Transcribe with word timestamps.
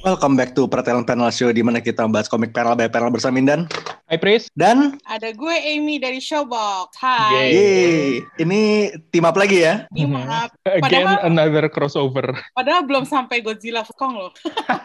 Welcome 0.00 0.32
back 0.32 0.56
to 0.56 0.64
Pertelen 0.64 1.04
Panel 1.04 1.28
Show 1.28 1.52
di 1.52 1.60
mana 1.60 1.76
kita 1.76 2.08
membahas 2.08 2.24
komik 2.24 2.56
panel 2.56 2.72
by 2.72 2.88
panel 2.88 3.12
bersama 3.12 3.36
Mindan 3.36 3.68
Hai 4.08 4.16
Pris. 4.16 4.48
dan 4.56 4.96
Ada 5.04 5.30
gue 5.30 5.52
Amy 5.52 6.00
dari 6.00 6.16
Showbox. 6.18 6.96
Hai. 6.96 7.52
Yeay. 7.52 8.08
Ini 8.40 8.60
team 9.12 9.28
up 9.28 9.36
lagi 9.36 9.60
ya. 9.60 9.84
Ini 9.92 10.08
maaf. 10.08 10.56
Again 10.66 11.04
Padahal- 11.04 11.22
another 11.22 11.64
crossover. 11.68 12.32
Padahal 12.58 12.88
belum 12.88 13.04
sampai 13.04 13.44
Godzilla 13.44 13.84
vs 13.84 13.92
Kong 13.94 14.16
loh. 14.16 14.32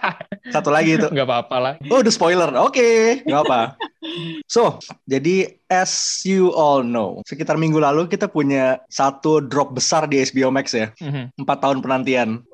Satu 0.54 0.70
lagi 0.70 0.99
itu. 0.99 1.07
Nggak 1.07 1.26
apa-apa 1.26 1.55
lah. 1.57 1.73
Oh, 1.88 2.04
udah 2.04 2.13
spoiler. 2.13 2.52
Oke, 2.59 3.23
nggak 3.23 3.41
apa. 3.48 3.79
So, 4.45 4.77
jadi 5.07 5.57
as 5.71 5.91
you 6.21 6.52
all 6.54 6.84
know, 6.84 7.23
sekitar 7.26 7.55
minggu 7.55 7.79
lalu 7.79 8.05
kita 8.05 8.27
punya 8.27 8.77
satu 8.91 9.41
drop 9.41 9.73
besar 9.73 10.05
di 10.05 10.21
HBO 10.21 10.52
Max 10.54 10.76
ya. 10.76 10.91
Mhm. 11.02 11.34
Empat 11.40 11.63
tahun 11.66 11.82
penantian. 11.82 12.45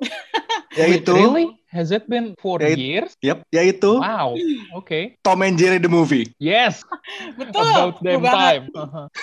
Wait, 0.72 1.04
yaitu, 1.04 1.12
really? 1.12 1.52
Has 1.72 1.88
it 1.90 2.04
been 2.06 2.36
four 2.36 2.60
Ya, 2.60 2.76
it- 2.76 2.80
years? 2.84 3.12
yep, 3.24 3.48
yaitu 3.48 3.96
Wow. 3.96 4.36
Oke. 4.76 5.16
Tom 5.24 5.40
and 5.42 5.56
Jerry 5.56 5.80
the 5.80 5.88
movie. 5.88 6.36
Yes. 6.36 6.84
Betul. 7.40 7.64
About 7.64 8.04
banget. 8.04 8.32
time. 8.36 8.64
Uh-huh. 8.76 9.06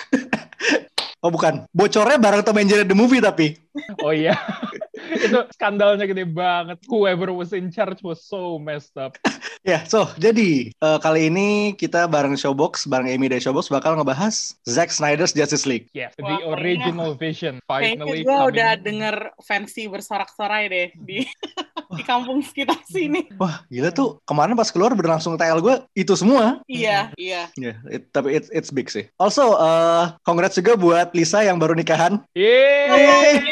Oh 1.19 1.35
bukan, 1.35 1.67
bocornya 1.75 2.15
bareng 2.15 2.47
Tom 2.47 2.63
and 2.63 2.71
Jerry 2.71 2.87
the 2.87 2.95
movie 2.95 3.19
tapi. 3.19 3.59
Oh 4.07 4.15
iya. 4.15 4.39
Itu 5.27 5.39
skandalnya 5.53 6.05
gede 6.05 6.25
banget. 6.25 6.79
Whoever 6.87 7.31
was 7.31 7.51
in 7.51 7.71
charge 7.71 8.03
was 8.03 8.23
so 8.23 8.59
messed 8.59 8.95
up. 8.95 9.15
Ya, 9.67 9.83
so 9.85 10.07
jadi 10.17 10.71
eh, 10.71 10.99
kali 11.03 11.29
ini 11.29 11.75
kita 11.75 12.07
bareng 12.07 12.39
Showbox, 12.39 12.87
bareng 12.87 13.11
Amy 13.11 13.27
dari 13.27 13.43
Showbox 13.43 13.67
bakal 13.69 13.99
ngebahas 13.99 14.55
Zack 14.65 14.95
Snyder's 14.95 15.35
Justice 15.35 15.67
League. 15.67 15.91
Yes. 15.91 16.15
Wah, 16.17 16.31
The 16.31 16.47
original 16.55 17.19
vision 17.19 17.59
Kayaknya 17.67 18.07
finally 18.07 18.23
gue 18.23 18.31
coming. 18.31 18.49
udah 18.55 18.71
denger 18.79 19.17
fancy 19.43 19.91
bersorak-sorai 19.91 20.71
deh 20.71 20.89
di 21.03 21.27
di 21.99 22.03
kampung 22.07 22.39
sekitar 22.41 22.79
sini. 22.87 23.27
Wah, 23.35 23.67
gila 23.67 23.91
tuh. 23.91 24.23
Kemarin 24.25 24.55
pas 24.55 24.71
keluar 24.71 24.95
berlangsung 24.95 25.35
TL 25.35 25.59
gue 25.59 25.75
itu 25.93 26.15
semua. 26.15 26.63
Iya, 26.71 27.11
iya. 27.19 27.51
Ya, 27.59 27.75
it- 27.91 28.15
tapi 28.15 28.39
it's 28.39 28.49
it's 28.55 28.71
big 28.71 28.87
sih. 28.87 29.11
Also, 29.19 29.59
eh 29.59 30.07
congrats 30.23 30.55
juga 30.55 30.79
buat 30.79 31.11
Lisa 31.13 31.43
yang 31.43 31.59
baru 31.59 31.75
nikahan. 31.75 32.23
Yeay! 32.31 33.43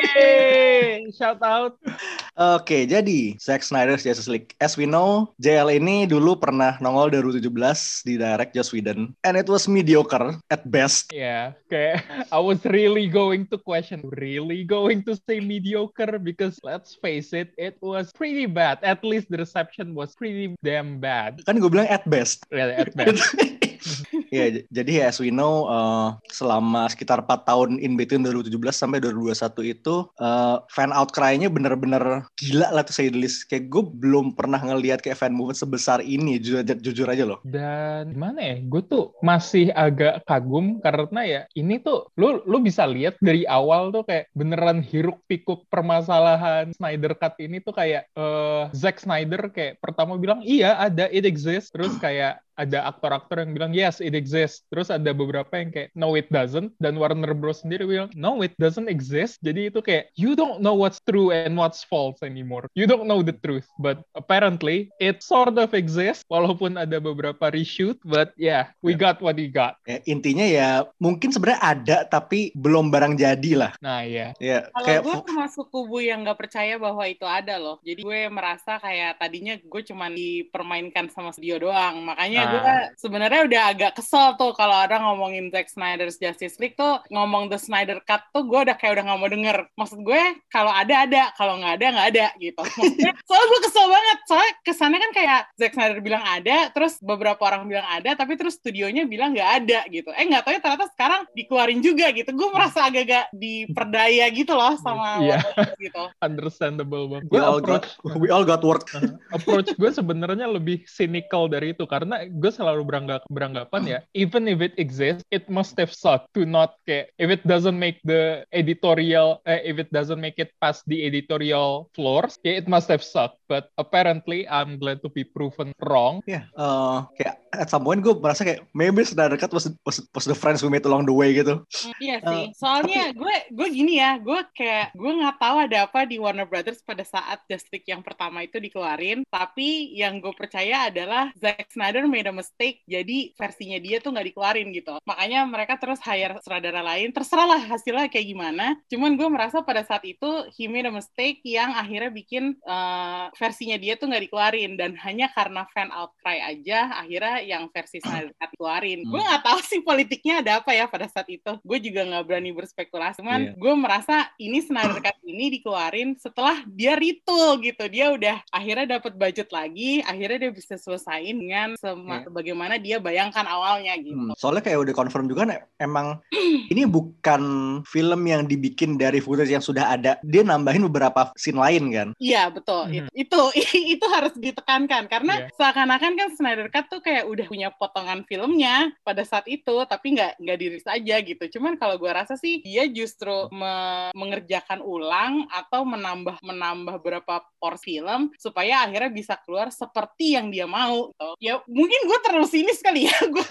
Shout 1.12 1.42
out. 1.42 1.78
Oke, 2.36 2.84
jadi 2.84 3.32
Zack 3.40 3.64
Snyder's 3.64 4.04
Justice 4.04 4.28
League. 4.28 4.52
As 4.60 4.76
we 4.76 4.84
know, 4.84 5.32
JL 5.40 5.72
ini 5.72 6.04
dulu 6.04 6.36
pernah 6.36 6.76
nongol 6.84 7.08
2017 7.08 8.04
di 8.04 8.20
direct 8.20 8.52
Joss 8.52 8.76
Whedon. 8.76 9.16
And 9.24 9.40
it 9.40 9.48
was 9.48 9.64
mediocre 9.64 10.36
at 10.52 10.60
best. 10.68 11.16
Yeah, 11.16 11.56
kayak 11.72 12.04
I 12.28 12.36
was 12.36 12.60
really 12.68 13.08
going 13.08 13.48
to 13.48 13.56
question, 13.56 14.04
really 14.20 14.68
going 14.68 15.00
to 15.08 15.16
say 15.24 15.40
mediocre 15.40 16.20
because 16.20 16.60
let's 16.60 16.92
face 17.00 17.32
it, 17.32 17.56
it 17.56 17.80
was 17.80 18.12
pretty 18.12 18.44
bad. 18.44 18.84
At 18.84 19.00
least 19.00 19.32
the 19.32 19.40
reception 19.40 19.96
was 19.96 20.12
pretty 20.12 20.60
damn 20.60 21.00
bad. 21.00 21.40
Kan 21.48 21.56
gue 21.56 21.72
bilang 21.72 21.88
at 21.88 22.04
best. 22.04 22.44
Really, 22.52 22.76
at 22.76 22.92
best. 22.92 23.24
ya, 24.36 24.60
jadi 24.68 25.08
as 25.08 25.16
we 25.22 25.32
know, 25.32 25.66
eh, 25.70 26.08
selama 26.28 26.90
sekitar 26.90 27.24
4 27.24 27.48
tahun 27.48 27.70
in 27.80 27.96
between 27.96 28.26
2017 28.26 28.52
sampai 28.76 28.98
2021 29.00 29.72
itu, 29.72 30.04
eh, 30.20 30.56
fan 30.68 30.92
outcry-nya 30.92 31.48
bener-bener 31.48 32.25
gila 32.34 32.74
lah 32.74 32.82
tuh 32.82 32.94
saya 32.96 33.12
list. 33.14 33.46
Kayak 33.46 33.70
gue 33.70 33.82
belum 33.86 34.34
pernah 34.34 34.58
ngelihat 34.58 35.00
kayak 35.04 35.18
fan 35.20 35.32
movement 35.32 35.58
sebesar 35.58 36.02
ini, 36.02 36.42
jujur, 36.42 36.66
jujur 36.82 37.06
aja 37.06 37.22
loh. 37.22 37.38
Dan 37.46 38.12
gimana 38.16 38.40
ya, 38.42 38.56
gue 38.64 38.82
tuh 38.82 39.14
masih 39.22 39.70
agak 39.76 40.26
kagum 40.26 40.82
karena 40.82 41.20
ya 41.22 41.40
ini 41.54 41.78
tuh 41.82 42.08
lu 42.16 42.42
lu 42.46 42.58
bisa 42.62 42.86
lihat 42.86 43.18
dari 43.18 43.44
awal 43.46 43.90
tuh 43.90 44.06
kayak 44.06 44.30
beneran 44.32 44.80
hiruk 44.80 45.20
pikuk 45.26 45.66
permasalahan 45.68 46.70
Snyder 46.74 47.12
Cut 47.18 47.36
ini 47.42 47.58
tuh 47.60 47.74
kayak 47.74 48.08
eh 48.14 48.64
Zack 48.72 49.02
Snyder 49.02 49.50
kayak 49.50 49.82
pertama 49.82 50.16
bilang 50.16 50.40
iya 50.42 50.78
ada 50.78 51.10
it 51.10 51.26
exists 51.26 51.74
terus 51.74 51.94
kayak 51.98 52.40
ada 52.56 52.88
aktor-aktor 52.88 53.40
yang 53.40 53.52
bilang 53.52 53.72
yes 53.72 54.00
it 54.00 54.12
exists 54.12 54.64
terus 54.68 54.88
ada 54.88 55.12
beberapa 55.12 55.48
yang 55.56 55.72
kayak 55.72 55.88
no 55.96 56.12
it 56.16 56.28
doesn't 56.28 56.72
dan 56.80 56.96
Warner 56.96 57.32
Bros 57.32 57.64
sendiri 57.64 57.84
bilang 57.84 58.08
no 58.12 58.40
it 58.40 58.52
doesn't 58.56 58.88
exist 58.88 59.40
jadi 59.40 59.68
itu 59.68 59.80
kayak 59.80 60.12
you 60.16 60.36
don't 60.36 60.60
know 60.60 60.76
what's 60.76 61.00
true 61.04 61.32
and 61.32 61.56
what's 61.56 61.84
false 61.84 62.20
anymore 62.22 62.66
you 62.76 62.88
don't 62.88 63.04
know 63.04 63.20
the 63.20 63.34
truth 63.44 63.66
but 63.80 64.00
apparently 64.16 64.88
it 65.00 65.20
sort 65.20 65.56
of 65.56 65.72
exists 65.72 66.24
walaupun 66.28 66.76
ada 66.76 67.00
beberapa 67.00 67.52
reshoot 67.52 67.96
but 68.04 68.32
yeah 68.36 68.72
we 68.80 68.92
got 68.96 69.20
what 69.20 69.36
we 69.36 69.48
got 69.48 69.78
Ya, 69.86 70.02
intinya 70.08 70.42
ya 70.42 70.68
mungkin 70.98 71.30
sebenarnya 71.30 71.60
ada 71.62 71.98
tapi 72.08 72.50
belum 72.56 72.90
barang 72.90 73.14
jadi 73.20 73.52
lah. 73.54 73.72
nah 73.78 74.02
ya 74.02 74.32
Ya, 74.36 74.68
Kalau 74.72 74.86
kayak 74.86 75.02
gue 75.02 75.16
termasuk 75.26 75.66
kubu 75.70 75.98
yang 76.02 76.22
nggak 76.22 76.38
percaya 76.38 76.74
bahwa 76.76 77.02
itu 77.08 77.26
ada 77.26 77.56
loh. 77.56 77.80
Jadi 77.82 78.00
gue 78.02 78.20
merasa 78.28 78.78
kayak 78.78 79.18
tadinya 79.18 79.54
gue 79.58 79.82
cuma 79.86 80.06
dipermainkan 80.06 81.10
sama 81.10 81.30
studio 81.32 81.68
doang. 81.68 82.04
Makanya. 82.04 82.45
Gue 82.50 82.74
sebenarnya 82.98 83.40
udah 83.46 83.62
agak 83.72 83.92
kesel 83.98 84.34
tuh 84.38 84.52
kalau 84.54 84.76
ada 84.76 85.00
ngomongin 85.02 85.50
Zack 85.50 85.70
Snyder's 85.72 86.20
Justice 86.20 86.56
League 86.62 86.78
tuh 86.78 87.02
ngomong 87.10 87.50
The 87.50 87.58
Snyder 87.58 87.98
Cut 88.04 88.22
tuh 88.30 88.46
gue 88.46 88.60
udah 88.68 88.76
kayak 88.78 89.00
udah 89.00 89.04
nggak 89.10 89.18
mau 89.20 89.30
denger. 89.30 89.56
Maksud 89.74 90.00
gue 90.02 90.22
kalau 90.48 90.72
ada 90.72 90.94
ada, 91.06 91.22
kalau 91.34 91.58
nggak 91.60 91.74
ada 91.82 91.86
nggak 91.92 92.08
ada 92.14 92.26
gitu. 92.38 92.62
Maksudnya 92.62 93.12
soalnya 93.28 93.46
gue 93.46 93.60
kesel 93.68 93.86
banget. 93.86 94.18
Soalnya 94.26 94.52
kesannya 94.62 94.98
kan 95.00 95.12
kayak 95.12 95.40
Zack 95.58 95.72
Snyder 95.76 95.98
bilang 96.02 96.24
ada, 96.24 96.56
terus 96.72 96.98
beberapa 97.02 97.40
orang 97.46 97.68
bilang 97.68 97.86
ada, 97.86 98.10
tapi 98.14 98.34
terus 98.38 98.58
studionya 98.58 99.04
bilang 99.06 99.34
nggak 99.36 99.50
ada 99.64 99.80
gitu. 99.90 100.10
Eh 100.14 100.24
nggak 100.26 100.42
tahu 100.44 100.52
ya 100.56 100.60
ternyata 100.62 100.86
sekarang 100.94 101.20
dikeluarin 101.36 101.80
juga 101.84 102.10
gitu. 102.14 102.30
Gue 102.32 102.48
merasa 102.50 102.86
agak-agak 102.86 103.30
diperdaya 103.36 104.24
gitu 104.32 104.52
loh 104.56 104.74
sama 104.80 105.18
Iya. 105.26 105.38
Warner 105.40 105.54
Bros 105.56 105.80
gitu. 105.80 106.04
understandable 106.22 107.04
banget 107.08 107.28
we 107.32 107.38
got 107.40 107.84
we 108.18 108.28
all 108.28 108.44
got 108.46 108.62
work. 108.62 108.86
approach 109.36 109.72
gue 109.74 109.90
sebenarnya 109.90 110.46
lebih 110.48 110.84
cynical 110.88 111.48
dari 111.50 111.72
itu 111.72 111.84
karena 111.88 112.24
gue 112.36 112.52
selalu 112.52 112.84
beranggap 112.84 113.24
beranggapan 113.26 113.82
ya 113.82 113.98
even 114.12 114.44
if 114.44 114.60
it 114.60 114.76
exists 114.76 115.24
it 115.32 115.48
must 115.48 115.72
have 115.80 115.88
sucked 115.88 116.28
to 116.36 116.44
not 116.44 116.76
kayak 116.84 117.08
if 117.16 117.32
it 117.32 117.40
doesn't 117.42 117.76
make 117.76 117.96
the 118.04 118.44
editorial 118.52 119.40
eh, 119.48 119.64
if 119.64 119.80
it 119.80 119.88
doesn't 119.88 120.20
make 120.20 120.36
it 120.36 120.52
past 120.60 120.84
the 120.84 121.00
editorial 121.02 121.88
floors 121.96 122.36
ya 122.44 122.60
it 122.60 122.68
must 122.68 122.92
have 122.92 123.00
sucked 123.00 123.40
but 123.48 123.72
apparently 123.80 124.44
I'm 124.44 124.76
glad 124.76 125.00
to 125.00 125.08
be 125.08 125.24
proven 125.24 125.72
wrong 125.80 126.20
Ya, 126.28 126.44
eh, 126.44 126.98
kayak 127.16 127.46
at 127.56 127.72
some 127.72 127.88
point 127.88 128.04
gue 128.04 128.12
merasa 128.12 128.44
kayak 128.44 128.68
maybe 128.76 129.00
Snyder 129.00 129.40
Cut 129.40 129.48
was, 129.48 129.72
was, 129.88 130.04
was 130.12 130.26
the 130.28 130.36
friends 130.36 130.60
we 130.60 130.68
made 130.68 130.84
along 130.84 131.08
the 131.08 131.14
way 131.14 131.32
gitu. 131.32 131.64
Mm, 131.64 131.92
Iya 131.96 132.16
Eh, 132.20 132.28
sih. 132.28 132.44
Soalnya 132.60 133.16
gue 133.16 133.36
gue 133.48 133.68
gini 133.72 133.96
ya, 133.96 134.20
gue 134.20 134.40
kayak 134.52 134.92
gue 134.92 135.12
nggak 135.16 135.40
tahu 135.40 135.56
ada 135.64 135.88
apa 135.88 136.04
di 136.04 136.20
Warner 136.20 136.44
Brothers 136.44 136.84
pada 136.84 137.00
saat 137.00 137.40
Justice 137.48 137.72
League 137.72 137.88
yang 137.88 138.04
pertama 138.04 138.44
itu 138.44 138.60
dikeluarin. 138.60 139.24
Tapi 139.32 139.96
yang 139.96 140.20
gue 140.20 140.36
percaya 140.36 140.92
adalah 140.92 141.32
Zack 141.40 141.72
Snyder 141.72 142.04
made 142.04 142.25
a 142.28 142.34
mistake. 142.34 142.82
Jadi 142.84 143.32
versinya 143.34 143.78
dia 143.78 143.98
tuh 143.98 144.10
nggak 144.10 144.26
dikeluarin 144.30 144.68
gitu. 144.70 144.98
Makanya 145.02 145.44
mereka 145.44 145.76
terus 145.76 146.00
hire 146.00 146.38
sutradara 146.40 146.82
lain. 146.82 147.10
Terserah 147.10 147.46
lah 147.46 147.60
hasilnya 147.62 148.06
kayak 148.06 148.26
gimana. 148.26 148.66
Cuman 148.86 149.14
gue 149.14 149.28
merasa 149.28 149.60
pada 149.60 149.82
saat 149.82 150.02
itu 150.02 150.26
he 150.54 150.66
made 150.66 150.86
a 150.86 150.92
mistake 150.92 151.40
yang 151.42 151.72
akhirnya 151.72 152.08
bikin 152.08 152.54
eh, 152.58 153.24
versinya 153.34 153.76
dia 153.76 153.94
tuh 153.94 154.08
nggak 154.08 154.24
dikeluarin 154.26 154.74
dan 154.74 154.94
hanya 155.00 155.28
karena 155.30 155.64
fan 155.70 155.90
outcry 155.90 156.40
aja 156.40 156.90
akhirnya 156.96 157.42
yang 157.42 157.68
versi 157.70 157.98
Snyder 157.98 158.32
Cut 158.34 158.50
dikeluarin. 158.54 159.04
Hmm. 159.04 159.10
Gue 159.10 159.20
nggak 159.20 159.42
tahu 159.42 159.58
sih 159.62 159.80
politiknya 159.80 160.40
ada 160.42 160.52
apa 160.60 160.72
ya 160.72 160.86
pada 160.86 161.06
saat 161.06 161.26
itu. 161.26 161.52
Gue 161.62 161.78
juga 161.78 162.02
nggak 162.02 162.24
berani 162.24 162.50
berspekulasi. 162.52 163.20
Cuman 163.20 163.34
Iya. 163.36 163.52
gue 163.54 163.74
merasa 163.76 164.16
ini 164.36 164.58
Snyder 164.58 164.98
Cut 164.98 165.16
ini 165.22 165.52
dikeluarin 165.52 166.16
setelah 166.16 166.62
dia 166.66 166.96
retool 166.96 167.60
gitu. 167.60 167.84
Dia 167.86 168.10
udah 168.10 168.40
akhirnya 168.48 168.98
dapat 168.98 169.12
budget 169.14 169.48
lagi, 169.50 170.00
akhirnya 170.00 170.48
dia 170.48 170.52
bisa 170.52 170.74
selesain 170.76 171.36
dengan 171.36 171.76
sema- 171.76 172.15
Iya. 172.22 172.30
bagaimana 172.30 172.74
dia 172.76 172.96
bayangkan 172.96 173.44
awalnya 173.44 173.98
gitu. 173.98 174.14
Hmm, 174.14 174.32
Soalnya 174.38 174.62
kayak 174.62 174.78
udah 174.86 174.94
confirm 174.94 175.26
juga 175.26 175.44
kan, 175.44 175.50
emang 175.76 176.06
ini 176.72 176.86
bukan 176.86 177.42
film 177.82 178.20
yang 178.24 178.46
dibikin 178.46 178.94
dari 178.94 179.18
footage 179.18 179.50
yang 179.50 179.60
sudah 179.60 179.90
ada. 179.90 180.16
Dia 180.22 180.46
nambahin 180.46 180.86
beberapa 180.86 181.34
scene 181.34 181.58
lain 181.58 181.84
kan. 181.90 182.08
Iya 182.16 182.48
betul 182.48 182.86
Mhm. 182.86 183.10
itu 183.10 183.10
itu 183.26 183.40
itu 183.98 184.06
harus 184.06 184.34
ditekankan 184.36 185.10
karena 185.10 185.34
Iya. 185.36 185.50
seakan-akan 185.58 186.12
kan 186.14 186.28
Snyder 186.32 186.68
Cut 186.70 186.86
tuh 186.86 187.02
kayak 187.02 187.26
udah 187.26 187.46
punya 187.46 187.68
potongan 187.72 188.22
filmnya 188.24 188.94
pada 189.02 189.26
saat 189.26 189.44
itu 189.46 189.74
tapi 189.84 190.14
nggak 190.14 190.38
nggak 190.38 190.58
dirilis 190.58 190.86
aja 190.86 191.18
gitu 191.18 191.58
cuman 191.58 191.74
kalau 191.74 191.98
gua 191.98 192.22
rasa 192.22 192.38
sih 192.38 192.62
dia 192.62 192.86
justru 192.86 193.50
me- 193.50 194.14
mengerjakan 194.14 194.78
ulang 194.80 195.50
atau 195.50 195.82
menambah 195.82 196.38
menambah 196.40 197.02
beberapa 197.02 197.42
porsi 197.58 197.96
film 197.96 198.28
supaya 198.36 198.84
akhirnya 198.84 199.08
bisa 199.08 199.34
keluar 199.40 199.70
seperti 199.70 200.36
yang 200.36 200.52
dia 200.52 200.66
mau 200.66 201.08
gitu. 201.10 201.28
ya 201.40 201.54
mungkin 201.64 202.05
gue 202.06 202.18
terlalu 202.22 202.46
sinis 202.48 202.78
kali 202.80 203.10
ya. 203.10 203.16
Gue 203.34 203.42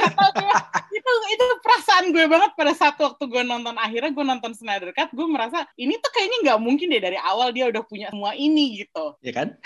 itu 0.95 1.11
itu 1.29 1.45
perasaan 1.59 2.09
gue 2.15 2.25
banget 2.25 2.51
pada 2.55 2.73
saat 2.73 2.95
waktu 2.97 3.23
gue 3.27 3.43
nonton 3.43 3.75
akhirnya 3.75 4.15
gue 4.15 4.25
nonton 4.25 4.51
Snyder 4.55 4.95
Cut, 4.95 5.11
gue 5.11 5.27
merasa 5.27 5.67
ini 5.75 5.99
tuh 5.99 6.09
kayaknya 6.09 6.37
nggak 6.49 6.59
mungkin 6.63 6.87
deh 6.89 7.03
dari 7.03 7.19
awal 7.19 7.51
dia 7.51 7.67
udah 7.67 7.83
punya 7.83 8.07
semua 8.09 8.31
ini 8.33 8.81
gitu. 8.81 9.13
Ya 9.19 9.35
kan? 9.35 9.59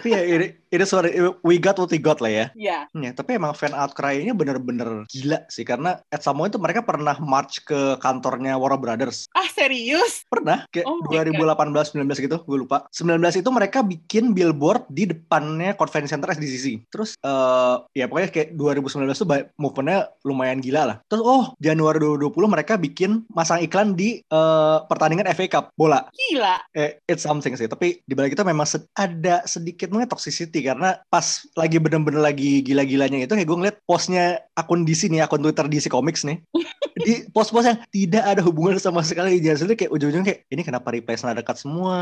tapi 0.00 0.08
ya 0.16 0.20
ini, 0.24 0.46
ini 0.72 0.84
suara 0.88 1.08
we 1.44 1.60
got 1.60 1.76
what 1.76 1.92
we 1.92 2.00
got 2.00 2.18
lah 2.18 2.32
ya. 2.32 2.46
Iya. 2.56 2.78
Ya, 2.90 3.10
tapi 3.12 3.36
emang 3.36 3.52
fan 3.52 3.76
outcry-nya 3.76 4.32
bener-bener 4.32 5.04
gila 5.12 5.44
sih 5.52 5.62
karena 5.62 6.00
at 6.08 6.24
some 6.24 6.40
point 6.40 6.50
itu 6.50 6.58
mereka 6.58 6.80
pernah 6.82 7.14
march 7.20 7.62
ke 7.62 8.00
kantornya 8.00 8.56
Warner 8.56 8.80
Brothers. 8.80 9.28
Ah 9.36 9.46
serius? 9.52 10.24
Pernah 10.26 10.66
kayak 10.72 10.88
Oh 10.88 10.98
my 11.04 11.22
2018 11.22 12.00
19 12.00 12.26
gitu, 12.26 12.36
gue 12.42 12.58
lupa. 12.58 12.88
19 12.90 13.20
itu 13.44 13.50
mereka 13.52 13.84
bikin 13.84 14.32
billboard 14.32 14.88
di 14.88 15.06
depannya 15.12 15.76
convention 15.76 16.18
center 16.18 16.32
SDCC. 16.32 16.88
Terus 16.88 17.14
eh 17.20 17.76
ya 17.94 18.08
pokoknya 18.12 18.28
kayak 18.28 18.48
2019 18.60 19.16
tuh 19.16 19.28
movement-nya 19.56 20.12
lumayan 20.28 20.60
gila 20.60 20.82
lah. 20.84 20.96
Terus 21.08 21.24
oh 21.24 21.56
Januari 21.56 21.96
2020 21.96 22.28
mereka 22.52 22.76
bikin 22.76 23.24
masang 23.32 23.64
iklan 23.64 23.96
di 23.96 24.20
eh, 24.20 24.78
pertandingan 24.84 25.32
FA 25.32 25.48
Cup 25.48 25.64
bola. 25.72 26.04
Gila. 26.12 26.60
Eh, 26.76 27.00
it's 27.08 27.24
something 27.24 27.56
sih. 27.56 27.64
Tapi 27.64 28.04
di 28.04 28.12
balik 28.12 28.36
itu 28.36 28.44
memang 28.44 28.68
sed- 28.68 28.84
ada 28.92 29.40
sedikit 29.48 29.88
mungkin 29.88 30.12
toxicity 30.12 30.60
karena 30.60 31.00
pas 31.08 31.48
lagi 31.56 31.80
bener-bener 31.80 32.20
lagi 32.20 32.60
gila-gilanya 32.60 33.24
itu 33.24 33.32
kayak 33.32 33.48
gue 33.48 33.58
ngeliat 33.58 33.76
postnya 33.88 34.36
akun 34.52 34.84
DC 34.84 35.08
nih, 35.08 35.24
akun 35.24 35.40
Twitter 35.40 35.64
DC 35.64 35.88
Comics 35.88 36.28
nih. 36.28 36.36
di 37.06 37.14
post-post 37.30 37.66
yang 37.68 37.78
tidak 37.90 38.24
ada 38.24 38.40
hubungan 38.44 38.78
sama 38.78 39.02
sekali 39.02 39.38
jadi 39.42 39.58
kayak 39.74 39.92
ujung-ujungnya 39.92 40.26
kayak 40.26 40.40
ini 40.50 40.62
kenapa 40.62 40.94
replay 40.94 41.16
Snyder 41.18 41.44
Cut 41.44 41.58
semua 41.58 41.96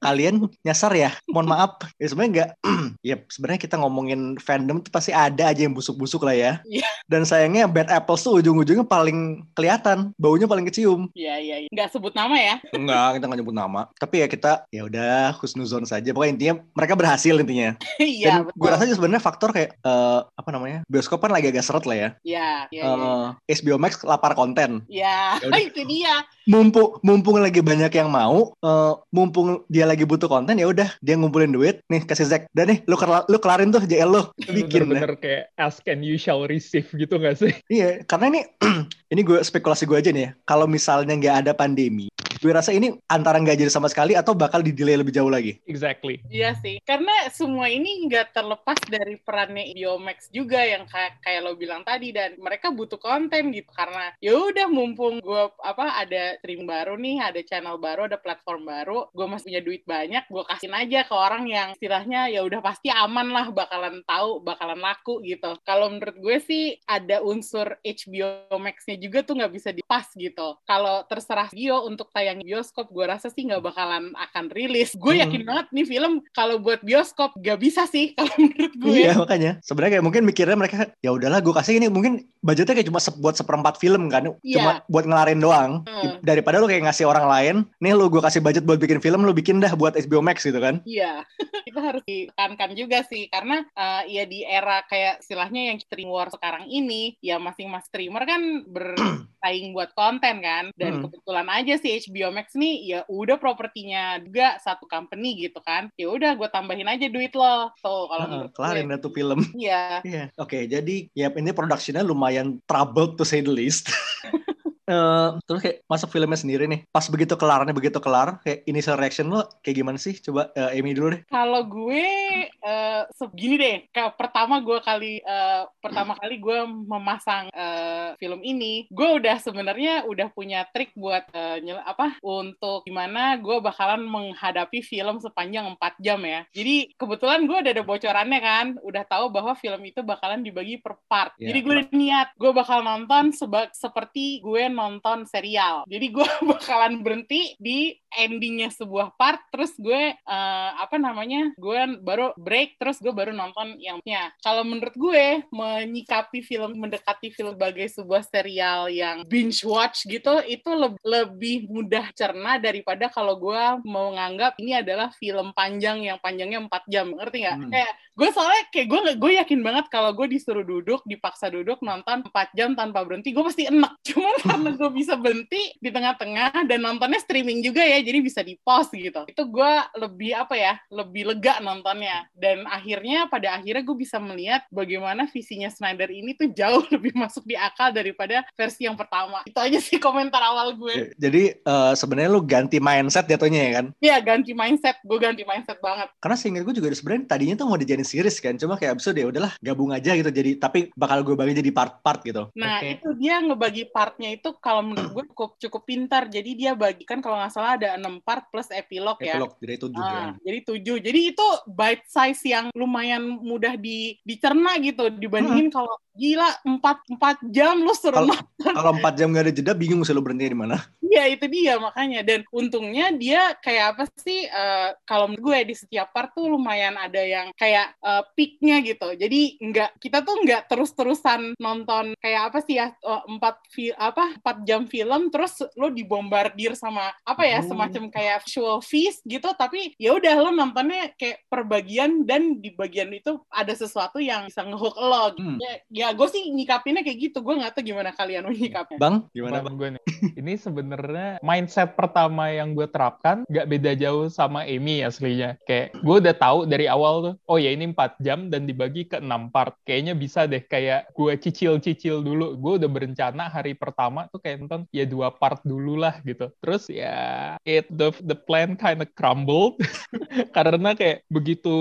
kalian 0.00 0.48
nyasar 0.62 0.92
ya 0.96 1.10
mohon 1.30 1.48
maaf 1.48 1.80
ya 2.00 2.06
sebenarnya 2.08 2.30
enggak 2.32 2.50
ya 3.08 3.16
sebenarnya 3.30 3.60
kita 3.60 3.76
ngomongin 3.80 4.36
fandom 4.40 4.80
itu 4.80 4.90
pasti 4.92 5.10
ada 5.12 5.50
aja 5.52 5.64
yang 5.64 5.74
busuk-busuk 5.76 6.24
lah 6.24 6.36
ya 6.36 6.52
Iya. 6.66 6.88
dan 7.06 7.22
sayangnya 7.28 7.68
Bad 7.68 7.92
Apples 7.92 8.24
tuh 8.24 8.40
ujung-ujungnya 8.40 8.86
paling 8.86 9.44
kelihatan 9.52 10.12
baunya 10.16 10.48
paling 10.48 10.66
kecium 10.66 11.08
Iya 11.16 11.34
iya. 11.40 11.56
iya. 11.64 11.68
Nggak 11.72 11.88
sebut 11.96 12.12
nama 12.12 12.36
ya? 12.36 12.54
Enggak, 12.72 13.18
kita 13.18 13.24
nggak 13.26 13.38
nyebut 13.40 13.56
nama. 13.56 13.80
Tapi 13.96 14.16
ya 14.24 14.26
kita 14.28 14.52
ya 14.68 14.82
udah 14.84 15.32
husnuzon 15.40 15.84
saja. 15.88 16.12
Pokoknya 16.12 16.32
intinya 16.36 16.54
mereka 16.76 16.94
berhasil 16.98 17.34
intinya. 17.36 17.76
Iya 17.96 18.28
Dan 18.28 18.52
gue 18.52 18.68
rasa 18.68 18.86
sebenarnya 18.86 19.22
faktor 19.22 19.50
kayak 19.56 19.76
eh, 19.80 20.20
apa 20.22 20.48
namanya? 20.52 20.84
Bioskop 20.86 21.24
kan 21.24 21.32
lagi 21.32 21.50
agak 21.50 21.64
seret 21.64 21.84
lah 21.88 21.96
ya. 21.96 22.08
Iya 22.22 22.48
iya. 22.70 22.82
iya. 22.84 23.14
Eh, 23.48 23.54
HBO 23.60 23.80
Max 23.80 24.00
lapar 24.04 24.36
konten. 24.46 24.70
Ya, 24.86 25.34
Ya 25.42 25.58
itu 25.58 25.82
dia. 25.82 26.22
Mumpung 26.46 27.02
mumpung 27.02 27.42
lagi 27.42 27.58
banyak 27.58 27.90
yang 27.90 28.06
mau, 28.06 28.54
eh, 28.54 28.92
mumpung 29.10 29.66
dia 29.66 29.82
lagi 29.82 30.06
butuh 30.06 30.30
konten 30.30 30.54
ya 30.54 30.70
udah 30.70 30.86
dia 31.02 31.18
ngumpulin 31.18 31.50
duit. 31.50 31.82
Nih 31.90 32.06
kasih 32.06 32.30
Zack. 32.30 32.42
Dan 32.54 32.70
nih 32.70 32.78
lu 32.86 32.94
kelar- 32.94 33.26
lu 33.26 33.42
kelarin 33.42 33.74
tuh 33.74 33.82
JL 33.82 34.06
lu. 34.06 34.22
Bikin. 34.38 34.86
Bener-bener 34.86 35.18
kayak 35.18 35.44
ask 35.58 35.82
and 35.90 36.06
you 36.06 36.14
shall 36.14 36.46
receive 36.46 36.86
gitu 36.86 37.18
gak 37.18 37.34
sih? 37.36 37.50
Iya, 37.66 38.06
karena 38.06 38.30
ini 38.30 38.40
ini 39.12 39.20
gue 39.20 39.42
spekulasi 39.42 39.90
gue 39.90 39.98
aja 39.98 40.14
nih 40.14 40.22
ya. 40.22 40.30
Kalau 40.46 40.70
misalnya 40.70 41.18
nggak 41.18 41.36
ada 41.42 41.52
pandemi, 41.52 42.06
gue 42.46 42.54
rasa 42.54 42.70
ini 42.70 42.94
antara 43.10 43.42
nggak 43.42 43.58
jadi 43.58 43.72
sama 43.74 43.90
sekali 43.90 44.14
atau 44.14 44.38
bakal 44.38 44.62
di 44.62 44.70
delay 44.70 44.94
lebih 44.94 45.10
jauh 45.10 45.26
lagi. 45.26 45.58
Exactly. 45.66 46.22
Iya 46.30 46.54
sih, 46.62 46.78
karena 46.86 47.26
semua 47.34 47.66
ini 47.66 48.06
nggak 48.06 48.30
terlepas 48.30 48.78
dari 48.86 49.18
perannya 49.18 49.74
Biomax 49.74 50.30
juga 50.30 50.62
yang 50.62 50.86
kayak 50.86 51.18
kayak 51.26 51.42
lo 51.42 51.58
bilang 51.58 51.82
tadi 51.82 52.14
dan 52.14 52.38
mereka 52.38 52.70
butuh 52.70 53.02
konten 53.02 53.50
gitu 53.50 53.74
karena 53.74 54.14
ya 54.22 54.38
udah 54.38 54.70
mumpung 54.70 55.18
gue 55.18 55.42
apa 55.66 56.06
ada 56.06 56.38
stream 56.38 56.70
baru 56.70 56.94
nih, 56.94 57.18
ada 57.18 57.40
channel 57.42 57.82
baru, 57.82 58.06
ada 58.06 58.14
platform 58.22 58.62
baru, 58.62 59.10
gue 59.10 59.26
masih 59.26 59.44
punya 59.50 59.60
duit 59.66 59.82
banyak, 59.88 60.24
gue 60.30 60.44
kasihin 60.46 60.76
aja 60.76 61.00
ke 61.02 61.14
orang 61.16 61.44
yang 61.50 61.68
istilahnya 61.74 62.28
ya 62.30 62.44
udah 62.44 62.60
pasti 62.62 62.92
aman 62.92 63.32
lah 63.32 63.50
bakalan 63.50 64.04
tahu, 64.06 64.44
bakalan 64.44 64.78
laku 64.78 65.24
gitu. 65.24 65.56
Kalau 65.64 65.90
menurut 65.90 66.14
gue 66.20 66.36
sih 66.44 66.76
ada 66.84 67.24
unsur 67.24 67.80
HBO 67.82 68.54
Max-nya 68.60 69.00
juga 69.00 69.24
tuh 69.24 69.40
nggak 69.40 69.54
bisa 69.54 69.72
dipas 69.72 70.12
gitu. 70.14 70.60
Kalau 70.68 71.02
terserah 71.08 71.48
Bio 71.50 71.88
untuk 71.88 72.12
tayang 72.12 72.35
di 72.36 72.46
bioskop, 72.46 72.88
gue 72.88 73.04
rasa 73.04 73.26
sih 73.26 73.42
nggak 73.42 73.62
bakalan 73.62 74.10
akan 74.12 74.44
rilis. 74.48 74.92
Gue 74.92 75.14
Hmm. 75.14 75.22
yakin 75.22 75.42
banget 75.42 75.66
nih 75.70 75.86
film 75.86 76.12
kalau 76.30 76.56
buat 76.56 76.80
bioskop 76.80 77.32
gak 77.36 77.56
bisa 77.56 77.84
sih 77.84 78.12
kalau 78.12 78.28
menurut 78.42 78.72
gue. 78.74 78.90
Iya 78.92 79.12
makanya 79.14 79.50
sebenarnya 79.60 79.92
kayak 79.92 80.04
mungkin 80.04 80.22
mikirnya 80.22 80.54
mereka 80.54 80.76
ya 80.98 81.10
udahlah 81.10 81.38
gue 81.38 81.52
kasih 81.52 81.74
ini 81.74 81.86
mungkin 81.86 82.12
budgetnya 82.38 82.74
kayak 82.74 82.86
cuma 82.86 82.98
se- 82.98 83.16
buat 83.16 83.34
seperempat 83.34 83.76
film 83.76 84.06
kan 84.06 84.34
Iya. 84.40 84.54
cuma 84.54 84.70
buat 84.86 85.04
ngelarin 85.04 85.38
doang 85.38 85.72
Hmm. 85.82 86.18
daripada 86.20 86.56
lu 86.56 86.66
kayak 86.66 86.84
ngasih 86.84 87.04
orang 87.04 87.26
lain 87.26 87.56
nih 87.78 87.92
lu 87.92 88.06
gue 88.06 88.20
kasih 88.20 88.38
budget 88.38 88.62
buat 88.62 88.76
bikin 88.76 88.98
film 88.98 89.22
lu 89.22 89.32
bikin 89.32 89.56
dah 89.56 89.72
buat 89.72 89.94
HBO 89.94 90.20
Max 90.20 90.42
gitu 90.42 90.56
kan 90.56 90.78
Iya, 90.82 91.24
itu 91.66 91.78
harus 91.78 92.02
ditekankan 92.02 92.70
juga 92.72 93.02
sih 93.02 93.26
karena 93.26 93.64
eh, 93.68 94.02
ya 94.12 94.24
di 94.24 94.42
era 94.42 94.82
kayak 94.82 95.20
istilahnya 95.20 95.70
yang 95.70 95.78
stream 95.78 96.08
war 96.08 96.28
sekarang 96.28 96.66
ini 96.66 97.16
ya 97.18 97.36
masing-masing 97.36 97.84
streamer 97.86 98.22
kan 98.22 98.42
bersaing 98.96 99.70
buat 99.70 99.92
konten 99.92 100.40
kan 100.40 100.64
dan 100.72 100.92
Hmm. 100.92 101.02
kebetulan 101.04 101.48
aja 101.50 101.74
sih 101.76 101.92
HBO 102.00 102.15
Max 102.32 102.56
nih 102.56 102.74
ya 102.96 103.00
udah 103.06 103.36
propertinya 103.36 104.16
juga 104.20 104.56
satu 104.62 104.88
company 104.88 105.46
gitu 105.48 105.60
kan. 105.60 105.92
Ya 106.00 106.08
udah 106.08 106.32
gue 106.34 106.48
tambahin 106.48 106.88
aja 106.88 107.06
duit 107.12 107.36
lo. 107.36 107.70
Tuh 107.80 108.08
kalau 108.08 108.24
menurut 108.26 108.52
kelarin 108.56 108.88
dah 108.88 108.98
tuh 109.00 109.12
film. 109.12 109.40
Iya. 109.52 110.00
Iya, 110.04 110.24
oke. 110.40 110.68
Jadi, 110.68 111.12
ya 111.12 111.28
ini 111.32 111.52
productionnya 111.52 112.04
lumayan 112.04 112.60
troubled 112.64 113.20
to 113.20 113.24
say 113.24 113.44
the 113.44 113.52
least. 113.52 113.92
Eh, 114.86 115.28
terus 115.44 115.60
kayak 115.60 115.78
masuk 115.90 116.14
filmnya 116.14 116.38
sendiri 116.38 116.70
nih. 116.70 116.86
Pas 116.88 117.02
begitu 117.10 117.34
kelarnya 117.34 117.74
begitu 117.74 117.98
kelar, 117.98 118.38
kayak 118.46 118.62
initial 118.64 118.94
reaction 118.94 119.26
lo 119.26 119.42
kayak 119.60 119.82
gimana 119.82 119.98
sih? 119.98 120.14
Coba 120.14 120.54
eh, 120.54 120.78
Amy 120.78 120.94
dulu 120.94 121.18
deh. 121.18 121.22
Kalau 121.26 121.66
gue 121.66 122.06
eh 122.46 123.02
segini 123.18 123.58
deh, 123.58 123.76
kayak 123.90 124.14
pertama 124.14 124.62
gue 124.62 124.78
kali 124.78 125.18
eh, 125.18 125.62
pertama 125.82 126.14
kali 126.14 126.38
gue 126.38 126.58
memasang 126.86 127.50
eh, 127.50 128.14
film 128.16 128.40
ini, 128.46 128.86
gue 128.86 129.08
udah 129.18 129.42
sebenarnya 129.42 130.06
udah 130.06 130.30
punya 130.30 130.62
trik 130.70 130.94
buat 130.94 131.26
eh, 131.34 131.58
nyel- 131.60 131.82
apa 131.82 132.22
untuk 132.22 132.86
gimana 132.86 133.34
gue 133.36 133.58
bakalan 133.58 134.06
menghadapi 134.06 134.80
film 134.80 135.18
sepanjang 135.18 135.66
4 135.74 135.98
jam 135.98 136.22
ya. 136.22 136.46
Jadi 136.54 136.94
kebetulan 136.94 137.42
gue 137.44 137.58
udah 137.58 137.72
ada 137.74 137.82
bocorannya 137.82 138.40
kan, 138.40 138.66
udah 138.86 139.02
tahu 139.02 139.34
bahwa 139.34 139.58
film 139.58 139.82
itu 139.82 140.06
bakalan 140.06 140.46
dibagi 140.46 140.78
per 140.78 140.94
part. 141.10 141.34
Iya. 141.42 141.50
Jadi 141.50 141.58
gue 141.58 141.72
udah 141.74 141.88
niat 141.90 142.28
gue 142.38 142.50
bakal 142.54 142.86
nonton 142.86 143.34
seba- 143.34 143.72
seperti 143.74 144.38
gue 144.38 144.75
nonton 144.76 145.24
serial. 145.24 145.88
Jadi 145.88 146.12
gue 146.12 146.28
bakalan 146.52 147.00
berhenti 147.00 147.56
di 147.56 147.96
endingnya 148.12 148.68
sebuah 148.72 149.16
part, 149.16 149.40
terus 149.48 149.72
gue 149.76 150.12
eh, 150.12 150.70
apa 150.76 150.96
namanya, 151.00 151.52
gue 151.56 152.00
baru 152.00 152.36
break, 152.36 152.76
terus 152.76 153.00
gue 153.00 153.12
baru 153.12 153.32
nonton 153.32 153.80
yang 153.80 154.04
punya. 154.04 154.32
Kalau 154.44 154.62
menurut 154.64 154.92
gue 154.92 155.44
menyikapi 155.48 156.44
film 156.44 156.76
mendekati 156.76 157.32
film 157.32 157.56
sebagai 157.56 157.88
sebuah 157.88 158.22
serial 158.28 158.92
yang 158.92 159.24
binge 159.24 159.64
watch 159.64 160.04
gitu, 160.04 160.44
itu 160.44 160.70
le- 160.76 161.00
lebih 161.04 161.68
mudah 161.72 162.12
cerna 162.12 162.60
daripada 162.60 163.08
kalau 163.08 163.36
gue 163.40 163.64
mau 163.88 164.12
nganggap 164.12 164.60
ini 164.60 164.80
adalah 164.80 165.08
film 165.16 165.56
panjang 165.56 166.04
yang 166.04 166.18
panjangnya 166.20 166.60
4 166.68 166.92
jam, 166.92 167.06
ngerti 167.12 167.36
nggak? 167.44 167.58
Hmm. 167.60 167.70
Kayak 167.72 167.92
gue 168.16 168.28
soalnya 168.32 168.62
kayak 168.72 168.86
gue 168.88 169.00
gue 169.20 169.32
yakin 169.44 169.60
banget 169.60 169.84
kalau 169.92 170.16
gue 170.16 170.24
disuruh 170.24 170.64
duduk 170.64 171.04
dipaksa 171.04 171.52
duduk 171.52 171.84
nonton 171.84 172.24
4 172.24 172.56
jam 172.56 172.72
tanpa 172.72 173.04
berhenti 173.04 173.36
gue 173.36 173.44
pasti 173.44 173.68
enak 173.68 173.92
cuman 174.08 174.34
karena 174.66 174.82
gue 174.82 174.90
bisa 174.98 175.14
berhenti 175.14 175.62
di 175.78 175.90
tengah-tengah 175.94 176.66
dan 176.66 176.78
nontonnya 176.82 177.22
streaming 177.22 177.62
juga 177.62 177.86
ya 177.86 178.02
jadi 178.02 178.18
bisa 178.18 178.42
di 178.42 178.58
pause 178.66 178.90
gitu 178.90 179.22
itu 179.30 179.42
gue 179.46 179.72
lebih 180.02 180.34
apa 180.34 180.58
ya 180.58 180.74
lebih 180.90 181.30
lega 181.30 181.62
nontonnya 181.62 182.26
dan 182.34 182.66
akhirnya 182.66 183.30
pada 183.30 183.54
akhirnya 183.54 183.86
gue 183.86 183.96
bisa 183.96 184.18
melihat 184.18 184.66
bagaimana 184.74 185.30
visinya 185.30 185.70
Snyder 185.70 186.10
ini 186.10 186.34
tuh 186.34 186.50
jauh 186.50 186.82
lebih 186.94 187.14
masuk 187.14 187.46
di 187.46 187.54
akal 187.54 187.94
daripada 187.94 188.42
versi 188.58 188.90
yang 188.90 188.98
pertama 188.98 189.46
itu 189.46 189.58
aja 189.62 189.78
sih 189.78 190.02
komentar 190.02 190.42
awal 190.42 190.74
gue 190.74 191.14
Jadi 191.14 191.62
eh, 191.62 191.92
sebenarnya 191.94 192.30
lu 192.34 192.42
ganti 192.42 192.82
mindset 192.82 193.30
jatuhnya 193.30 193.60
ya 193.62 193.72
kan? 193.78 193.86
ya 194.02 194.16
ganti 194.18 194.50
mindset 194.50 194.98
gue 195.06 195.18
ganti 195.22 195.46
mindset 195.46 195.78
banget 195.78 196.10
Karena 196.18 196.34
seingat 196.34 196.66
gue 196.66 196.74
juga 196.74 196.90
sebenarnya 196.96 197.28
tadinya 197.28 197.54
tuh 197.54 197.68
mau 197.68 197.78
dijadiin 197.78 198.08
series 198.08 198.40
kan, 198.40 198.56
cuma 198.56 198.80
kayak 198.80 198.96
itu 198.96 199.12
ya 199.12 199.28
udahlah 199.28 199.52
gabung 199.60 199.92
aja 199.92 200.16
gitu. 200.16 200.30
Jadi 200.32 200.56
tapi 200.56 200.88
bakal 200.96 201.20
gue 201.20 201.36
bagi 201.36 201.52
jadi 201.60 201.70
part-part 201.70 202.24
gitu. 202.24 202.48
Nah, 202.56 202.80
Oke. 202.80 202.96
itu 202.96 203.08
dia 203.20 203.36
ngebagi 203.44 203.92
partnya 203.92 204.32
itu 204.32 204.48
kalau 204.58 204.82
menurut 204.82 205.10
gue 205.12 205.24
cukup 205.32 205.50
cukup 205.60 205.82
pintar. 205.86 206.28
Jadi 206.28 206.50
dia 206.56 206.72
bagikan 206.72 207.20
kalau 207.20 207.38
nggak 207.40 207.52
salah 207.52 207.76
ada 207.78 207.96
6 207.96 208.20
part 208.22 208.48
plus 208.50 208.68
epilog 208.72 209.16
ya. 209.22 209.36
Epilog 209.36 209.52
jadi 209.60 209.72
itu 209.76 209.86
juga. 209.92 210.10
Ah, 210.10 210.30
jadi 210.42 210.58
tujuh. 210.64 210.96
Jadi 211.00 211.20
itu 211.34 211.46
bite 211.68 212.04
size 212.06 212.42
yang 212.46 212.66
lumayan 212.72 213.22
mudah 213.22 213.74
di, 213.78 214.18
dicerna 214.26 214.76
gitu 214.80 215.08
dibandingin 215.12 215.68
kalau 215.72 215.94
gila 216.16 216.48
empat 216.64 217.04
empat 217.12 217.36
jam 217.52 217.76
lu 217.80 217.92
suruh 217.92 218.24
Kalau- 218.24 218.32
nonton. 218.32 218.72
Kalau 218.76 218.90
4 218.98 219.14
jam 219.16 219.28
gak 219.32 219.44
ada 219.46 219.52
jeda, 219.52 219.72
bingung 219.76 220.02
sih 220.02 220.12
lo 220.16 220.24
berhenti 220.24 220.52
di 220.52 220.58
mana. 220.58 220.76
Iya 221.06 221.32
itu 221.32 221.46
dia 221.48 221.80
makanya 221.80 222.20
dan 222.26 222.44
untungnya 222.52 223.08
dia 223.14 223.56
kayak 223.64 223.96
apa 223.96 224.04
sih 224.20 224.44
eh, 224.44 224.90
kalau 225.08 225.32
menurut 225.32 225.46
gue 225.48 225.72
di 225.72 225.74
setiap 225.78 226.12
part 226.12 226.34
tuh 226.36 226.50
lumayan 226.50 226.98
ada 226.98 227.22
yang 227.22 227.54
kayak 227.56 227.94
eh, 228.02 228.22
peaknya 228.36 228.82
gitu 228.82 229.14
jadi 229.14 229.40
nggak 229.56 229.90
kita 230.02 230.20
tuh 230.26 230.36
nggak 230.44 230.66
terus-terusan 230.68 231.56
nonton 231.56 232.12
kayak 232.18 232.52
apa 232.52 232.58
sih 232.60 232.76
ya 232.76 232.92
eh, 232.92 233.22
empat 233.32 233.64
apa 233.96 234.24
empat 234.46 234.62
jam 234.62 234.86
film 234.86 235.26
terus 235.26 235.58
lo 235.74 235.90
dibombardir 235.90 236.78
sama 236.78 237.10
apa 237.26 237.42
ya 237.42 237.58
Oh. 237.58 237.74
semacam 237.74 238.06
kayak 238.12 238.46
visual 238.46 238.78
feast 238.78 239.26
gitu 239.26 239.50
tapi 239.58 239.96
ya 239.98 240.14
udah 240.14 240.38
lo 240.38 240.54
nontonnya 240.54 241.10
kayak 241.18 241.42
per 241.50 241.66
bagian 241.66 242.22
dan 242.22 242.62
di 242.62 242.70
bagian 242.70 243.10
itu 243.10 243.42
ada 243.50 243.74
sesuatu 243.74 244.22
yang 244.22 244.46
bisa 244.46 244.62
ngehook 244.62 244.94
lo 244.94 245.34
gitu. 245.34 245.42
Hmm. 245.42 245.58
ya, 245.58 245.72
ya 245.90 246.08
gue 246.14 246.28
sih 246.30 246.46
nyikapinnya 246.52 247.02
kayak 247.02 247.18
gitu 247.26 247.42
gue 247.42 247.58
nggak 247.58 247.74
tahu 247.74 247.82
gimana 247.82 248.14
kalian 248.14 248.46
menyikapnya 248.46 249.02
Bang, 249.02 249.26
gimana 249.34 249.58
Bang 249.58 249.74
bang? 249.74 249.74
gue 249.74 249.88
nih. 249.98 250.02
Ini 250.36 250.52
sebenarnya 250.56 251.30
mindset 251.42 251.96
pertama 251.98 252.52
yang 252.52 252.76
gue 252.76 252.86
terapkan 252.86 253.42
nggak 253.48 253.66
beda 253.66 253.92
jauh 253.98 254.28
sama 254.28 254.62
Amy 254.62 255.00
aslinya. 255.02 255.56
Kayak 255.64 255.96
gue 255.96 256.16
udah 256.22 256.36
tahu 256.36 256.58
dari 256.68 256.86
awal 256.86 257.14
tuh, 257.24 257.34
oh 257.48 257.58
ya 257.58 257.72
ini 257.72 257.90
4 257.90 258.20
jam 258.22 258.46
dan 258.46 258.68
dibagi 258.68 259.08
ke 259.08 259.18
6 259.18 259.50
part. 259.50 259.74
Kayaknya 259.82 260.14
bisa 260.14 260.44
deh 260.44 260.60
kayak 260.62 261.10
gue 261.12 261.32
cicil-cicil 261.40 262.20
dulu. 262.20 262.54
Gue 262.60 262.78
udah 262.78 262.88
berencana 262.88 263.48
hari 263.48 263.72
pertama 263.74 264.28
tuh 264.28 264.35
kayak 264.40 264.64
nonton 264.64 264.88
ya 264.94 265.04
dua 265.04 265.32
part 265.34 265.60
dulu 265.62 265.98
lah 266.00 266.18
gitu. 266.22 266.48
Terus 266.62 266.88
ya 266.88 267.56
it 267.64 267.88
the 267.92 268.14
the 268.24 268.36
plan 268.36 268.74
kind 268.78 269.02
of 269.02 269.10
crumbled 269.18 269.78
karena 270.56 270.96
kayak 270.96 271.26
begitu 271.28 271.74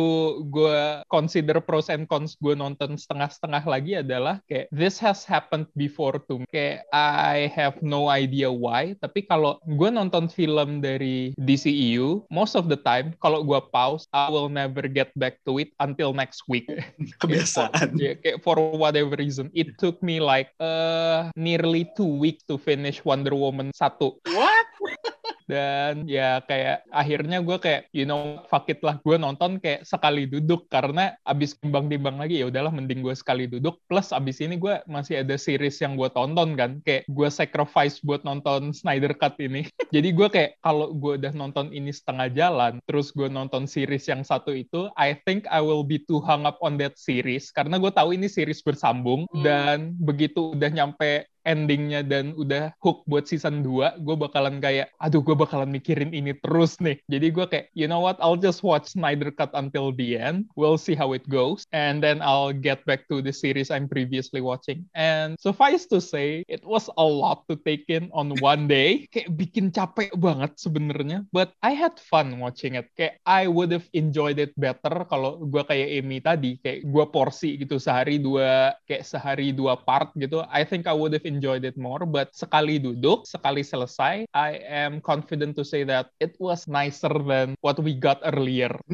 gue 0.50 1.05
consider 1.07 1.62
pros 1.63 1.88
and 1.88 2.09
cons 2.09 2.35
gue 2.39 2.57
nonton 2.57 3.00
setengah-setengah 3.00 3.63
lagi 3.63 3.91
adalah 4.01 4.41
kayak 4.50 4.67
this 4.74 5.00
has 5.00 5.24
happened 5.24 5.69
before 5.77 6.19
to 6.27 6.41
me. 6.41 6.45
Kayak 6.50 6.88
I 6.91 7.51
have 7.53 7.79
no 7.81 8.07
idea 8.12 8.50
why, 8.50 8.97
tapi 9.00 9.25
kalau 9.25 9.62
gue 9.63 9.89
nonton 9.89 10.27
film 10.27 10.83
dari 10.83 11.31
DCEU, 11.39 12.27
most 12.29 12.57
of 12.57 12.67
the 12.67 12.79
time 12.79 13.15
kalau 13.24 13.45
gue 13.45 13.59
pause, 13.71 14.07
I 14.12 14.27
will 14.27 14.51
never 14.51 14.85
get 14.89 15.13
back 15.15 15.39
to 15.47 15.62
it 15.62 15.71
until 15.79 16.12
next 16.12 16.43
week. 16.51 16.67
Kebiasaan. 17.21 17.95
Ya, 17.95 18.17
kayak 18.19 18.43
for 18.43 18.59
whatever 18.75 19.15
reason, 19.15 19.47
it 19.55 19.77
took 19.79 20.00
me 20.03 20.19
like 20.19 20.51
uh, 20.59 21.31
nearly 21.38 21.88
two 21.95 22.07
weeks 22.07 22.35
to 22.44 22.60
finish 22.60 23.00
Wonder 23.08 23.32
Woman 23.32 23.72
1 23.72 24.00
what? 24.36 24.68
Dan 25.46 26.10
ya 26.10 26.42
kayak 26.42 26.89
akhirnya 26.89 27.38
gue 27.46 27.58
kayak 27.62 27.94
you 27.94 28.04
know 28.04 28.42
fuck 28.50 28.65
it 28.65 28.82
lah 28.82 28.98
gue 29.06 29.13
nonton 29.15 29.62
kayak 29.62 29.86
sekali 29.86 30.25
duduk. 30.25 30.65
Karena 30.74 31.13
abis 31.22 31.54
timbang-timbang 31.62 32.18
lagi 32.18 32.42
ya 32.42 32.50
udahlah 32.50 32.74
mending 32.74 33.06
gue 33.06 33.13
sekali 33.13 33.46
duduk. 33.46 33.77
Plus 33.86 34.10
abis 34.10 34.42
ini 34.42 34.58
gue 34.58 34.82
masih 34.89 35.22
ada 35.22 35.38
series 35.38 35.77
yang 35.86 35.94
gue 35.94 36.10
tonton 36.10 36.58
kan. 36.58 36.82
Kayak 36.82 37.06
gue 37.06 37.30
sacrifice 37.30 38.01
buat 38.01 38.25
nonton 38.25 38.74
Snyder 38.74 39.13
Cut 39.13 39.38
ini. 39.38 39.70
Jadi 39.96 40.10
gue 40.18 40.27
kayak 40.34 40.58
kalau 40.65 40.92
gue 40.98 41.22
udah 41.22 41.34
nonton 41.38 41.70
ini 41.70 41.94
setengah 41.94 42.34
jalan 42.34 42.82
terus 42.89 43.13
gue 43.13 43.30
nonton 43.30 43.70
series 43.70 44.10
yang 44.10 44.25
satu 44.25 44.50
itu 44.50 44.89
I 44.98 45.13
think 45.30 45.46
I 45.54 45.62
will 45.62 45.86
be 45.86 46.01
too 46.01 46.25
hung 46.25 46.50
up 46.50 46.58
on 46.65 46.82
that 46.82 46.98
series. 46.98 47.54
Karena 47.54 47.77
gue 47.77 47.94
tahu 47.94 48.18
ini 48.18 48.25
series 48.25 48.65
bersambung. 48.65 49.30
Hmm. 49.30 49.44
dan 49.46 49.80
begitu 50.00 50.56
udah 50.56 50.72
nyampe 50.72 51.27
endingnya 51.45 52.01
dan 52.01 52.33
udah 52.33 52.73
hook 52.81 53.05
buat 53.05 53.29
season 53.29 53.61
2, 53.61 54.01
gue 54.01 54.15
bakalan 54.17 54.57
kayak, 54.59 54.91
aduh 54.97 55.21
gue 55.21 55.37
bakalan 55.37 55.69
mikirin 55.69 56.11
ini 56.11 56.33
terus 56.41 56.81
nih. 56.81 56.97
Jadi 57.07 57.27
gue 57.29 57.45
kayak, 57.45 57.67
you 57.77 57.85
know 57.85 58.01
what, 58.01 58.17
I'll 58.19 58.37
just 58.37 58.65
watch 58.65 58.97
Snyder 58.97 59.29
Cut 59.29 59.53
until 59.53 59.93
the 59.93 60.17
end. 60.17 60.49
We'll 60.57 60.81
see 60.81 60.97
how 60.97 61.13
it 61.13 61.23
goes. 61.29 61.69
And 61.69 62.01
then 62.01 62.19
I'll 62.25 62.51
get 62.51 62.81
back 62.89 63.05
to 63.13 63.21
the 63.21 63.31
series 63.31 63.69
I'm 63.69 63.85
previously 63.85 64.41
watching. 64.41 64.89
And 64.97 65.37
suffice 65.37 65.85
to 65.93 66.01
say, 66.01 66.43
it 66.49 66.65
was 66.65 66.89
a 66.97 67.05
lot 67.05 67.45
to 67.47 67.55
take 67.61 67.85
in 67.87 68.09
on 68.11 68.33
one 68.41 68.65
day. 68.65 69.05
Kayak 69.13 69.37
bikin 69.37 69.69
capek 69.69 70.17
banget 70.17 70.57
sebenarnya. 70.57 71.29
But 71.29 71.53
I 71.61 71.77
had 71.77 72.01
fun 72.01 72.41
watching 72.41 72.75
it. 72.81 72.89
Kayak 72.97 73.21
I 73.23 73.45
would 73.45 73.69
have 73.69 73.85
enjoyed 73.93 74.41
it 74.41 74.57
better 74.57 75.05
kalau 75.05 75.45
gue 75.45 75.61
kayak 75.61 76.01
Amy 76.01 76.17
tadi. 76.19 76.57
Kayak 76.59 76.89
gue 76.89 77.05
porsi 77.13 77.61
gitu 77.61 77.77
sehari 77.77 78.17
dua, 78.17 78.73
kayak 78.89 79.05
sehari 79.05 79.53
dua 79.53 79.77
part 79.77 80.09
gitu. 80.17 80.41
I 80.49 80.65
think 80.65 80.89
I 80.89 80.95
would 80.95 81.13
have 81.13 81.27
it 81.44 81.75
more. 81.75 82.04
But 82.06 82.32
sekali 82.32 82.77
duduk, 82.77 83.25
sekali 83.25 83.65
selesai, 83.65 84.30
I 84.32 84.51
am 84.63 85.01
confident 85.01 85.58
to 85.58 85.63
say 85.65 85.84
that 85.88 86.12
it 86.22 86.38
was 86.38 86.70
nicer 86.70 87.12
than 87.12 87.56
what 87.60 87.80
we 87.82 87.98
got 87.98 88.22
earlier. 88.24 88.72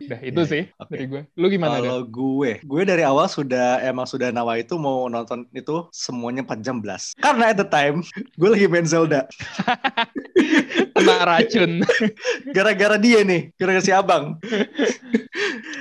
Udah 0.00 0.20
itu 0.24 0.40
Iya, 0.40 0.48
sih 0.48 0.62
oke. 0.80 0.90
dari 0.90 1.06
gue. 1.06 1.22
Lu 1.36 1.46
gimana? 1.46 1.78
Kalau 1.78 2.02
gue, 2.02 2.58
gue 2.64 2.82
dari 2.82 3.04
awal 3.04 3.28
sudah 3.28 3.82
emang 3.84 4.08
sudah 4.08 4.32
nawa 4.32 4.56
itu 4.58 4.74
mau 4.80 5.06
nonton 5.06 5.44
itu 5.52 5.86
semuanya 5.92 6.42
4 6.42 6.64
jam 6.64 6.80
belas. 6.80 7.12
Karena 7.20 7.52
at 7.52 7.58
the 7.60 7.68
time 7.68 8.00
gue 8.40 8.48
lagi 8.48 8.66
main 8.66 8.88
Zelda. 8.88 9.28
Kena 10.96 11.24
racun. 11.24 11.80
Gara-gara 12.56 12.96
dia 13.00 13.20
nih, 13.24 13.52
gara-gara 13.56 13.84
si 13.84 13.92
abang. 13.92 14.36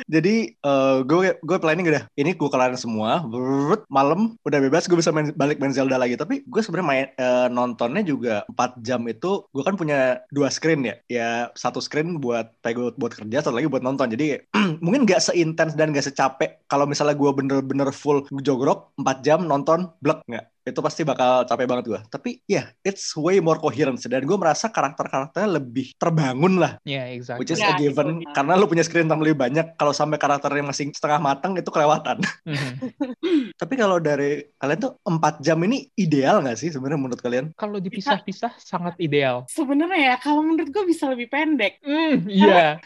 Jadi 0.09 0.35
eh, 0.53 0.97
gue 1.05 1.37
gue 1.39 1.57
planning 1.61 1.87
udah 1.89 2.03
ini 2.17 2.33
gue 2.33 2.49
kelarin 2.49 2.79
semua. 2.79 3.23
Brrrt, 3.23 3.85
malam 3.91 4.35
udah 4.43 4.59
bebas 4.59 4.89
gue 4.89 4.97
bisa 4.97 5.13
main, 5.13 5.31
balik 5.35 5.61
main 5.61 5.73
Zelda 5.73 5.99
lagi. 5.99 6.15
Tapi 6.17 6.43
gue 6.45 6.61
sebenarnya 6.61 6.87
main 6.87 7.07
eh, 7.15 7.47
nontonnya 7.51 8.01
juga 8.05 8.43
4 8.51 8.81
jam 8.83 9.01
itu 9.07 9.45
gue 9.53 9.63
kan 9.63 9.75
punya 9.79 10.23
dua 10.33 10.49
screen 10.49 10.85
ya. 10.85 10.95
Ya 11.09 11.29
satu 11.53 11.79
screen 11.83 12.17
buat 12.17 12.51
kayak 12.65 12.97
buat 12.97 13.13
kerja, 13.13 13.43
satu 13.45 13.55
lagi 13.55 13.69
buat 13.69 13.85
nonton. 13.85 14.09
Jadi 14.11 14.41
mungkin 14.83 15.05
gak 15.05 15.21
seintens 15.21 15.75
dan 15.77 15.91
gak 15.91 16.05
secapek 16.05 16.65
kalau 16.69 16.85
misalnya 16.89 17.15
gue 17.17 17.31
bener-bener 17.31 17.89
full 17.93 18.25
jogrok 18.41 18.93
4 18.99 19.25
jam 19.25 19.39
nonton 19.45 19.89
blek 20.03 20.21
nggak 20.29 20.45
itu 20.69 20.79
pasti 20.79 21.01
bakal 21.01 21.43
capek 21.43 21.65
banget 21.65 21.85
gue 21.87 21.99
tapi 22.07 22.29
ya 22.45 22.53
yeah, 22.61 22.65
it's 22.81 23.11
way 23.13 23.37
more 23.37 23.57
coherent 23.57 23.97
dan 23.99 24.21
gue 24.21 24.37
merasa 24.37 24.67
karakter-karakternya 24.67 25.49
lebih 25.55 25.93
terbangun 25.95 26.57
lah 26.57 26.77
Ya, 26.81 27.03
yeah, 27.03 27.05
exactly. 27.11 27.41
which 27.41 27.51
is 27.51 27.59
Ya, 27.59 27.69
a 27.69 27.75
given 27.75 28.21
itu. 28.21 28.31
karena 28.31 28.53
lu 28.53 28.65
punya 28.65 28.81
screen 28.81 29.05
time 29.05 29.19
lebih 29.19 29.35
banyak 29.35 29.75
kalau 29.75 29.91
sampai 29.91 30.15
karakternya 30.15 30.63
masih 30.63 30.89
setengah 30.89 31.19
matang 31.19 31.53
itu 31.53 31.67
kelewatan 31.67 32.21
Mhm. 32.45 32.71
tapi 33.61 33.73
kalau 33.75 33.97
dari 33.97 34.47
kalian 34.55 34.79
tuh 34.79 34.93
4 35.01 35.39
jam 35.39 35.57
ini 35.61 35.89
ideal 35.93 36.39
nggak 36.39 36.55
sih 36.55 36.69
sebenarnya 36.69 36.99
menurut 36.99 37.19
kalian 37.19 37.51
Kalau 37.53 37.77
dipisah-pisah 37.77 38.55
sangat 38.57 38.95
ideal. 38.97 39.43
sebenarnya 39.47 40.13
ya 40.13 40.15
kalau 40.17 40.41
menurut 40.41 40.69
gue 40.69 40.83
bisa 40.85 41.07
lebih 41.07 41.27
pendek 41.27 41.81
Hmm, 41.81 42.23
iya. 42.25 42.77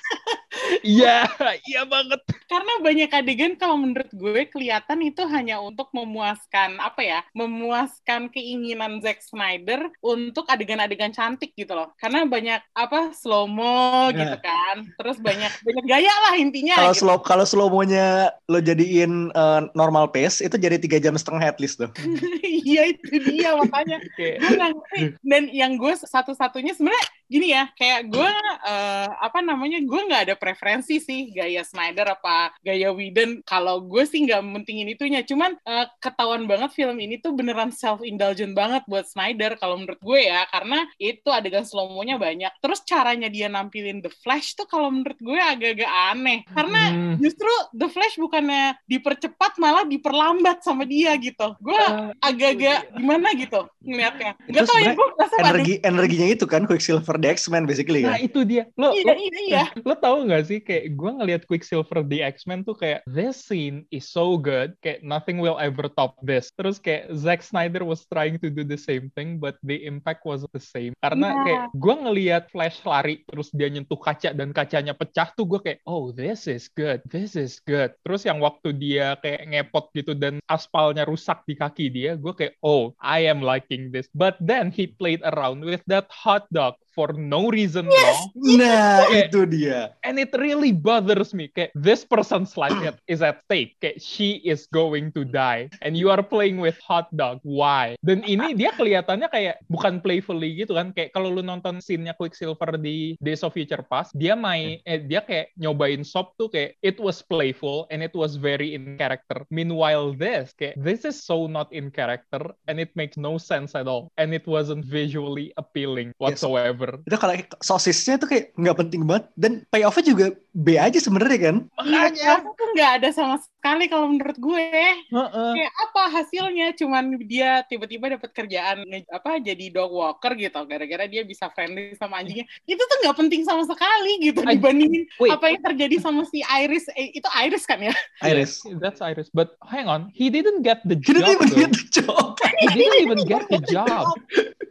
Iya, 0.83 1.25
iya 1.65 1.81
banget. 1.83 2.21
Karena 2.53 2.73
banyak 2.85 3.09
adegan 3.09 3.53
kalau 3.57 3.81
menurut 3.81 4.13
gue 4.13 4.45
kelihatan 4.45 5.01
itu 5.01 5.25
hanya 5.25 5.57
untuk 5.57 5.89
memuaskan 5.89 6.77
apa 6.77 7.01
ya 7.01 7.19
memuaskan 7.33 8.29
keinginan 8.29 9.01
Zack 9.01 9.25
Snyder 9.25 9.89
untuk 10.05 10.45
adegan-adegan 10.45 11.09
cantik 11.09 11.57
gitu 11.57 11.73
loh 11.73 11.89
karena 11.97 12.29
banyak 12.29 12.61
apa 12.77 13.09
slow 13.17 13.49
mo 13.49 14.05
Ya. 14.13 14.27
gitu 14.27 14.37
kan 14.43 14.75
terus 14.99 15.17
banyak 15.17 15.49
banyak 15.63 15.85
gaya 15.87 16.13
lah 16.27 16.35
intinya 16.35 16.75
kalau 16.75 16.93
gitu. 16.93 17.01
slow 17.07 17.17
kalau 17.23 17.45
slow 17.47 17.69
mo-nya 17.71 18.29
lo 18.51 18.59
jadiin 18.59 19.31
eh, 19.31 19.61
normal 19.73 20.11
pace 20.11 20.43
itu 20.43 20.53
jadi 20.59 20.75
tiga 20.77 20.99
jam 20.99 21.15
setengah 21.15 21.49
at 21.49 21.57
least 21.57 21.79
tuh 21.79 21.89
iya 22.67 22.91
itu 22.91 23.17
dia 23.23 23.55
makanya 23.55 23.97
ngerti. 24.03 25.17
dan 25.23 25.43
yang 25.49 25.79
gue 25.79 25.95
satu-satunya 25.95 26.75
sebenarnya 26.75 27.05
gini 27.31 27.47
ya 27.55 27.63
kayak 27.79 28.11
gue 28.11 28.31
eh, 28.67 29.07
apa 29.09 29.39
namanya 29.39 29.79
gue 29.79 30.01
nggak 30.11 30.23
ada 30.29 30.35
preferensi 30.35 30.99
sih 30.99 31.31
gaya 31.31 31.63
Snyder 31.63 32.13
apa 32.13 32.42
gaya 32.65 32.89
Whedon 32.91 33.45
kalau 33.45 33.83
gue 33.85 34.03
sih 34.03 34.25
nggak 34.25 34.41
mentingin 34.43 34.89
itunya. 34.91 35.21
Cuman 35.23 35.55
eh, 35.63 35.87
ketahuan 36.01 36.49
banget 36.49 36.73
film 36.73 36.97
ini 36.99 37.21
tuh 37.21 37.37
beneran 37.37 37.69
self 37.69 38.01
indulgent 38.01 38.57
banget 38.57 38.83
buat 38.89 39.05
Snyder 39.07 39.55
kalau 39.61 39.79
menurut 39.79 39.99
gue 40.01 40.19
ya. 40.27 40.47
Karena 40.49 40.87
itu 40.97 41.29
adegan 41.29 41.63
slow 41.63 41.91
mo-nya 41.91 42.17
banyak. 42.17 42.51
Terus 42.59 42.81
caranya 42.83 43.27
dia 43.29 43.47
nampilin 43.47 44.01
The 44.03 44.11
Flash 44.23 44.55
tuh 44.57 44.67
kalau 44.67 44.89
menurut 44.89 45.19
gue 45.19 45.39
agak-agak 45.39 45.91
aneh. 46.15 46.43
Karena 46.49 46.81
hmm, 46.91 47.15
justru 47.21 47.51
The 47.75 47.87
Flash 47.91 48.15
bukannya 48.17 48.77
dipercepat 48.87 49.59
malah 49.61 49.85
diperlambat 49.87 50.65
sama 50.65 50.87
dia 50.87 51.13
gitu. 51.19 51.55
Gue 51.59 51.77
eh, 51.77 52.11
agak-agak 52.19 52.95
gimana 52.97 53.27
gitu 53.37 53.61
ngeliatnya. 53.83 54.31
Gak 54.49 54.63
tau 54.65 54.79
ya, 54.79 54.91
gue 54.95 55.07
energi 55.43 55.73
energinya 55.83 56.27
itu 56.31 56.45
kan 56.47 56.63
Quicksilver 56.65 57.19
the 57.19 57.29
X-Men 57.35 57.67
basically 57.67 58.03
Nah 58.03 58.17
kan 58.17 58.25
itu 58.25 58.39
dia. 58.47 58.63
Lo, 58.79 58.93
Iya, 58.93 59.03
lo, 59.09 59.13
iya, 59.17 59.39
iya. 59.43 59.65
lo 59.81 59.93
tau 59.97 60.17
gak 60.25 60.43
sih 60.47 60.59
kayak 60.61 60.93
gue 60.93 61.11
ngeliat 61.19 61.41
Quicksilver 61.49 62.05
di 62.05 62.19
X-Men 62.33 62.65
tuh 62.65 62.73
kayak 62.73 63.05
this 63.05 63.37
scene 63.45 63.85
is 63.93 64.09
so 64.09 64.35
good 64.41 64.73
kayak 64.81 65.05
nothing 65.05 65.37
will 65.37 65.61
ever 65.61 65.85
top 65.93 66.17
this. 66.25 66.49
Terus 66.57 66.81
kayak 66.81 67.13
Zack 67.13 67.45
Snyder 67.45 67.85
was 67.85 68.09
trying 68.09 68.41
to 68.41 68.49
do 68.49 68.65
the 68.65 68.79
same 68.79 69.13
thing 69.13 69.37
but 69.37 69.61
the 69.61 69.85
impact 69.85 70.25
was 70.25 70.41
the 70.49 70.61
same. 70.61 70.97
Karena 70.99 71.29
Iya. 71.29 71.43
kayak 71.45 71.63
gue 71.77 71.95
ngeliat 71.95 72.43
Flash 72.49 72.81
lari 72.83 73.21
terus 73.29 73.53
dia 73.53 73.69
nyentuh 73.69 73.99
kaca 74.01 74.33
dan 74.33 74.49
kacanya 74.49 74.97
pecah 74.97 75.29
tuh 75.37 75.45
gue 75.45 75.59
kayak 75.61 75.79
oh 75.85 76.09
this 76.09 76.49
is 76.49 76.65
good, 76.73 76.99
this 77.05 77.37
is 77.37 77.61
good. 77.63 77.93
Terus 78.01 78.25
yang 78.25 78.41
waktu 78.41 78.73
dia 78.73 79.13
kayak 79.21 79.45
ngepot 79.53 79.93
gitu 79.93 80.17
dan 80.17 80.41
aspalnya 80.49 81.05
rusak 81.05 81.45
di 81.45 81.53
kaki 81.53 81.93
dia, 81.93 82.17
gue 82.17 82.33
kayak 82.33 82.57
oh 82.65 82.97
I 82.97 83.29
am 83.29 83.45
liking 83.45 83.93
this. 83.93 84.09
But 84.11 84.41
then 84.41 84.73
he 84.73 84.89
played 84.89 85.21
around 85.21 85.61
with 85.61 85.85
that 85.85 86.09
hot 86.09 86.49
dog 86.49 86.79
for 86.93 87.11
no 87.13 87.49
reason 87.49 87.89
wrong. 87.89 88.21
Nah, 88.37 89.09
Kayak- 89.09 89.29
itu 89.29 89.41
dia. 89.49 89.79
And 90.05 90.21
it 90.21 90.31
really 90.37 90.71
bothers 90.71 91.33
me. 91.33 91.49
Kayak 91.49 91.73
this 91.73 92.05
person's 92.05 92.53
life 92.55 92.97
is 93.09 93.21
at 93.25 93.41
stake. 93.45 93.75
Kayak 93.81 93.97
she 93.99 94.41
is 94.45 94.69
going 94.69 95.11
to 95.17 95.25
die. 95.25 95.69
And 95.81 95.97
you 95.97 96.13
are 96.13 96.21
playing 96.21 96.61
with 96.61 96.77
hot 96.81 97.09
dog. 97.13 97.41
Why? 97.41 97.97
Dan 98.05 98.21
ini 98.25 98.53
dia 98.53 98.71
kelihatannya 98.73 99.27
kayak 99.29 99.55
bukan 99.67 99.99
playfully 99.99 100.53
gitu 100.57 100.77
kan. 100.77 100.93
Kayak 100.93 101.13
kalau 101.13 101.33
lu 101.33 101.41
nonton 101.41 101.81
scene-nya 101.81 102.13
Quicksilver 102.15 102.77
di 102.77 103.17
Days 103.19 103.41
of 103.41 103.53
Future 103.53 103.81
Past, 103.85 104.13
dia 104.13 104.37
main, 104.37 104.79
eh, 104.85 105.01
dia 105.01 105.21
kayak 105.25 105.53
nyobain 105.57 106.01
sop 106.05 106.37
tuh 106.37 106.49
kayak 106.49 106.77
it 106.85 106.97
was 107.01 107.21
playful 107.21 107.85
and 107.89 108.01
it 108.01 108.13
was 108.13 108.35
very 108.37 108.73
in 108.75 108.95
character. 108.99 109.45
Meanwhile 109.49 110.13
this, 110.17 110.51
kayak 110.57 110.77
this 110.79 111.05
is 111.07 111.17
so 111.17 111.45
not 111.47 111.69
in 111.71 111.89
character 111.89 112.53
and 112.67 112.77
it 112.77 112.91
makes 112.97 113.15
no 113.15 113.39
sense 113.39 113.73
at 113.73 113.87
all. 113.87 114.11
And 114.19 114.33
it 114.33 114.45
wasn't 114.45 114.83
visually 114.83 115.53
appealing 115.55 116.13
whatsoever. 116.19 116.82
Itu 117.05 117.15
kalau 117.19 117.33
sosisnya 117.63 118.19
tuh 118.19 118.27
kayak 118.27 118.45
nggak 118.57 118.77
penting 118.79 119.01
banget. 119.07 119.25
Dan 119.37 119.51
payoff-nya 119.71 120.03
juga 120.03 120.25
B 120.53 120.77
aja 120.77 121.01
sebenarnya 121.01 121.39
kan. 121.49 121.55
Iya, 121.81 122.37
aku 122.37 122.53
tuh 122.53 122.67
nggak 122.77 122.91
ada 123.01 123.09
sama 123.09 123.41
sekali 123.41 123.89
kalau 123.89 124.13
menurut 124.13 124.37
gue. 124.37 124.69
Heeh. 125.09 125.51
Kayak 125.57 125.73
apa 125.81 126.01
hasilnya? 126.13 126.67
Cuman 126.77 127.17
dia 127.25 127.65
tiba-tiba 127.65 128.13
dapat 128.13 128.29
kerjaan 128.37 128.85
apa 129.09 129.41
jadi 129.41 129.73
dog 129.73 129.89
walker 129.89 130.37
gitu, 130.37 130.61
gara-gara 130.69 131.09
dia 131.09 131.25
bisa 131.25 131.49
friendly 131.57 131.97
sama 131.97 132.21
anjingnya. 132.21 132.45
Itu 132.69 132.77
tuh 132.77 132.97
nggak 133.01 133.17
penting 133.17 133.41
sama 133.41 133.65
sekali 133.65 134.21
gitu 134.21 134.45
I- 134.45 134.53
dibandingin 134.53 135.03
Wait. 135.17 135.33
apa 135.33 135.45
yang 135.57 135.61
terjadi 135.65 135.97
sama 135.97 136.21
si 136.29 136.45
Iris. 136.45 136.85
Eh, 136.93 137.17
itu 137.17 137.25
Iris 137.33 137.65
kan 137.65 137.81
ya? 137.81 137.93
Iris. 138.21 138.61
That's 138.77 139.01
Iris. 139.01 139.33
But 139.33 139.57
hang 139.65 139.89
on, 139.89 140.13
he 140.13 140.29
didn't 140.29 140.61
get 140.61 140.85
the 140.85 141.01
He 141.01 141.17
job. 141.17 141.17
didn't 141.17 141.33
even 141.33 141.49
though. 141.49 141.61
get 141.65 141.71
the 141.73 141.85
job. 141.89 142.25
He 142.61 142.67
didn't 142.77 142.99
even 143.09 143.21
get 143.25 143.43
the 143.49 143.61
job. 143.65 144.05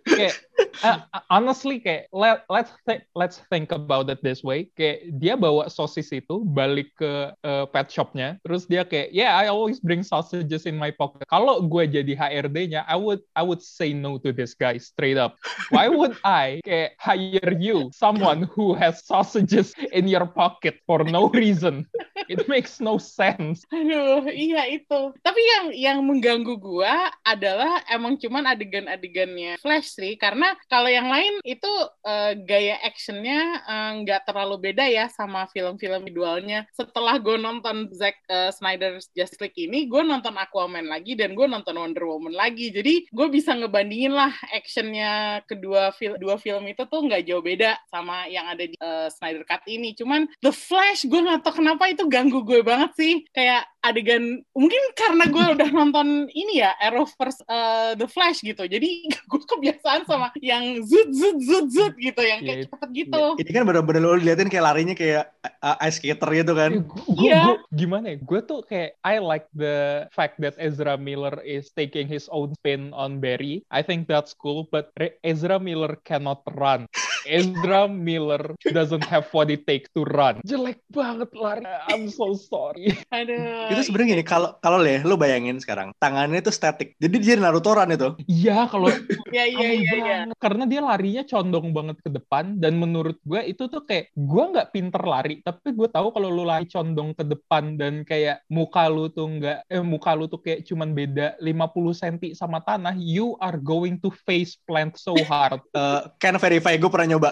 Kayak 0.03 0.35
uh, 0.83 0.99
honestly 1.31 1.79
kayak 1.79 2.11
let 2.11 2.43
let's 2.51 2.71
thi- 2.85 3.07
let's 3.15 3.39
think 3.51 3.71
about 3.75 4.07
it 4.11 4.19
this 4.23 4.43
way. 4.47 4.69
Kayak 4.75 5.11
dia 5.17 5.35
bawa 5.39 5.71
sosis 5.73 6.13
itu 6.13 6.45
balik 6.45 6.93
ke 7.01 7.33
uh, 7.43 7.65
pet 7.73 7.89
shopnya, 7.89 8.37
terus 8.45 8.69
dia 8.69 8.85
kayak 8.85 9.09
yeah 9.11 9.33
I 9.33 9.49
always 9.49 9.81
bring 9.81 10.05
sausages 10.05 10.69
in 10.69 10.77
my 10.77 10.93
pocket. 10.93 11.25
Kalau 11.33 11.65
gue 11.65 11.89
jadi 11.89 12.13
HRD-nya, 12.13 12.85
I 12.85 13.01
would 13.01 13.25
I 13.33 13.43
would 13.43 13.65
say 13.65 13.97
no 13.97 14.21
to 14.21 14.31
this 14.31 14.53
guy 14.53 14.77
straight 14.77 15.17
up. 15.17 15.41
Why 15.73 15.89
would 15.89 16.21
I 16.23 16.61
kayak 16.63 17.01
hire 17.01 17.53
you 17.57 17.89
someone 17.97 18.47
who 18.53 18.77
has 18.77 19.01
sausages 19.03 19.73
in 19.97 20.07
your 20.07 20.29
pocket 20.29 20.79
for 20.85 21.01
no 21.03 21.33
reason? 21.33 21.89
It 22.29 22.47
makes 22.47 22.79
no 22.79 23.01
sense. 23.03 23.67
Aduh, 23.73 24.31
iya 24.31 24.69
itu. 24.71 25.01
Tapi 25.25 25.41
yang 25.43 25.65
yang 25.75 25.99
mengganggu 26.05 26.55
gua 26.61 27.11
adalah 27.27 27.83
emang 27.91 28.21
cuman 28.21 28.47
adegan-adegannya 28.47 29.59
Flash 29.59 29.97
sih, 29.97 30.15
karena 30.21 30.55
kalau 30.71 30.87
yang 30.87 31.09
lain 31.11 31.43
itu 31.43 31.73
eh, 32.07 32.39
gaya 32.45 32.79
actionnya 32.83 33.41
eh, 33.65 33.91
nggak 34.05 34.29
terlalu 34.29 34.71
beda 34.71 34.87
ya 34.87 35.07
sama 35.11 35.47
film-film 35.65 36.03
visualnya. 36.05 36.69
Setelah 36.77 37.17
gue 37.17 37.41
nonton 37.41 37.89
Zack 37.97 38.21
eh, 38.29 38.53
Snyder's 38.53 39.09
Justice 39.17 39.41
League 39.41 39.57
ini, 39.57 39.89
gue 39.89 40.05
nonton 40.05 40.37
Aquaman 40.37 40.87
lagi 40.87 41.17
dan 41.17 41.33
gue 41.33 41.49
nonton 41.49 41.79
Wonder 41.79 42.05
Woman 42.05 42.37
lagi. 42.37 42.69
Jadi 42.69 43.09
gue 43.09 43.27
bisa 43.33 43.57
ngebandingin 43.57 44.13
lah 44.13 44.31
actionnya 44.53 45.41
kedua 45.49 45.97
film 45.97 46.21
dua 46.21 46.37
film 46.37 46.69
itu 46.69 46.85
tuh 46.85 47.01
nggak 47.09 47.25
jauh 47.25 47.41
beda 47.41 47.81
sama 47.89 48.29
yang 48.29 48.45
ada 48.53 48.69
di 48.69 48.77
eh, 48.77 49.09
Snyder 49.09 49.49
Cut 49.49 49.65
ini. 49.65 49.97
Cuman 49.97 50.29
The 50.45 50.53
Flash 50.53 51.09
gue 51.09 51.19
nggak 51.19 51.49
tahu 51.49 51.65
kenapa 51.65 51.89
itu 51.89 52.05
ganggu 52.05 52.45
gue 52.45 52.61
banget 52.61 52.93
sih. 53.01 53.25
Kayak 53.33 53.65
adegan 53.83 54.45
mungkin 54.55 54.83
karena 54.95 55.25
gue 55.27 55.45
udah 55.59 55.69
nonton 55.75 56.31
ini 56.31 56.63
ya 56.63 56.71
Arrowverse 56.79 57.43
uh, 57.49 57.97
The 57.97 58.07
Flash 58.07 58.45
gitu. 58.45 58.69
Jadi 58.69 59.09
gue 59.31 59.41
kebiasaan 59.41 60.05
sama 60.05 60.29
yang 60.45 60.85
zut 60.85 61.09
zut 61.17 61.39
zut 61.41 61.67
zut 61.73 61.95
gitu 61.97 62.21
yang 62.21 62.43
Iya, 62.43 62.49
kayak 62.51 62.63
cepet 62.69 62.89
gitu. 62.93 63.25
Ini 63.39 63.51
kan 63.55 63.63
bener-bener 63.65 64.03
lo 64.03 64.19
liatin 64.19 64.51
kayak 64.51 64.65
larinya 64.67 64.95
kayak 64.99 65.25
uh, 65.61 65.77
ice 65.81 66.01
skater 66.01 66.31
gitu 66.33 66.53
kan. 66.53 66.71
Gue 66.87 67.29
Iya. 67.29 67.61
gimana 67.71 68.15
ya? 68.15 68.17
Gue 68.21 68.41
tuh 68.41 68.65
kayak 68.65 68.97
I 69.03 69.19
like 69.19 69.47
the 69.53 70.07
fact 70.11 70.41
that 70.41 70.57
Ezra 70.57 70.97
Miller 70.97 71.37
is 71.43 71.69
taking 71.73 72.07
his 72.07 72.31
own 72.31 72.57
spin 72.57 72.91
on 72.93 73.19
Barry. 73.19 73.67
I 73.69 73.85
think 73.85 74.07
that's 74.07 74.33
cool, 74.33 74.65
but 74.69 74.89
Re- 74.97 75.19
Ezra 75.21 75.59
Miller 75.59 76.01
cannot 76.03 76.41
run. 76.55 76.89
Ezra 77.23 77.87
Miller 77.87 78.55
doesn't 78.67 79.07
have 79.07 79.31
what 79.31 79.47
it 79.47 79.63
takes 79.63 79.87
to 79.95 80.03
run. 80.03 80.43
Jelek 80.43 80.83
banget 80.91 81.31
lari. 81.33 81.63
I'm 81.87 82.11
so 82.11 82.35
sorry. 82.35 82.99
Aduh. 83.15 83.71
Itu 83.71 83.81
sebenarnya 83.87 84.19
gini, 84.19 84.25
kalau 84.27 84.59
kalau 84.59 84.83
le, 84.83 85.03
lu 85.07 85.15
bayangin 85.15 85.63
sekarang, 85.63 85.95
tangannya 86.03 86.43
itu 86.43 86.51
static. 86.51 86.99
Jadi 86.99 87.17
dia 87.23 87.35
Naruto 87.39 87.71
run 87.73 87.95
itu. 87.95 88.19
Iya, 88.27 88.67
kalau 88.67 88.91
Iya 89.35 89.45
iya 89.49 89.69
iya 89.73 89.93
iya. 89.95 90.17
Karena 90.37 90.67
dia 90.67 90.83
larinya 90.83 91.23
condong 91.23 91.71
banget 91.71 92.03
ke 92.03 92.11
depan 92.11 92.59
dan 92.59 92.77
menurut 92.77 93.17
gue 93.23 93.41
itu 93.45 93.67
tuh 93.67 93.83
kayak 93.83 94.11
gue 94.13 94.45
nggak 94.53 94.71
pinter 94.71 95.03
lari, 95.03 95.41
tapi 95.43 95.75
gue 95.75 95.89
tahu 95.91 96.09
kalau 96.11 96.31
lu 96.31 96.47
lari 96.47 96.65
condong 96.65 97.13
ke 97.13 97.27
depan 97.27 97.75
dan 97.75 98.03
kayak 98.03 98.41
muka 98.47 98.87
lu 98.87 99.11
tuh 99.11 99.27
nggak 99.27 99.67
eh 99.67 99.83
muka 99.83 100.15
lu 100.15 100.25
tuh 100.25 100.39
kayak 100.39 100.63
cuman 100.65 100.95
beda 100.95 101.35
50 101.37 101.59
cm 101.93 102.33
sama 102.33 102.63
tanah, 102.63 102.95
you 102.95 103.35
are 103.39 103.59
going 103.59 103.99
to 103.99 104.09
face 104.25 104.55
plant 104.65 104.95
so 104.95 105.13
hard. 105.27 105.59
Eh, 105.73 106.01
can 106.21 106.37
verify 106.37 106.77
gue 106.77 106.87
pernah 106.87 107.17
nyoba. 107.17 107.31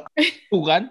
Tuh 0.51 0.65
kan? 0.65 0.83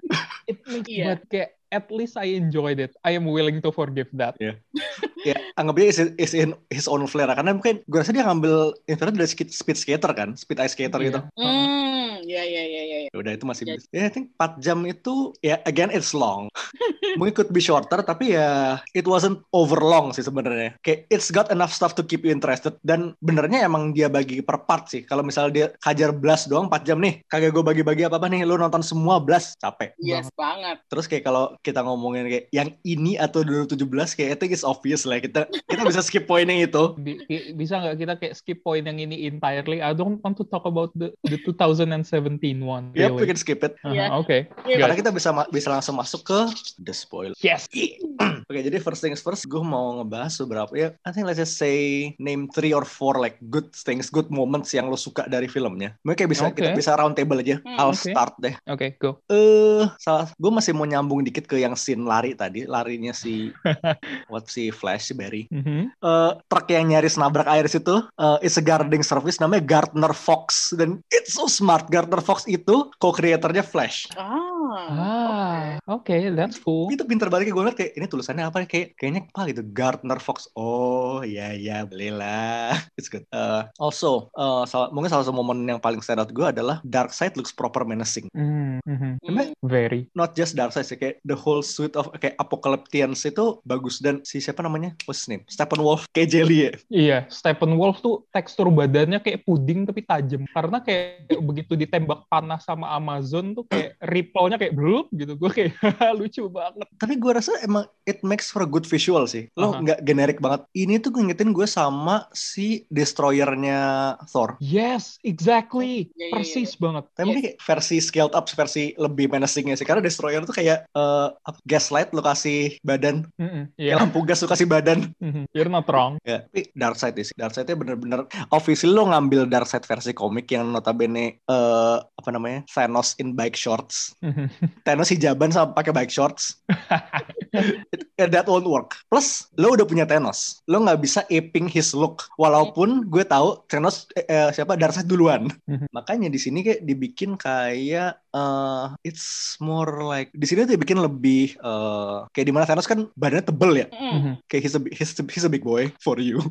It 0.47 0.63
makes 0.65 0.87
Iya. 0.87 1.03
but 1.11 1.21
kayak 1.27 1.49
at 1.69 1.85
least 1.89 2.17
I 2.17 2.33
enjoyed 2.33 2.79
it. 2.79 2.93
I 3.03 3.13
am 3.13 3.29
willing 3.29 3.61
to 3.61 3.69
forgive 3.69 4.09
that. 4.17 4.33
ya 4.39 5.35
anggap 5.59 5.75
dia 5.75 5.87
is, 5.91 5.99
is 6.15 6.31
in 6.31 6.55
his 6.71 6.87
own 6.87 7.03
flair 7.03 7.27
karena 7.27 7.51
mungkin 7.51 7.83
gue 7.83 7.99
rasa 7.99 8.15
dia 8.15 8.23
ngambil 8.23 8.71
infrared 8.87 9.19
dari 9.19 9.27
speed, 9.27 9.51
speed 9.51 9.75
skater 9.75 10.07
kan 10.15 10.31
speed 10.39 10.55
ice 10.63 10.71
skater 10.79 10.95
gitu 11.03 11.19
Iya. 11.35 11.43
Hmm, 11.43 12.11
iya 12.23 12.43
iya 12.47 12.63
iya 12.63 12.81
iya. 12.87 12.97
Ya 13.11 13.17
udah 13.19 13.35
itu 13.35 13.43
masih 13.43 13.67
bisa 13.67 13.83
ya 13.91 14.07
I 14.07 14.11
think 14.15 14.31
4 14.39 14.63
jam 14.63 14.87
itu 14.87 15.35
ya 15.43 15.59
again 15.67 15.91
it's 15.91 16.15
long 16.15 16.47
mungkin 17.15 17.33
could 17.33 17.49
be 17.49 17.61
shorter 17.61 18.01
tapi 18.01 18.35
ya 18.35 18.77
it 18.91 19.05
wasn't 19.05 19.39
over 19.49 19.79
long 19.79 20.11
sih 20.11 20.21
sebenarnya 20.21 20.75
kayak 20.81 21.07
it's 21.07 21.29
got 21.29 21.49
enough 21.49 21.71
stuff 21.71 21.93
to 21.93 22.03
keep 22.03 22.21
you 22.21 22.29
interested 22.29 22.75
dan 22.83 23.15
benernya 23.19 23.65
emang 23.65 23.93
dia 23.93 24.09
bagi 24.09 24.41
per 24.41 24.65
part 24.65 24.89
sih 24.89 25.01
kalau 25.01 25.21
misalnya 25.21 25.51
dia 25.53 25.65
hajar 25.81 26.11
blast 26.11 26.49
doang 26.49 26.67
4 26.67 26.83
jam 26.83 26.99
nih 26.99 27.23
kagak 27.25 27.55
gue 27.55 27.63
bagi-bagi 27.63 28.03
apa-apa 28.05 28.27
nih 28.27 28.43
lu 28.43 28.57
nonton 28.57 28.81
semua 28.81 29.17
blast 29.17 29.55
capek 29.57 29.93
Yes 29.97 30.27
banget. 30.33 30.79
Terus 30.87 31.05
kayak 31.05 31.23
kalau 31.23 31.53
kita 31.61 31.83
ngomongin 31.83 32.25
kayak 32.25 32.45
yang 32.49 32.69
ini 32.81 33.19
atau 33.19 33.43
2017 33.43 33.77
kayak 34.15 34.29
I 34.33 34.37
think 34.39 34.51
it's 34.55 34.65
obvious 34.65 35.03
lah 35.03 35.19
kita 35.19 35.45
kita 35.67 35.81
bisa 35.85 36.01
skip 36.01 36.25
poinnya 36.25 36.65
itu. 36.65 36.95
Bi- 36.95 37.19
bi- 37.27 37.51
bisa 37.53 37.77
nggak 37.77 37.95
kita 37.99 38.13
kayak 38.17 38.33
skip 38.39 38.59
point 38.63 38.87
yang 38.87 38.97
ini 38.97 39.27
entirely? 39.27 39.83
I 39.83 39.91
don't 39.93 40.17
want 40.23 40.39
to 40.39 40.45
talk 40.47 40.63
about 40.65 40.89
the 40.95 41.11
the 41.27 41.37
2017 41.43 42.39
one. 42.63 42.91
Yep, 42.95 43.19
we 43.19 43.25
can 43.27 43.37
skip 43.39 43.61
it. 43.61 43.75
Uh-huh, 43.81 43.93
Iya. 43.93 44.15
Oke. 44.15 44.47
Iya, 44.65 44.85
Karena 44.85 44.95
kita 44.95 45.11
bisa 45.11 45.29
bisa 45.49 45.67
langsung 45.69 45.95
masuk 45.99 46.21
ke 46.23 46.39
the 46.79 46.93
spoiler. 46.99 47.35
Yes. 47.39 47.65
Oke, 48.49 48.59
jadi 48.59 48.77
first 48.81 48.99
things 48.99 49.21
first, 49.21 49.45
gue 49.45 49.61
mau 49.61 50.01
ngebahas 50.01 50.33
beberapa 50.43 50.73
ya. 50.75 50.89
I 51.05 51.13
think 51.13 51.29
let's 51.29 51.37
just 51.37 51.55
say 51.55 52.11
name 52.17 52.49
three 52.51 52.73
or 52.73 52.83
four 52.83 53.15
like 53.15 53.37
good 53.47 53.69
things, 53.71 54.09
good 54.09 54.27
moments 54.27 54.73
yang 54.73 54.89
lo 54.89 54.97
suka 54.97 55.29
dari 55.29 55.45
filmnya. 55.45 55.93
Mungkin 56.01 56.17
kayak 56.25 56.31
bisa 56.33 56.43
Oke. 56.49 56.59
kita 56.59 56.73
bisa 56.73 56.97
round 56.97 57.13
table 57.15 57.39
aja. 57.39 57.61
Hmm, 57.61 57.77
I'll 57.77 57.93
oke. 57.93 58.01
start 58.01 58.33
deh. 58.41 58.55
Oke, 58.67 58.97
go. 58.97 59.21
Eh, 59.29 59.85
salah, 60.01 60.27
gue 60.33 60.51
masih 60.51 60.73
mau 60.73 60.83
nyambung 60.83 61.21
dikit 61.21 61.45
ke 61.45 61.61
yang 61.61 61.77
scene 61.77 62.03
lari 62.03 62.33
tadi, 62.33 62.65
larinya 62.65 63.13
si 63.13 63.53
what 64.31 64.49
si 64.49 64.73
Flash 64.73 65.09
si 65.09 65.13
Barry. 65.15 65.45
Mhm. 65.53 65.93
eh 65.95 66.31
truk 66.49 66.65
yang 66.67 66.89
nyaris 66.89 67.15
nabrak 67.15 67.45
Iris 67.45 67.77
itu 67.77 68.01
eh, 68.17 68.37
it's 68.41 68.57
a 68.57 68.63
guarding 68.63 69.05
service 69.05 69.37
namanya 69.37 69.61
Gardner 69.61 70.11
Fox 70.11 70.73
dan 70.73 71.05
it's 71.13 71.37
so 71.37 71.45
smart 71.45 71.85
Gardner 71.87 72.19
Fox 72.19 72.49
itu 72.49 72.89
co-creatornya 72.97 73.61
Flash 73.61 74.09
Ah. 74.17 74.48
Ah, 74.69 75.81
oke, 75.85 76.13
that's 76.33 76.57
cool. 76.57 76.87
itu 76.89 77.01
pinter 77.03 77.27
banget 77.27 77.49
gue 77.49 77.55
ngeliat 77.55 77.73
kayak 77.73 77.93
ini 77.93 78.05
tulisannya 78.05 78.45
apa 78.45 78.63
kayak 78.63 78.93
kayaknya 78.93 79.25
apa 79.25 79.41
gitu 79.49 79.61
Gardner 79.65 80.17
Fox 80.17 80.45
oh 80.53 81.21
ya 81.21 81.51
ya 81.51 81.83
belilah 81.83 82.77
it's 82.97 83.07
good 83.07 83.25
Eh, 83.29 83.61
also 83.77 84.29
eh, 84.31 84.63
salah- 84.65 84.89
mungkin 84.89 85.09
salah 85.09 85.23
satu 85.23 85.33
momen 85.33 85.63
yang 85.63 85.77
paling 85.77 85.99
stand 85.99 86.19
out 86.19 86.29
gue 86.29 86.45
adalah 86.45 86.79
Darkseid 86.81 87.33
looks 87.33 87.51
proper 87.51 87.83
menacing 87.83 88.29
Mm, 88.31 88.79
mhm. 88.83 89.11
Hmm. 89.19 89.51
Very. 89.59 90.05
not 90.13 90.33
just 90.33 90.53
Darkseid 90.53 90.85
sih 90.85 90.95
kayak 90.95 91.21
the 91.23 91.33
whole 91.33 91.61
suite 91.61 91.95
of 91.95 92.09
kayak 92.15 92.37
Apocalyptians 92.37 93.23
itu 93.23 93.57
bagus 93.63 93.97
dan 93.97 94.21
si 94.21 94.37
siapa 94.37 94.59
namanya 94.59 94.93
what's 95.03 95.23
his 95.23 95.29
name 95.29 95.43
Steppenwolf 95.47 96.05
kayak 96.11 96.29
jelly 96.29 96.57
ya 96.59 96.71
Iya, 96.89 97.17
Steppenwolf 97.27 97.99
tuh 97.99 98.27
tekstur 98.29 98.67
badannya 98.69 99.17
kayak 99.19 99.41
puding 99.41 99.87
tapi 99.87 100.03
tajam. 100.03 100.43
Karena 100.45 100.77
kayak 100.79 101.31
begitu 101.39 101.73
ditembak 101.73 102.27
panas 102.27 102.61
sama 102.61 102.91
Amazon 102.91 103.55
tuh 103.55 103.63
kayak 103.65 103.95
ripple-nya 104.03 104.58
kayak 104.59 104.75
blup 104.75 105.07
gitu. 105.11 105.33
Gue 105.33 105.49
kayak 105.49 105.73
lucu 106.19 106.43
banget. 106.45 106.87
Tapi 106.99 107.15
gue 107.15 107.31
rasa 107.31 107.55
emang 107.63 107.87
it 108.03 108.19
makes 108.21 108.51
for 108.51 108.61
a 108.61 108.69
good 108.69 108.83
visual 108.83 109.23
sih. 109.25 109.47
Lo 109.55 109.71
nggak 109.73 110.03
generik 110.03 110.37
banget. 110.37 110.67
Ini 110.75 110.99
tuh 110.99 111.15
ngingetin 111.15 111.55
gue 111.55 111.63
sama 111.63 112.27
si 112.31 112.83
destroyernya 112.91 113.79
Thor. 114.27 114.59
Yes, 114.59 115.17
exactly. 115.23 116.09
Iya, 116.11 116.13
iya, 116.13 116.25
iya. 116.25 116.33
Persis 116.35 116.71
banget. 116.75 117.03
Tapi 117.13 117.25
mungkin 117.25 117.43
kayak 117.45 117.57
versi 117.61 117.97
scaled 117.99 118.35
up, 118.35 118.45
versi 118.49 118.91
lebih 118.97 119.31
menacingnya 119.31 119.77
sih. 119.77 119.87
Karena 119.87 120.03
destroyer 120.03 120.43
tuh 120.43 120.55
kayak 120.55 120.89
apa, 120.91 121.57
gaslight 121.63 122.11
lo 122.11 122.19
kasih 122.19 122.75
badan, 122.81 123.29
Mm-mm, 123.37 123.71
kayak 123.77 123.79
Iya. 123.79 123.95
lampu 123.95 124.19
gas 124.25 124.41
lo 124.41 124.49
kasih 124.49 124.67
badan. 124.67 125.13
Mhm. 125.21 125.47
You're 125.53 125.71
not 125.71 125.87
wrong. 125.87 126.17
Ya, 126.25 126.43
tapi 126.49 126.67
Darkseid 126.73 127.15
sih. 127.15 127.31
Darkseidnya 127.37 127.77
bener-bener 127.77 128.25
officially 128.49 128.91
lo 128.91 129.07
ngambil 129.07 129.45
Darkseid 129.47 129.85
versi 129.85 130.11
komik 130.11 130.49
yang 130.49 130.73
notabene 130.73 131.39
eh 131.39 131.97
apa 132.01 132.29
namanya 132.29 132.65
Thanos 132.67 133.13
in 133.21 133.37
bike 133.37 133.55
shorts. 133.55 134.17
Mhm. 134.19 134.48
Thanos 134.85 135.09
hijaban 135.11 135.51
sama 135.51 135.73
pakai 135.73 135.93
bike 135.93 136.13
shorts. 136.13 136.61
It- 137.51 138.07
eh, 138.15 138.29
that 138.29 138.45
won't 138.45 138.65
work. 138.65 138.99
Plus 139.07 139.49
lo 139.55 139.73
udah 139.73 139.83
punya 139.83 140.03
Thanos, 140.03 140.61
lo 140.65 140.81
nggak 140.81 140.99
bisa 140.99 141.21
aping 141.27 141.65
his 141.65 141.91
look. 141.91 142.27
Walaupun 142.35 143.07
gue 143.07 143.23
tahu 143.23 143.63
Thanos 143.65 144.05
eh, 144.13 144.25
eh, 144.25 144.49
siapa 144.51 144.75
Darkseid 144.75 145.05
duluan. 145.05 145.47
Mhm. 145.65 145.89
Makanya 145.89 146.27
di 146.27 146.37
sini 146.37 146.61
kayak 146.61 146.83
dibikin 146.83 147.35
kayak 147.35 148.19
eh 148.29 148.85
it's 149.01 149.57
more 149.57 150.05
like 150.05 150.29
di 150.31 150.45
sini 150.45 150.61
tuh 150.63 150.77
dibikin 150.77 151.01
lebih 151.01 151.55
eh 151.55 152.17
kayak 152.29 152.45
di 152.45 152.53
mana 152.53 152.65
Thanos 152.65 152.85
kan 152.85 153.07
badannya 153.13 153.45
tebel 153.45 153.71
ya. 153.75 153.87
Mm. 153.89 154.11
Mhm. 154.13 154.33
Kayak 154.45 154.61
he's 154.61 154.75
a, 154.75 154.81
he's 154.91 155.11
a, 155.15 155.23
he's 155.25 155.45
a 155.45 155.51
big 155.51 155.63
boy 155.63 155.89
for 155.97 156.19
you. 156.19 156.43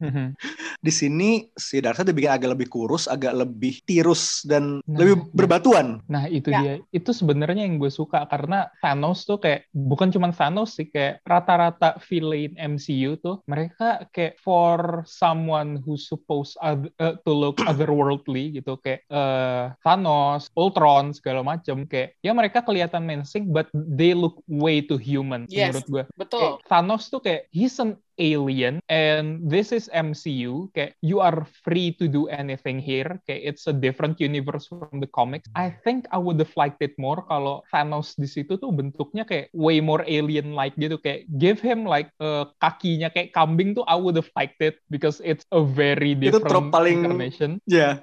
Mhm. 0.00 0.32
di 0.86 0.92
sini 0.92 1.30
si 1.52 1.82
Darkseid 1.82 2.06
dibikin 2.06 2.30
agak 2.30 2.54
lebih 2.54 2.68
kurus, 2.68 3.04
agak 3.06 3.34
lebih 3.34 3.82
tirus 3.82 4.46
dan 4.46 4.78
Nah, 4.86 5.02
lebih 5.02 5.14
iya. 5.18 5.24
berbatuan. 5.34 5.86
Nah 6.06 6.24
itu 6.26 6.48
Ya. 6.48 6.60
dia, 6.62 6.74
itu 6.90 7.10
sebenarnya 7.10 7.66
yang 7.66 7.76
gue 7.76 7.90
suka 7.90 8.22
karena 8.26 8.70
Thanos 8.78 9.24
tuh 9.24 9.36
kayak 9.36 9.66
bukan 9.72 10.08
cuma 10.08 10.30
Thanos 10.30 10.44
sih 10.68 10.86
kayak 10.86 11.18
rata-rata 11.26 11.98
villain 12.06 12.54
MCU 12.54 13.18
tuh 13.18 13.42
mereka 13.44 14.06
kayak 14.14 14.38
for 14.38 15.02
someone 15.02 15.82
who 15.82 15.98
supposed 15.98 16.54
oth- 16.60 16.92
uh, 17.00 17.18
to 17.26 17.32
look 17.34 17.58
otherworldly 17.66 18.54
gitu 18.54 18.78
kayak 18.78 19.02
eh, 19.08 19.64
Thanos, 19.82 20.46
Ultron 20.54 21.10
segala 21.10 21.42
macam 21.42 21.82
kayak 21.82 22.14
ya 22.20 22.30
mereka 22.30 22.60
kelihatan 22.60 23.02
menacing 23.02 23.50
but 23.50 23.66
they 23.74 24.14
look 24.14 24.38
way 24.46 24.78
too 24.78 25.00
human 25.00 25.48
Yes. 25.48 25.72
menurut 25.74 25.86
gue. 25.88 26.04
Betul. 26.14 26.38
Kayak 26.38 26.54
Thanos 26.68 27.02
tuh 27.08 27.18
kayak 27.18 27.48
he's 27.50 27.80
an 27.80 27.96
alien 28.16 28.80
and 28.88 29.44
this 29.44 29.70
is 29.70 29.88
MCU 29.92 30.72
kayak 30.72 30.96
you 31.00 31.20
are 31.20 31.44
free 31.62 31.92
to 31.94 32.08
do 32.08 32.26
anything 32.28 32.80
here 32.80 33.20
kayak 33.24 33.54
it's 33.54 33.68
a 33.68 33.74
different 33.76 34.16
universe 34.18 34.66
from 34.66 34.98
the 34.98 35.08
comics. 35.08 35.46
I 35.52 35.72
think 35.84 36.08
I 36.10 36.18
would 36.18 36.40
have 36.40 36.52
liked 36.56 36.80
it 36.80 36.96
more 36.96 37.20
kalau 37.24 37.60
Thanos 37.68 38.16
di 38.16 38.24
situ 38.24 38.56
tuh 38.56 38.72
bentuknya 38.72 39.24
kayak 39.24 39.52
way 39.52 39.78
more 39.78 40.00
alien 40.04 40.56
like 40.56 40.72
gitu 40.76 40.96
kayak 40.96 41.28
give 41.36 41.60
him 41.60 41.84
like 41.84 42.08
eh, 42.18 42.44
kakinya 42.58 43.08
kayak 43.08 43.32
kambing 43.32 43.76
tuh 43.76 43.84
I 43.84 43.96
would 43.96 44.16
have 44.16 44.32
liked 44.32 44.60
it 44.60 44.80
because 44.88 45.20
it's 45.20 45.44
a 45.52 45.60
very 45.60 46.16
Itu 46.16 46.40
different 46.40 46.48
trop 46.50 46.66
paling- 46.72 47.04
incarnation. 47.04 47.60
Ya, 47.68 48.00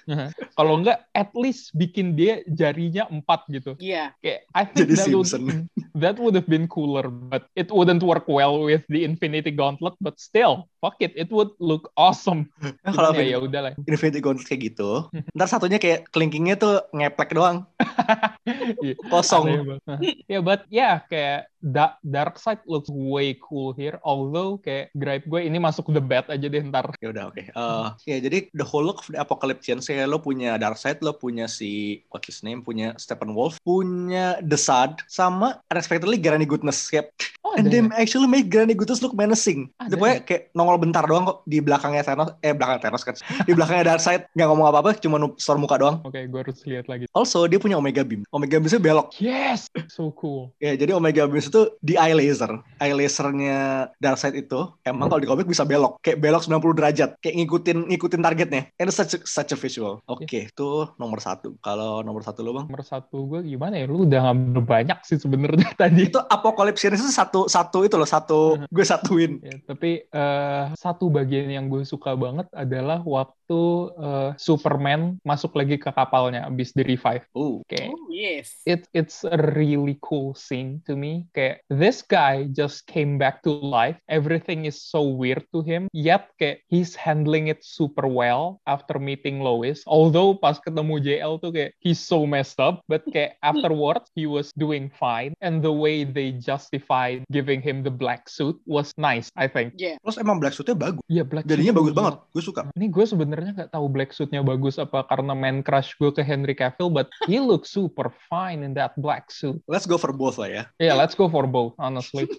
kalau 0.54 0.78
enggak 0.78 1.08
at 1.18 1.34
least 1.34 1.74
bikin 1.74 2.14
dia 2.14 2.46
jarinya 2.46 3.10
empat 3.10 3.50
gitu. 3.50 3.74
Iya. 3.82 4.14
kayak 4.22 4.46
I 4.54 4.64
think 4.70 4.88
Jadi 4.90 4.94
that 4.96 5.08
would, 5.10 5.26
Simpson. 5.28 5.66
That 5.94 6.18
would 6.18 6.34
have 6.34 6.50
been 6.50 6.66
cooler 6.68 7.06
but 7.08 7.46
it 7.54 7.70
wouldn't 7.70 8.02
work 8.02 8.26
well 8.26 8.66
with 8.66 8.82
the 8.90 9.06
Infinity 9.06 9.54
Gauntlet 9.54 9.94
but 10.02 10.18
still 10.18 10.68
fuck 10.82 10.98
it 11.00 11.14
it 11.16 11.30
would 11.30 11.54
look 11.62 11.94
awesome 11.96 12.50
Nah, 12.84 12.92
kalau 12.94 13.14
ya 13.14 13.38
ya 13.38 13.38
udahlah 13.40 13.78
Infinity 13.86 14.20
Gauntlet 14.20 14.48
kayak 14.50 14.74
gitu, 14.74 15.08
ntar 15.38 15.48
satunya 15.48 15.78
kayak 15.78 16.10
kelingkingnya 16.10 16.58
tuh 16.58 16.82
ngeplek 16.92 17.32
doang, 17.32 17.64
Iya, 18.84 18.96
kosong. 19.08 19.46
banget. 19.88 20.16
ya 20.28 20.40
but 20.44 20.62
ya 20.68 21.00
kayak 21.08 21.53
da 21.64 21.96
Dark 22.04 22.36
Side 22.36 22.68
looks 22.68 22.92
way 22.92 23.40
cool 23.40 23.72
here 23.72 23.96
although 24.04 24.60
kayak 24.60 24.92
gripe 24.92 25.24
gue 25.24 25.48
ini 25.48 25.56
masuk 25.64 25.88
the 25.96 26.04
bad 26.04 26.28
aja 26.28 26.52
deh 26.52 26.60
ntar 26.60 26.92
Ya 27.00 27.10
udah 27.16 27.32
oke. 27.32 27.44
Eh, 27.44 27.88
ya 28.08 28.18
jadi 28.20 28.52
the 28.52 28.68
whole 28.68 28.84
look 28.84 29.00
of 29.00 29.08
the 29.08 29.20
Apocalyptians 29.20 29.88
kayak 29.88 30.12
lo 30.12 30.20
punya 30.20 30.60
Darkseid, 30.60 31.00
lo 31.00 31.16
punya 31.16 31.48
si 31.48 32.04
what's 32.12 32.28
his 32.28 32.44
name, 32.44 32.62
punya 32.62 32.96
Steppenwolf, 33.00 33.60
punya 33.64 34.40
The 34.44 34.60
Sad, 34.60 35.04
sama 35.08 35.64
unexpectedly 35.72 36.20
Granny 36.20 36.44
Goodness 36.44 36.92
kayak 36.92 37.16
oh 37.54 37.58
and 37.62 37.70
ada 37.70 37.74
they 37.74 37.82
actually 37.96 38.26
make 38.26 38.50
Granny 38.50 38.74
Goodness 38.74 39.06
look 39.06 39.14
menacing. 39.14 39.70
Ada 39.78 39.94
Dia 39.94 39.98
pokoknya 40.02 40.18
ya? 40.18 40.24
kayak 40.26 40.42
nongol 40.58 40.78
bentar 40.82 41.04
doang 41.06 41.24
kok 41.30 41.38
di 41.46 41.62
belakangnya 41.62 42.02
Thanos, 42.02 42.34
eh 42.42 42.52
belakang 42.52 42.80
Thanos 42.82 43.04
kan, 43.06 43.16
di 43.46 43.54
belakangnya 43.54 43.94
Darkseid 43.94 44.26
nggak 44.34 44.48
ngomong 44.50 44.68
apa-apa, 44.70 44.98
cuma 44.98 45.22
store 45.38 45.62
muka 45.62 45.78
doang. 45.78 46.02
oke 46.02 46.18
gue 46.18 46.40
harus 46.42 46.58
lihat 46.66 46.90
lagi 46.90 47.06
Also 47.14 47.46
dia 47.46 47.62
punya 47.62 47.78
Omega 47.78 48.02
Beam. 48.02 48.26
Omega 48.34 48.58
Beamnya 48.58 48.82
belok. 48.82 49.08
yes 49.22 49.70
so 49.88 50.10
cool 50.18 50.50
Ya, 50.58 50.74
jadi 50.74 50.98
Omega 50.98 51.30
Beam 51.30 51.38
itu 51.38 51.70
di 51.80 51.94
eye 51.96 52.16
laser. 52.18 52.50
Eye 52.82 52.96
lasernya 52.98 53.90
Darkseid 54.02 54.34
itu 54.36 54.68
emang 54.84 55.08
kalau 55.08 55.22
di 55.22 55.30
komik 55.30 55.46
bisa 55.46 55.62
belok, 55.64 56.02
kayak 56.02 56.18
belok 56.20 56.42
90 56.44 56.80
derajat, 56.80 57.10
kayak 57.22 57.36
ngikutin 57.38 57.78
ngikutin 57.92 58.22
targetnya. 58.24 58.62
And 58.80 58.90
it's 58.90 58.98
such 58.98 59.14
a, 59.14 59.20
such 59.24 59.52
a 59.54 59.58
visual. 59.60 60.02
Oke, 60.10 60.50
itu 60.50 60.70
nomor 60.98 61.20
satu. 61.22 61.56
Kalau 61.62 62.02
nomor 62.02 62.26
satu 62.26 62.42
lo 62.42 62.56
bang? 62.56 62.66
nomor 62.66 62.82
satu 62.82 63.28
gue 63.28 63.40
gimana 63.46 63.78
ya 63.78 63.86
lu 63.86 64.08
udah 64.08 64.32
ngambil 64.32 64.64
banyak 64.64 64.98
sih 65.06 65.20
sebenarnya 65.20 65.70
tadi 65.82 66.10
Itu 66.10 66.20
Apocalypse 66.26 66.90
itu 66.90 67.12
satu 67.12 67.43
satu 67.48 67.84
itu 67.84 67.96
loh 67.96 68.08
satu 68.08 68.62
gue 68.68 68.86
satuin. 68.86 69.40
Ya, 69.44 69.56
tapi 69.66 70.04
eh, 70.06 70.66
satu 70.78 71.08
bagian 71.08 71.50
yang 71.50 71.66
gue 71.68 71.84
suka 71.84 72.16
banget 72.16 72.48
adalah 72.52 73.02
waktu 73.02 73.62
eh, 73.96 74.32
Superman 74.38 75.20
masuk 75.22 75.54
lagi 75.54 75.78
ke 75.78 75.90
kapalnya 75.92 76.46
abis 76.48 76.74
di 76.74 76.84
revive. 76.84 77.26
Oh, 77.34 77.62
Kayak 77.68 77.94
Oh, 77.94 78.08
yes. 78.10 78.54
it 78.66 78.86
it's 78.94 79.22
a 79.24 79.38
really 79.56 80.00
cool 80.02 80.34
scene 80.34 80.82
to 80.88 80.96
me. 80.96 81.28
Kayak 81.32 81.62
this 81.70 82.02
guy 82.02 82.48
just 82.50 82.86
came 82.88 83.18
back 83.18 83.44
to 83.44 83.52
life. 83.52 83.98
Everything 84.08 84.66
is 84.66 84.80
so 84.80 85.04
weird 85.04 85.44
to 85.54 85.62
him. 85.62 85.88
Yet 85.94 86.30
kayak 86.38 86.64
he's 86.68 86.96
handling 86.96 87.48
it 87.48 87.62
super 87.62 88.06
well 88.08 88.60
after 88.66 88.98
meeting 88.98 89.40
Lois. 89.42 89.84
Although 89.86 90.36
pas 90.38 90.58
ketemu 90.58 91.00
JL 91.00 91.38
tuh 91.40 91.52
kayak 91.54 91.72
he's 91.80 92.00
so 92.02 92.24
messed 92.26 92.58
up, 92.58 92.82
but 92.88 93.04
kayak 93.12 93.38
afterwards 93.46 94.10
he 94.18 94.26
was 94.26 94.50
doing 94.56 94.90
fine. 94.94 95.36
And 95.44 95.62
the 95.62 95.74
way 95.74 96.04
they 96.08 96.34
justified 96.34 97.26
giving 97.34 97.58
him 97.60 97.82
the 97.82 97.90
black 97.90 98.30
suit 98.30 98.54
was 98.70 98.94
nice, 98.96 99.34
I 99.34 99.50
think. 99.50 99.74
Yeah. 99.76 99.98
terus 100.06 100.22
emang 100.22 100.38
Black 100.38 100.54
Suit-nya 100.54 100.78
bagus. 100.78 101.02
Iya 101.10 101.26
black 101.26 101.50
Jadinya 101.50 101.74
suit 101.74 101.80
bagus 101.82 101.94
banget. 101.98 102.14
Gue 102.30 102.44
suka. 102.46 102.62
Ini 102.78 102.88
gue 102.88 103.06
sebenarnya 103.10 103.52
nggak 103.58 103.72
tahu 103.74 103.86
black 103.90 104.14
suitnya 104.14 104.46
bagus 104.46 104.78
apa 104.78 105.02
karena 105.10 105.34
man 105.34 105.66
crush 105.66 105.98
gue 105.98 106.14
ke 106.14 106.22
Henry 106.22 106.54
Cavill, 106.54 106.94
but 106.94 107.10
he 107.26 107.42
looks 107.50 107.74
super 107.74 108.14
fine 108.30 108.62
in 108.62 108.78
that 108.78 108.94
black 109.02 109.34
suit. 109.34 109.58
Let's 109.66 109.90
go 109.90 109.98
for 109.98 110.14
both 110.14 110.38
lah 110.38 110.54
ya. 110.54 110.64
Yeah, 110.78 110.94
let's 110.94 111.18
go 111.18 111.26
for 111.26 111.50
both, 111.50 111.74
honestly. 111.82 112.30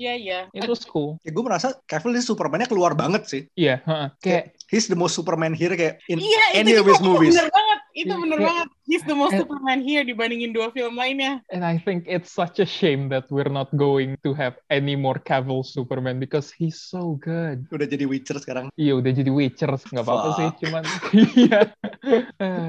Iya, 0.00 0.14
iya. 0.16 0.38
It 0.56 0.64
was 0.64 0.80
cool. 0.80 1.20
Ya 1.20 1.28
gue 1.28 1.44
merasa 1.44 1.76
Cavill 1.84 2.16
ini 2.16 2.24
Superman-nya 2.24 2.64
keluar 2.64 2.96
banget 2.96 3.28
sih. 3.28 3.42
Iya, 3.52 3.84
heeh. 3.84 4.08
kayak 4.24 4.44
He's 4.72 4.88
the 4.88 4.96
most 4.96 5.12
Superman 5.12 5.52
here 5.52 5.76
kayak 5.76 6.00
in 6.08 6.16
Iya, 6.16 6.56
any 6.56 6.72
of 6.72 6.88
his 6.88 6.96
itu 6.96 7.04
movies. 7.04 7.36
bener 7.36 7.52
banget. 7.52 7.69
Itu 7.92 8.08
Iya, 8.08 8.18
bener 8.18 8.36
kayak- 8.36 8.48
banget. 8.48 8.68
He's 8.84 9.04
the 9.04 9.14
most 9.14 9.32
Eh. 9.32 9.38
Superman 9.38 9.80
here 9.80 10.02
dibandingin 10.02 10.50
dua 10.50 10.70
film 10.70 10.94
lainnya. 10.94 11.42
and 11.48 11.62
I 11.62 11.76
think 11.76 12.06
it's 12.06 12.28
such 12.28 12.58
a 12.58 12.66
shame 12.66 13.06
that 13.08 13.26
we're 13.28 13.48
not 13.48 13.70
going 13.72 14.18
to 14.20 14.30
have 14.32 14.58
any 14.68 14.94
more 14.94 15.16
Cavill 15.16 15.62
Superman 15.62 16.18
because 16.18 16.50
he's 16.50 16.76
so 16.76 17.14
good. 17.16 17.66
Udah 17.68 17.86
jadi 17.86 18.04
Witcher 18.04 18.36
sekarang. 18.36 18.70
Iya 18.74 18.96
udah 18.96 19.10
jadi 19.10 19.28
Witcher 19.28 19.70
nggak 19.70 20.00
apa-apa 20.00 20.28
sih 20.34 20.48
cuman 20.60 20.82
iya. 21.38 21.60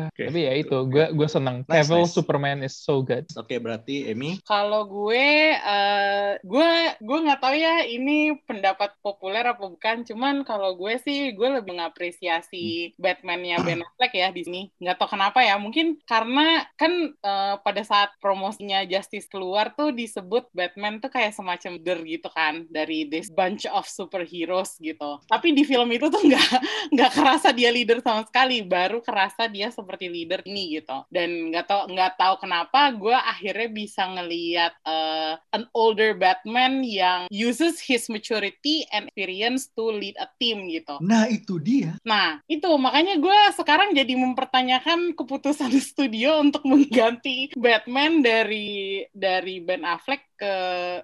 Oke. 0.08 0.24
Tapi 0.28 0.40
ya 0.42 0.54
itu 0.56 0.78
gue 0.86 1.06
gue 1.12 1.28
seneng 1.28 1.64
Nice, 1.64 1.86
Cavill 1.86 2.06
nice. 2.06 2.14
Superman 2.14 2.58
is 2.62 2.76
so 2.76 3.02
good. 3.02 3.26
Oke, 3.34 3.58
berarti 3.58 4.06
Emi 4.08 4.38
Kalau 4.44 4.84
gue, 4.84 5.28
eh, 5.56 6.30
gue 6.40 6.70
gue 6.98 7.18
nggak 7.20 7.40
tahu 7.40 7.56
ya 7.56 7.82
ini 7.84 8.36
pendapat 8.42 8.94
populer 9.00 9.44
apa 9.44 9.64
bukan. 9.64 10.04
Cuman 10.04 10.44
kalau 10.44 10.76
gue 10.76 10.98
sih 11.00 11.32
gue 11.32 11.50
lebih 11.52 11.72
mengapresiasi 11.72 12.64
Batman-nya 12.96 13.62
Ben 13.62 13.82
Affleck 13.82 14.14
ya 14.14 14.30
di 14.30 14.42
sini. 14.42 14.62
Nggak 14.78 14.98
tahu 14.98 15.10
kenapa 15.10 15.21
ya. 15.30 15.56
Mungkin 15.62 16.02
karena 16.10 16.66
kan 16.74 17.14
eh, 17.14 17.56
pada 17.62 17.82
saat 17.86 18.10
promosinya 18.18 18.82
Justice 18.90 19.30
keluar 19.30 19.76
tuh 19.78 19.94
disebut 19.94 20.50
Batman 20.56 20.98
tuh 20.98 21.14
kayak 21.14 21.38
semacam 21.38 21.78
leader 21.78 22.00
gitu 22.08 22.30
kan 22.34 22.66
dari 22.74 23.06
this 23.06 23.30
bunch 23.30 23.70
of 23.70 23.86
superheroes 23.86 24.82
gitu. 24.82 25.22
Tapi 25.30 25.54
di 25.54 25.62
film 25.62 25.94
itu 25.94 26.10
tuh 26.10 26.22
nggak 26.30 26.50
nggak 26.96 27.12
kerasa 27.14 27.54
dia 27.54 27.70
leader 27.70 28.02
sama 28.02 28.26
sekali. 28.26 28.66
Baru 28.66 29.06
kerasa 29.06 29.46
dia 29.46 29.70
seperti 29.70 30.10
leader 30.10 30.42
ini 30.48 30.82
gitu. 30.82 31.06
Dan 31.14 31.54
nggak 31.54 31.66
tahu 31.70 31.82
nggak 31.94 32.14
tahu 32.18 32.34
kenapa 32.42 32.90
gue 32.96 33.16
akhirnya 33.16 33.70
bisa 33.70 34.08
ngeliat 34.08 34.74
uh, 34.88 35.38
an 35.54 35.70
older 35.76 36.18
Batman 36.18 36.82
yang 36.86 37.28
uses 37.30 37.84
his 37.84 38.08
maturity 38.08 38.86
and 38.94 39.12
experience 39.12 39.68
to 39.74 39.92
lead 39.92 40.16
a 40.22 40.28
team 40.40 40.70
gitu. 40.70 41.02
Nah 41.04 41.28
itu 41.28 41.58
dia. 41.60 41.98
Nah, 42.06 42.40
itu 42.46 42.70
makanya 42.78 43.18
gue 43.18 43.40
sekarang 43.58 43.92
jadi 43.92 44.14
mempertanyakan 44.16 45.01
keputusan 45.18 45.74
studio 45.90 46.40
untuk 46.40 46.64
mengganti 46.64 47.52
Batman 47.58 48.22
dari 48.24 49.02
dari 49.12 49.60
Ben 49.60 49.84
Affleck 49.84 50.31
ke 50.42 50.54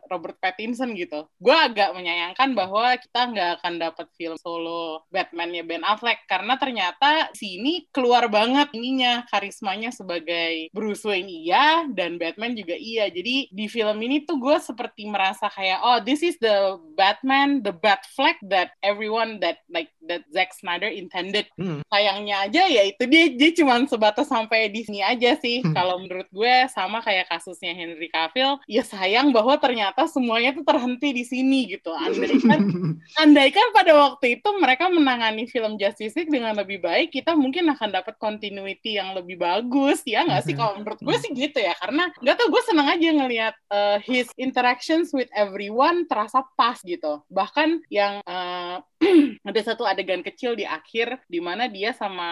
Robert 0.09 0.41
Pattinson 0.41 0.97
gitu. 0.97 1.29
Gue 1.37 1.53
agak 1.53 1.93
menyayangkan 1.93 2.57
bahwa 2.57 2.97
kita 2.97 3.21
nggak 3.29 3.49
akan 3.61 3.73
dapat 3.77 4.07
film 4.17 4.33
solo 4.41 5.05
Batman-nya 5.13 5.61
Ben 5.61 5.85
Affleck 5.85 6.25
karena 6.25 6.57
ternyata 6.57 7.29
sini 7.37 7.85
keluar 7.93 8.25
banget 8.33 8.73
ininya 8.73 9.29
karismanya 9.29 9.93
sebagai 9.93 10.73
Bruce 10.73 11.05
Wayne 11.05 11.29
iya 11.29 11.85
dan 11.93 12.17
Batman 12.17 12.57
juga 12.57 12.73
iya. 12.73 13.13
Jadi 13.13 13.53
di 13.53 13.65
film 13.69 14.01
ini 14.01 14.25
tuh 14.25 14.41
gue 14.41 14.57
seperti 14.57 15.05
merasa 15.05 15.53
kayak 15.53 15.85
oh 15.85 16.01
this 16.01 16.25
is 16.25 16.41
the 16.41 16.81
Batman, 16.97 17.61
the 17.61 17.77
Batfleck 17.77 18.41
that 18.49 18.73
everyone 18.81 19.37
that 19.45 19.61
like 19.69 19.93
that 20.09 20.25
Zack 20.33 20.57
Snyder 20.57 20.89
intended. 20.89 21.45
Hmm. 21.61 21.85
Sayangnya 21.93 22.49
aja 22.49 22.65
ya 22.65 22.89
itu 22.89 23.03
dia 23.05 23.29
dia 23.37 23.51
cuma 23.53 23.77
sebatas 23.85 24.25
sampai 24.25 24.73
di 24.73 24.81
sini 24.81 25.05
aja 25.05 25.37
sih. 25.37 25.61
Hmm. 25.61 25.77
Kalau 25.77 26.01
menurut 26.01 26.25
gue 26.33 26.55
sama 26.73 27.03
kayak 27.05 27.29
kasusnya 27.29 27.77
Henry 27.77 28.09
Cavill, 28.09 28.57
ya 28.65 28.81
sayang 28.81 29.26
bahwa 29.31 29.55
ternyata 29.59 30.05
semuanya 30.09 30.53
tuh 30.55 30.65
terhenti 30.65 31.13
di 31.13 31.23
sini 31.23 31.77
gitu. 31.77 31.93
Andaikan 31.93 32.59
andaikan 33.21 33.67
pada 33.71 33.93
waktu 33.95 34.39
itu 34.39 34.49
mereka 34.59 34.87
menangani 34.91 35.47
film 35.49 35.75
Justice 35.75 36.15
League 36.17 36.33
dengan 36.33 36.55
lebih 36.57 36.83
baik, 36.83 37.13
kita 37.13 37.33
mungkin 37.33 37.69
akan 37.71 37.89
dapat 37.93 38.15
continuity 38.17 38.97
yang 38.99 39.13
lebih 39.13 39.39
bagus 39.39 40.03
ya 40.03 40.23
nggak 40.25 40.43
sih? 40.43 40.53
Mhm. 40.53 40.59
Kalau 40.59 40.73
menurut 40.79 40.99
gue 40.99 41.17
sih 41.21 41.31
gitu 41.33 41.59
ya, 41.59 41.73
karena 41.77 42.09
nggak 42.19 42.35
tau 42.35 42.47
gue 42.49 42.61
seneng 42.65 42.87
aja 42.87 43.07
ngelihat 43.13 43.55
uh, 43.71 43.97
his 44.03 44.27
interactions 44.35 45.11
with 45.11 45.29
everyone 45.35 46.05
terasa 46.07 46.43
pas 46.55 46.79
gitu. 46.83 47.21
Bahkan 47.31 47.87
yang 47.91 48.19
uh, 48.25 48.83
ada 49.49 49.61
satu 49.63 49.85
adegan 49.85 50.25
kecil 50.25 50.57
di 50.57 50.65
akhir 50.65 51.21
di 51.29 51.39
mana 51.39 51.69
dia 51.69 51.93
sama 51.93 52.29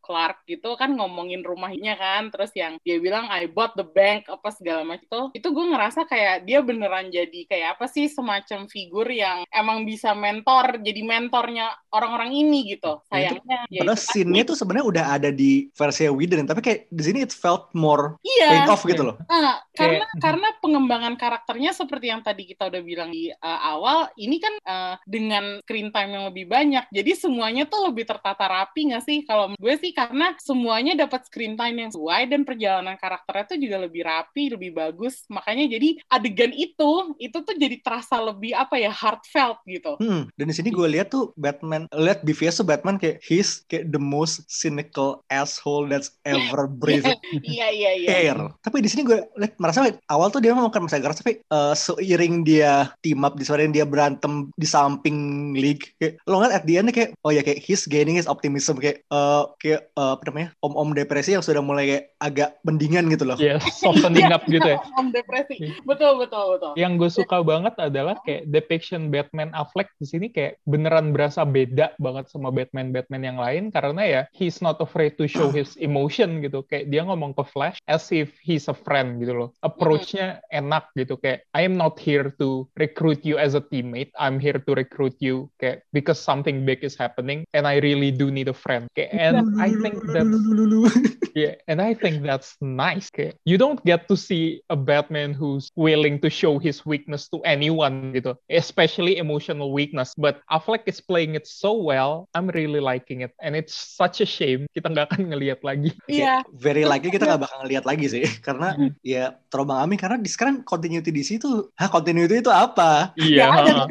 Clark 0.00 0.46
gitu 0.46 0.78
kan 0.78 0.94
ngomongin 0.94 1.42
rumahnya 1.42 1.98
kan 1.98 2.30
terus 2.30 2.54
yang 2.54 2.78
dia 2.82 2.98
bilang 3.02 3.26
I 3.28 3.50
bought 3.50 3.74
the 3.74 3.86
bank 3.86 4.30
apa 4.30 4.48
segala 4.54 4.86
macam. 4.86 5.04
Itu 5.04 5.44
itu 5.44 5.48
gue 5.52 5.66
ngerasa 5.76 6.08
kayak 6.08 6.48
dia 6.48 6.64
beneran 6.64 7.12
jadi 7.12 7.40
kayak 7.44 7.68
apa 7.76 7.86
sih 7.90 8.08
semacam 8.08 8.64
figur 8.64 9.04
yang 9.12 9.44
emang 9.52 9.84
bisa 9.84 10.16
mentor 10.16 10.80
jadi 10.80 11.00
mentornya 11.04 11.68
orang-orang 11.92 12.32
ini 12.32 12.76
gitu. 12.76 13.00
Ya, 13.12 13.30
itu- 13.34 13.44
sayangnya 13.44 13.58
ya 13.68 13.80
Padahal 13.84 14.00
itu 14.00 14.06
scene-nya 14.08 14.42
tuh 14.48 14.56
sebenarnya 14.56 14.86
udah 14.88 15.04
ada 15.20 15.30
di 15.30 15.68
versi 15.76 16.08
Whedon, 16.08 16.46
tapi 16.46 16.60
kayak 16.64 16.80
di 16.88 17.02
sini 17.02 17.18
it 17.24 17.32
felt 17.32 17.68
more 17.76 18.16
iya. 18.24 18.64
paid 18.64 18.70
off 18.70 18.82
gitu 18.86 19.02
loh. 19.02 19.16
Nah, 19.26 19.60
karena 19.74 20.06
karena 20.20 20.48
pengembangan 20.62 21.14
karakternya 21.18 21.74
seperti 21.74 22.08
yang 22.08 22.24
tadi 22.24 22.48
kita 22.48 22.70
udah 22.70 22.82
bilang 22.84 23.10
di 23.10 23.28
uh, 23.32 23.60
awal, 23.64 24.08
ini 24.16 24.36
kan 24.38 24.54
uh, 24.64 24.94
dengan 25.08 25.60
screen 25.64 25.90
time 25.92 26.03
yang 26.10 26.24
lebih 26.28 26.46
banyak, 26.48 26.84
jadi 26.90 27.12
semuanya 27.16 27.64
tuh 27.68 27.88
lebih 27.88 28.04
tertata 28.04 28.44
rapi 28.44 28.92
nggak 28.92 29.04
sih? 29.04 29.18
Kalau 29.24 29.54
gue 29.54 29.74
sih 29.80 29.92
karena 29.94 30.34
semuanya 30.40 30.92
dapat 30.98 31.26
screen 31.28 31.56
time 31.56 31.86
yang 31.86 31.90
sesuai 31.94 32.22
dan 32.28 32.42
perjalanan 32.42 32.96
karakternya 32.98 33.44
tuh 33.54 33.58
juga 33.60 33.76
lebih 33.84 34.02
rapi, 34.04 34.52
lebih 34.52 34.70
bagus. 34.74 35.24
Makanya 35.30 35.70
jadi 35.70 35.96
adegan 36.10 36.52
itu 36.52 37.14
itu 37.16 37.38
tuh 37.40 37.54
jadi 37.56 37.76
terasa 37.80 38.18
lebih 38.20 38.52
apa 38.52 38.76
ya 38.76 38.90
heartfelt 38.90 39.62
gitu. 39.64 39.96
Hmm, 40.02 40.28
dan 40.34 40.46
di 40.50 40.54
sini 40.54 40.74
gue 40.74 40.88
lihat 40.90 41.14
tuh 41.14 41.30
Batman, 41.38 41.86
lihat 41.94 42.26
BVS 42.26 42.60
tuh 42.60 42.66
Batman 42.66 42.98
kayak 43.00 43.22
he's 43.24 43.62
kayak 43.70 43.88
the 43.94 44.00
most 44.00 44.44
cynical 44.50 45.22
asshole 45.30 45.86
that's 45.86 46.12
ever 46.26 46.66
breathed 46.82 47.14
iya 47.44 47.70
iya 47.70 47.90
iya. 47.96 48.08
air. 48.10 48.38
Tapi 48.60 48.82
di 48.82 48.88
sini 48.90 49.06
gue 49.06 49.18
liat, 49.38 49.56
merasa 49.62 49.86
awal 50.10 50.28
tuh 50.28 50.42
dia 50.42 50.52
memang 50.52 50.72
kan 50.72 50.84
masih 50.84 51.00
keras, 51.00 51.20
tapi 51.20 51.40
uh, 51.50 51.72
seiring 51.76 52.42
dia 52.42 52.90
team 53.00 53.22
up, 53.22 53.38
di 53.38 53.44
seiring 53.46 53.72
dia 53.72 53.86
berantem 53.86 54.50
di 54.58 54.66
samping 54.66 55.52
league, 55.54 55.93
kayak 55.98 56.20
lo 56.26 56.42
ngeliat 56.42 56.54
at 56.60 56.64
the 56.66 56.74
end 56.76 56.90
kayak 56.90 57.14
oh 57.22 57.30
ya 57.30 57.40
kayak 57.40 57.62
he's 57.62 57.86
gaining 57.86 58.18
his 58.18 58.26
optimism 58.26 58.76
kayak 58.78 59.02
uh, 59.08 59.46
kayak 59.62 59.88
uh, 59.94 60.18
apa 60.18 60.22
namanya 60.30 60.48
om-om 60.60 60.90
depresi 60.92 61.34
yang 61.34 61.44
sudah 61.44 61.62
mulai 61.62 61.84
kayak 61.86 62.04
agak 62.20 62.50
mendingan 62.66 63.06
gitu 63.12 63.24
loh. 63.28 63.36
ya 63.38 63.60
softening 63.82 64.30
up 64.32 64.42
gitu 64.48 64.64
ya. 64.64 64.78
Om 64.98 65.12
depresi. 65.12 65.74
Betul 65.84 66.18
betul 66.20 66.56
betul. 66.56 66.72
yang 66.74 66.96
gue 66.96 67.10
suka 67.10 67.44
banget 67.44 67.76
adalah 67.78 68.18
kayak 68.24 68.48
depiction 68.50 69.12
Batman 69.12 69.52
Affleck 69.54 69.92
di 70.00 70.06
sini 70.08 70.26
kayak 70.32 70.58
beneran 70.64 71.12
berasa 71.12 71.46
beda 71.46 71.94
banget 72.00 72.28
sama 72.32 72.50
Batman 72.50 72.90
Batman 72.90 73.22
yang 73.22 73.38
lain 73.38 73.70
karena 73.70 74.02
ya 74.02 74.20
he's 74.32 74.58
not 74.64 74.80
afraid 74.80 75.14
to 75.20 75.28
show 75.28 75.52
his 75.52 75.76
emotion 75.78 76.40
gitu. 76.40 76.64
Kayak 76.66 76.90
dia 76.90 77.02
ngomong 77.06 77.36
ke 77.36 77.44
Flash 77.46 77.78
as 77.86 78.08
if 78.10 78.32
he's 78.40 78.66
a 78.66 78.76
friend 78.76 79.20
gitu 79.22 79.36
loh. 79.36 79.50
Approach-nya 79.60 80.40
enak 80.50 80.90
gitu. 80.96 81.20
Kayak 81.20 81.46
I 81.52 81.62
am 81.68 81.76
not 81.76 82.00
here 82.00 82.32
to 82.40 82.66
recruit 82.74 83.22
you 83.22 83.36
as 83.36 83.54
a 83.54 83.62
teammate. 83.62 84.10
I'm 84.16 84.40
here 84.40 84.58
to 84.58 84.70
recruit 84.72 85.14
you. 85.20 85.52
Kayak 85.60 85.84
because 85.94 86.18
something 86.18 86.66
big 86.66 86.82
is 86.82 86.98
happening 86.98 87.46
and 87.54 87.70
I 87.70 87.78
really 87.78 88.10
do 88.10 88.34
need 88.34 88.50
a 88.50 88.56
friend 88.56 88.90
kayak 88.98 89.14
and 89.14 89.54
I 89.62 89.70
think 89.78 90.02
that's 90.10 90.26
Yeah, 91.34 91.58
and 91.66 91.82
I 91.82 91.98
think 91.98 92.22
that's 92.22 92.54
nice. 92.62 93.10
Kayak, 93.10 93.42
you 93.42 93.58
don't 93.58 93.82
get 93.82 94.06
to 94.06 94.14
see 94.14 94.62
a 94.70 94.78
Batman 94.78 95.34
who's 95.34 95.66
willing 95.74 96.22
to 96.22 96.30
show 96.30 96.62
his 96.62 96.86
weakness 96.86 97.26
to 97.34 97.42
anyone 97.42 98.14
gitu, 98.14 98.38
especially 98.46 99.18
emotional 99.18 99.74
weakness. 99.74 100.14
But 100.14 100.46
Affleck 100.46 100.86
is 100.86 101.02
playing 101.02 101.34
it 101.34 101.50
so 101.50 101.74
well. 101.74 102.30
I'm 102.38 102.46
really 102.54 102.78
liking 102.78 103.26
it, 103.26 103.34
and 103.42 103.58
it's 103.58 103.74
such 103.74 104.22
a 104.22 104.28
shame 104.30 104.70
kita 104.78 104.94
nggak 104.94 105.10
akan 105.10 105.34
ngelihat 105.34 105.60
lagi. 105.66 105.90
Iya. 106.14 106.46
Very 106.54 106.86
likely 106.86 107.10
kita 107.10 107.26
nggak 107.26 107.50
bakal 107.50 107.66
ngeliat 107.66 107.84
lagi 107.84 108.06
sih, 108.06 108.24
karena 108.38 108.78
Hmm. 108.78 108.90
ya 109.02 109.34
terlalu 109.50 109.74
Bang 109.74 109.80
Ami 109.90 109.94
karena 109.98 110.16
di 110.18 110.30
sekarang 110.30 110.62
continuity 110.62 111.10
di 111.10 111.26
situ, 111.26 111.70
hah 111.74 111.90
continuity 111.90 112.38
itu 112.46 112.50
apa? 112.54 113.10
Iya. 113.18 113.50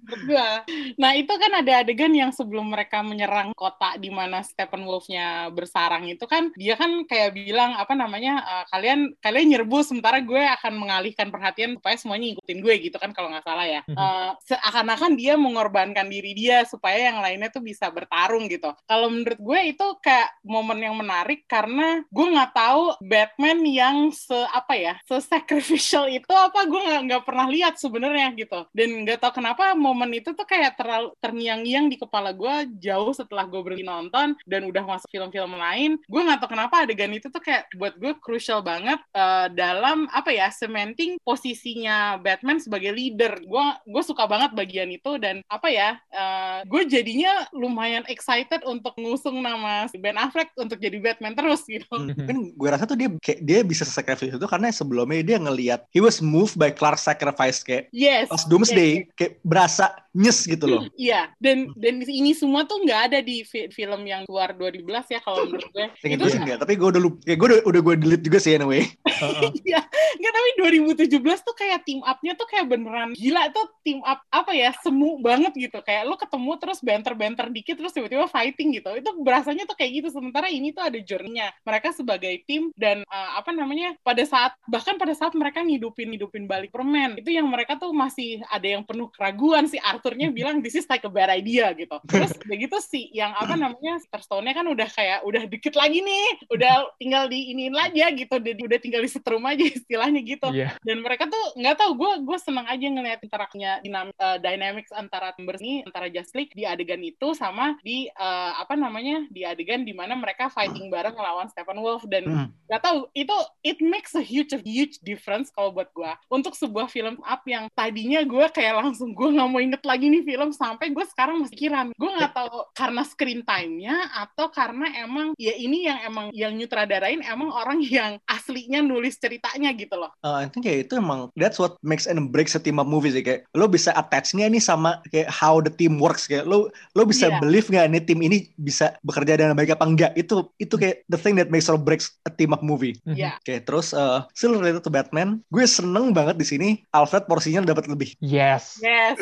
Menurut 0.00 0.22
gua. 0.26 0.50
Nah 0.98 1.12
itu 1.20 1.32
kan 1.36 1.52
ada 1.60 1.84
adegan 1.84 2.12
yang 2.12 2.32
sebelum 2.32 2.72
mereka 2.72 3.04
menyerang 3.04 3.52
kota 3.52 3.96
di 4.00 4.08
mana 4.08 4.40
Stephen 4.40 4.88
Wolf-nya 4.88 5.52
bersarang 5.52 6.08
itu 6.08 6.24
kan 6.24 6.48
dia 6.56 6.74
kan 6.74 7.04
kayak 7.04 7.36
bilang 7.36 7.76
apa 7.76 7.92
namanya 7.92 8.40
eh, 8.40 8.64
kalian 8.72 9.12
kalian 9.20 9.46
nyerbu 9.56 9.84
sementara 9.84 10.24
gue 10.24 10.40
akan 10.60 10.72
mengalihkan 10.80 11.28
perhatian 11.28 11.76
supaya 11.76 11.96
semuanya 12.00 12.34
ngikutin 12.34 12.58
gue 12.64 12.74
gitu 12.90 12.96
kan 12.96 13.10
kalau 13.12 13.28
nggak 13.32 13.46
salah 13.46 13.66
ya. 13.68 13.80
Eh, 13.86 14.30
seakan-akan 14.48 15.12
dia 15.14 15.34
mengorbankan 15.36 16.08
diri 16.08 16.32
dia 16.32 16.64
supaya 16.64 17.12
yang 17.12 17.20
lainnya 17.20 17.52
tuh 17.52 17.62
bisa 17.62 17.92
bertarung 17.92 18.48
gitu. 18.48 18.72
Kalau 18.88 19.12
menurut 19.12 19.38
gue 19.38 19.60
itu 19.76 19.86
kayak 20.00 20.40
momen 20.46 20.80
yang 20.80 20.96
menarik 20.96 21.44
karena 21.44 22.02
gue 22.08 22.26
nggak 22.26 22.52
tahu 22.56 22.96
Batman 23.04 23.58
yang 23.66 23.96
se 24.14 24.36
apa 24.50 24.74
ya 24.74 24.94
se 25.04 25.20
sacrificial 25.20 26.08
itu 26.10 26.32
apa 26.32 26.64
gue 26.66 26.80
nggak 26.80 27.02
nggak 27.10 27.22
pernah 27.26 27.46
lihat 27.50 27.74
sebenarnya 27.76 28.32
gitu 28.34 28.66
dan 28.72 28.88
nggak 29.04 29.18
tahu 29.20 29.42
kenapa 29.42 29.74
momen 29.76 30.10
itu 30.16 30.32
tuh 30.32 30.46
kayak 30.46 30.78
terlalu 30.78 31.09
terngiang-ngiang 31.18 31.90
di 31.90 31.96
kepala 31.98 32.30
gue 32.30 32.70
jauh 32.78 33.10
setelah 33.10 33.44
gue 33.48 33.60
berhenti 33.60 33.86
nonton 33.86 34.38
dan 34.46 34.62
udah 34.64 34.86
masuk 34.86 35.10
film-film 35.10 35.58
lain. 35.58 35.98
Gue 36.06 36.20
nggak 36.22 36.44
tahu 36.44 36.54
kenapa 36.54 36.86
adegan 36.86 37.10
itu 37.10 37.26
tuh 37.28 37.42
kayak 37.42 37.66
buat 37.74 37.98
gue 37.98 38.14
crucial 38.22 38.62
banget 38.62 39.02
eh, 39.12 39.46
dalam 39.54 40.06
apa 40.14 40.30
ya 40.30 40.48
cementing 40.52 41.18
posisinya 41.22 42.20
Batman 42.22 42.62
sebagai 42.62 42.94
leader. 42.94 43.42
Gue 43.42 43.64
gue 43.86 44.02
suka 44.06 44.24
banget 44.30 44.54
bagian 44.54 44.90
itu 44.90 45.18
dan 45.18 45.42
apa 45.50 45.68
ya 45.70 45.98
eh, 46.12 46.60
gue 46.66 46.82
jadinya 46.86 47.46
lumayan 47.50 48.06
excited 48.06 48.62
untuk 48.66 48.94
ngusung 49.00 49.42
nama 49.42 49.86
si 49.90 49.96
Ben 49.96 50.16
Affleck 50.16 50.52
untuk 50.58 50.78
jadi 50.78 50.96
Batman 51.00 51.34
terus 51.34 51.64
gitu. 51.66 51.90
Hmm, 51.90 52.14
kan 52.28 52.38
gue 52.54 52.68
rasa 52.68 52.84
tuh 52.86 52.98
dia 52.98 53.08
kayak 53.22 53.40
dia 53.42 53.60
bisa 53.64 53.82
sacrifice 53.86 54.34
itu 54.34 54.46
karena 54.48 54.70
sebelumnya 54.70 55.22
dia 55.22 55.38
ngelihat 55.40 55.86
he 55.90 55.98
was 56.02 56.20
moved 56.20 56.56
by 56.56 56.68
Clark's 56.70 57.04
sacrifice 57.04 57.62
kayak 57.64 57.88
yes. 57.90 58.28
pas 58.28 58.44
Doomsday 58.46 59.08
kayak 59.16 59.40
berasa 59.42 59.92
nyes 60.16 60.46
gitu 60.46 60.66
loh. 60.66 60.82
Iya, 61.00 61.32
dan 61.40 61.72
dan 61.80 62.04
ini 62.04 62.36
semua 62.36 62.68
tuh 62.68 62.82
nggak 62.84 63.00
ada 63.10 63.18
di 63.24 63.40
fi- 63.46 63.72
film 63.72 64.04
yang 64.04 64.28
keluar 64.28 64.52
2012 64.52 65.16
ya 65.16 65.20
kalau 65.24 65.48
menurut 65.48 65.70
gue. 65.72 65.86
Sih 66.02 66.12
enggak, 66.12 66.58
tapi 66.60 66.76
gue 66.76 66.88
udah 66.92 67.02
lupa, 67.02 67.16
kayak 67.24 67.38
gue 67.40 67.46
udah, 67.48 67.60
udah 67.64 67.80
gue 67.80 67.94
delete 68.04 68.24
juga 68.28 68.38
sih 68.42 68.52
anyway. 68.58 68.84
Heeh. 69.22 69.48
Iya, 69.64 69.80
nggak 70.20 70.32
tapi 70.36 70.48
2017 70.60 71.46
tuh 71.46 71.54
kayak 71.56 71.80
team 71.88 72.00
up-nya 72.04 72.32
tuh 72.36 72.48
kayak 72.48 72.66
beneran 72.68 73.12
gila 73.16 73.48
tuh 73.54 73.66
team 73.84 74.00
up 74.04 74.20
apa 74.28 74.52
ya 74.52 74.74
semu 74.80 75.20
banget 75.20 75.52
gitu 75.56 75.78
kayak 75.84 76.08
lu 76.08 76.16
ketemu 76.16 76.50
terus 76.60 76.78
banter-banter 76.80 77.46
dikit 77.52 77.76
terus 77.80 77.92
tiba-tiba 77.94 78.26
fighting 78.28 78.76
gitu 78.76 78.90
itu 78.96 79.10
berasanya 79.20 79.64
tuh 79.64 79.76
kayak 79.76 80.02
gitu 80.02 80.08
sementara 80.12 80.48
ini 80.48 80.72
tuh 80.72 80.84
ada 80.84 80.98
journey-nya 81.00 81.52
mereka 81.64 81.92
sebagai 81.94 82.42
tim 82.44 82.72
dan 82.76 83.04
uh, 83.08 83.30
apa 83.40 83.52
namanya 83.52 83.96
pada 84.04 84.24
saat 84.24 84.52
bahkan 84.66 84.96
pada 84.96 85.12
saat 85.16 85.32
mereka 85.36 85.62
ngidupin 85.64 86.12
ngidupin 86.12 86.44
balik 86.48 86.72
permen 86.72 87.20
itu 87.20 87.30
yang 87.32 87.48
mereka 87.48 87.76
tuh 87.76 87.92
masih 87.92 88.40
ada 88.48 88.66
yang 88.66 88.82
penuh 88.84 89.08
keraguan 89.12 89.68
si 89.68 89.76
Arthurnya 90.00 90.32
bilang 90.32 90.64
this 90.64 90.72
is 90.72 90.88
like 90.88 91.04
a 91.04 91.12
bad 91.12 91.28
idea 91.28 91.68
gitu 91.76 92.00
terus 92.08 92.32
begitu 92.40 92.80
sih 92.80 93.12
yang 93.12 93.36
apa 93.36 93.52
namanya 93.52 94.00
Stone-nya 94.16 94.52
kan 94.52 94.64
udah 94.64 94.88
kayak 94.88 95.20
udah 95.22 95.44
dikit 95.44 95.76
lagi 95.76 96.00
nih 96.00 96.24
udah 96.48 96.88
tinggal 96.96 97.28
diinin 97.28 97.76
aja 97.76 98.08
gitu 98.10 98.32
udah, 98.32 98.52
udah 98.64 98.78
tinggal 98.78 99.00
disetrum 99.00 99.44
aja 99.44 99.60
istilahnya 99.60 100.24
gitu 100.24 100.48
Iya. 100.50 100.72
dan 100.80 101.04
mereka 101.04 101.28
tuh 101.28 101.44
nggak 101.54 101.76
tahu 101.76 101.90
gue 101.94 102.12
gue 102.24 102.38
seneng 102.40 102.64
aja 102.64 102.80
ngeliat 102.82 103.20
interaknya 103.20 103.80
dinam 103.80 104.08
eh, 104.10 104.38
dynamics 104.40 104.88
antara 104.90 105.36
members 105.36 105.60
ini 105.60 105.84
antara 105.84 106.08
Just 106.08 106.32
League 106.32 106.52
di 106.52 106.64
adegan 106.64 107.00
itu 107.00 107.34
sama 107.34 107.76
di 107.82 108.08
eh, 108.08 108.52
apa 108.56 108.72
namanya 108.72 109.28
di 109.28 109.44
adegan 109.44 109.84
di 109.84 109.92
mana 109.92 110.14
mereka 110.14 110.48
fighting 110.48 110.88
bareng 110.88 111.12
ngelawan 111.12 111.46
Stephen 111.46 111.76
Wolf 111.78 112.06
dan 112.06 112.22
Hmm. 112.22 112.46
nggak 112.70 112.80
tahu 112.80 113.10
itu 113.10 113.34
it 113.60 113.82
makes 113.82 114.14
a 114.14 114.22
huge 114.22 114.54
huge 114.62 115.02
difference 115.02 115.50
kalau 115.50 115.74
buat 115.74 115.90
gue 115.90 116.06
untuk 116.30 116.54
sebuah 116.54 116.86
film 116.86 117.18
up 117.20 117.42
yang 117.42 117.66
tadinya 117.72 118.22
gue 118.22 118.46
kayak 118.48 118.78
langsung 118.78 119.10
gue 119.10 119.28
nggak 119.30 119.48
mau 119.48 119.58
inget 119.58 119.82
lagi 119.90 120.06
nih 120.06 120.22
film 120.22 120.54
sampai 120.54 120.94
gue 120.94 121.02
sekarang 121.10 121.42
masih 121.42 121.58
kiran. 121.58 121.90
Gue 121.98 122.10
nggak 122.14 122.30
tahu 122.30 122.70
karena 122.78 123.02
screen 123.02 123.42
time-nya 123.42 124.06
atau 124.14 124.46
karena 124.48 124.86
emang 125.02 125.34
ya 125.34 125.50
ini 125.52 125.90
yang 125.90 125.98
emang 126.06 126.26
yang 126.30 126.54
nyutradarain 126.54 127.18
emang 127.26 127.50
orang 127.50 127.82
yang 127.90 128.22
aslinya 128.30 128.78
nulis 128.80 129.18
ceritanya 129.18 129.74
gitu 129.74 129.98
loh. 129.98 130.14
Uh, 130.22 130.42
I 130.42 130.46
think 130.46 130.62
kayak 130.62 130.86
itu 130.86 131.02
emang 131.02 131.26
that's 131.34 131.58
what 131.58 131.74
makes 131.82 132.06
and 132.06 132.30
breaks 132.30 132.54
a 132.54 132.62
team 132.62 132.78
up 132.78 132.86
movie 132.86 133.10
sih 133.10 133.26
kayak 133.26 133.50
lo 133.58 133.66
bisa 133.66 133.90
attachnya 133.92 134.46
nih 134.46 134.62
sama 134.62 135.02
kayak 135.10 135.26
how 135.26 135.58
the 135.58 135.72
team 135.74 135.98
works 135.98 136.30
kayak 136.30 136.46
lo 136.46 136.70
lo 136.94 137.02
bisa 137.02 137.26
Iya. 137.26 137.38
believe 137.38 137.66
nggak 137.66 137.86
nih 137.90 138.02
tim 138.06 138.20
ini 138.22 138.38
bisa 138.54 138.94
bekerja 139.02 139.34
dengan 139.34 139.54
baik 139.54 139.74
apa 139.74 139.84
enggak 139.86 140.12
itu 140.14 140.46
itu 140.56 140.74
kayak 140.74 141.02
the 141.06 141.18
thing 141.18 141.34
that 141.34 141.50
makes 141.50 141.66
or 141.66 141.74
breaks 141.74 142.14
a 142.22 142.30
team 142.30 142.54
up 142.54 142.62
movie. 142.62 142.94
Mhm. 143.02 143.16
Iya. 143.18 143.32
Oke, 143.40 143.54
terus 143.62 143.90
uh, 143.90 144.22
still 144.30 144.54
related 144.54 144.82
to 144.82 144.90
Batman, 144.90 145.42
gue 145.50 145.64
seneng 145.66 146.14
banget 146.14 146.36
di 146.36 146.46
sini 146.46 146.68
Alfred 146.92 147.26
porsinya 147.26 147.64
dapat 147.64 147.86
lebih. 147.86 148.14
Yes. 148.20 148.78
Yes. 148.78 149.16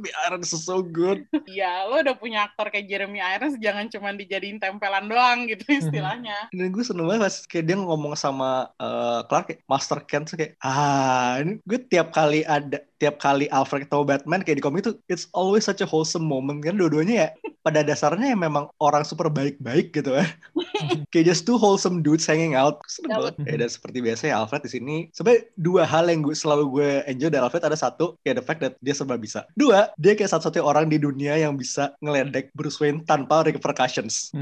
Jeremy 0.00 0.16
Irons 0.24 0.50
is 0.56 0.64
so 0.64 0.80
good. 0.80 1.28
Iya, 1.44 1.84
lo 1.84 2.00
udah 2.00 2.16
punya 2.16 2.48
aktor 2.48 2.72
kayak 2.72 2.88
Jeremy 2.88 3.20
Irons, 3.20 3.60
jangan 3.60 3.92
cuma 3.92 4.16
dijadiin 4.16 4.56
tempelan 4.56 5.12
doang 5.12 5.44
gitu 5.44 5.68
istilahnya. 5.68 6.48
Dan 6.56 6.72
gue 6.72 6.80
seneng 6.80 7.04
banget 7.04 7.28
pas 7.28 7.36
kayak 7.44 7.64
dia 7.68 7.76
ngomong 7.76 8.16
sama 8.16 8.72
uh, 8.80 9.20
Clark 9.28 9.52
kayak 9.52 9.60
Master 9.68 10.00
Kent 10.08 10.32
tuh 10.32 10.36
kayak 10.40 10.56
ah 10.64 11.36
ini 11.44 11.60
gue 11.68 11.78
tiap 11.84 12.16
kali 12.16 12.40
ada 12.48 12.80
tiap 13.00 13.20
kali 13.20 13.48
Alfred 13.52 13.88
atau 13.88 14.04
Batman 14.04 14.44
kayak 14.44 14.60
di 14.60 14.64
komik 14.64 14.84
itu 14.84 14.92
it's 15.08 15.28
always 15.32 15.64
such 15.64 15.80
a 15.80 15.88
wholesome 15.88 16.24
moment 16.24 16.60
kan 16.60 16.76
dua-duanya 16.76 17.14
ya 17.16 17.28
pada 17.64 17.80
dasarnya 17.80 18.32
ya 18.32 18.38
memang 18.38 18.68
orang 18.76 19.04
super 19.08 19.32
baik-baik 19.32 19.92
gitu 19.92 20.16
ya 20.16 20.28
kayak 21.12 21.26
just 21.26 21.44
two 21.44 21.56
wholesome 21.56 22.00
dudes 22.00 22.24
hanging 22.24 22.54
out. 22.54 22.80
Seneng 22.86 23.18
banget. 23.18 23.34
Kayak 23.44 23.58
dan 23.60 23.70
seperti 23.70 23.98
biasa 24.00 24.22
ya 24.30 24.34
Alfred 24.40 24.62
di 24.64 24.70
sini. 24.70 24.96
Sebenarnya 25.12 25.42
dua 25.56 25.82
hal 25.84 26.04
yang 26.08 26.20
gue 26.22 26.34
selalu 26.34 26.64
gue 26.70 26.90
enjoy 27.06 27.28
dari 27.28 27.42
Alfred 27.42 27.64
ada 27.64 27.78
satu 27.78 28.16
kayak 28.22 28.36
the 28.40 28.44
fact 28.44 28.60
that 28.60 28.74
dia 28.80 28.94
serba 28.94 29.16
bisa. 29.16 29.44
Dua 29.54 29.92
dia 29.96 30.12
kayak 30.14 30.30
satu-satunya 30.30 30.64
orang 30.64 30.86
di 30.88 30.98
dunia 31.00 31.36
yang 31.36 31.54
bisa 31.54 31.92
ngeledek 32.00 32.50
Bruce 32.54 32.78
Wayne 32.78 33.04
tanpa 33.04 33.44
repercussions. 33.44 34.30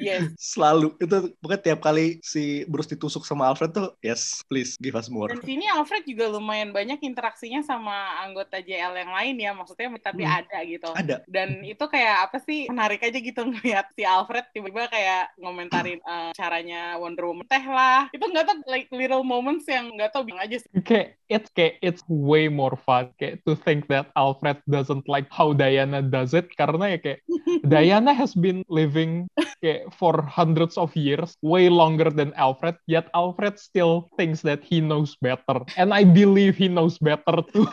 Yes. 0.00 0.32
selalu. 0.40 0.96
Itu 0.96 1.34
pokoknya 1.44 1.60
tiap 1.72 1.80
kali 1.84 2.22
si 2.24 2.64
Bruce 2.64 2.88
ditusuk 2.88 3.26
sama 3.26 3.52
Alfred 3.52 3.74
tuh 3.74 3.92
yes 4.00 4.40
please 4.48 4.80
give 4.80 4.96
us 4.96 5.12
more. 5.12 5.28
Dan 5.28 5.44
sini 5.44 5.68
Alfred 5.68 6.06
juga 6.08 6.30
lumayan 6.30 6.72
banyak 6.72 7.02
interaksinya 7.04 7.60
sama 7.60 8.16
anggota 8.24 8.64
JL 8.64 8.96
yang 8.96 9.12
lain 9.12 9.36
ya, 9.36 9.50
maksudnya 9.52 9.92
tapi 10.00 10.24
Hmm. 10.24 10.38
ada 10.42 10.58
gitu. 10.64 10.88
ada. 10.96 11.16
Dan 11.28 11.60
itu 11.64 11.84
kayak 11.84 12.30
apa 12.30 12.38
sih 12.44 12.66
menarik 12.70 13.00
aja 13.04 13.18
gitu 13.18 13.40
ngeliat 13.50 13.92
si 13.92 14.02
Alfred 14.06 14.46
tiba-tiba 14.52 14.88
kayak 14.88 15.36
ngomentarin 15.60 16.00
eh, 16.00 16.30
caranya 16.32 16.96
Wonder 16.96 17.28
Woman 17.28 17.44
teh 17.44 17.60
lah. 17.60 18.08
Itu 18.16 18.24
nggak 18.32 18.44
tau 18.48 18.56
like 18.64 18.88
little 18.88 19.20
moments 19.20 19.68
yang 19.68 19.92
nggak 19.92 20.16
tau 20.16 20.24
bilang 20.24 20.40
aja 20.40 20.56
sih. 20.56 20.70
kayak 20.80 21.20
it's 21.28 21.50
kayak 21.52 21.76
it's 21.84 22.02
way 22.08 22.48
more 22.48 22.74
fun 22.74 23.12
kayak 23.20 23.44
to 23.44 23.52
think 23.52 23.84
that 23.92 24.08
Alfred 24.16 24.58
doesn't 24.66 25.04
like 25.06 25.28
how 25.28 25.52
Diana 25.52 26.00
does 26.00 26.32
it 26.32 26.48
karena 26.56 26.96
ya 26.96 26.98
kayak 26.98 27.20
Diana 27.72 28.16
has 28.16 28.32
been 28.32 28.64
living 28.72 29.28
kayak 29.60 29.92
for 29.92 30.24
hundreds 30.24 30.80
of 30.80 30.90
years 30.96 31.36
way 31.44 31.68
longer 31.68 32.08
than 32.08 32.32
Alfred 32.34 32.74
yet 32.88 33.12
Alfred 33.12 33.60
still 33.60 34.08
thinks 34.16 34.40
that 34.42 34.64
he 34.64 34.80
knows 34.80 35.14
better 35.20 35.62
and 35.76 35.92
I 35.92 36.02
believe 36.02 36.56
he 36.56 36.66
knows 36.66 36.96
better 36.98 37.44
too 37.52 37.68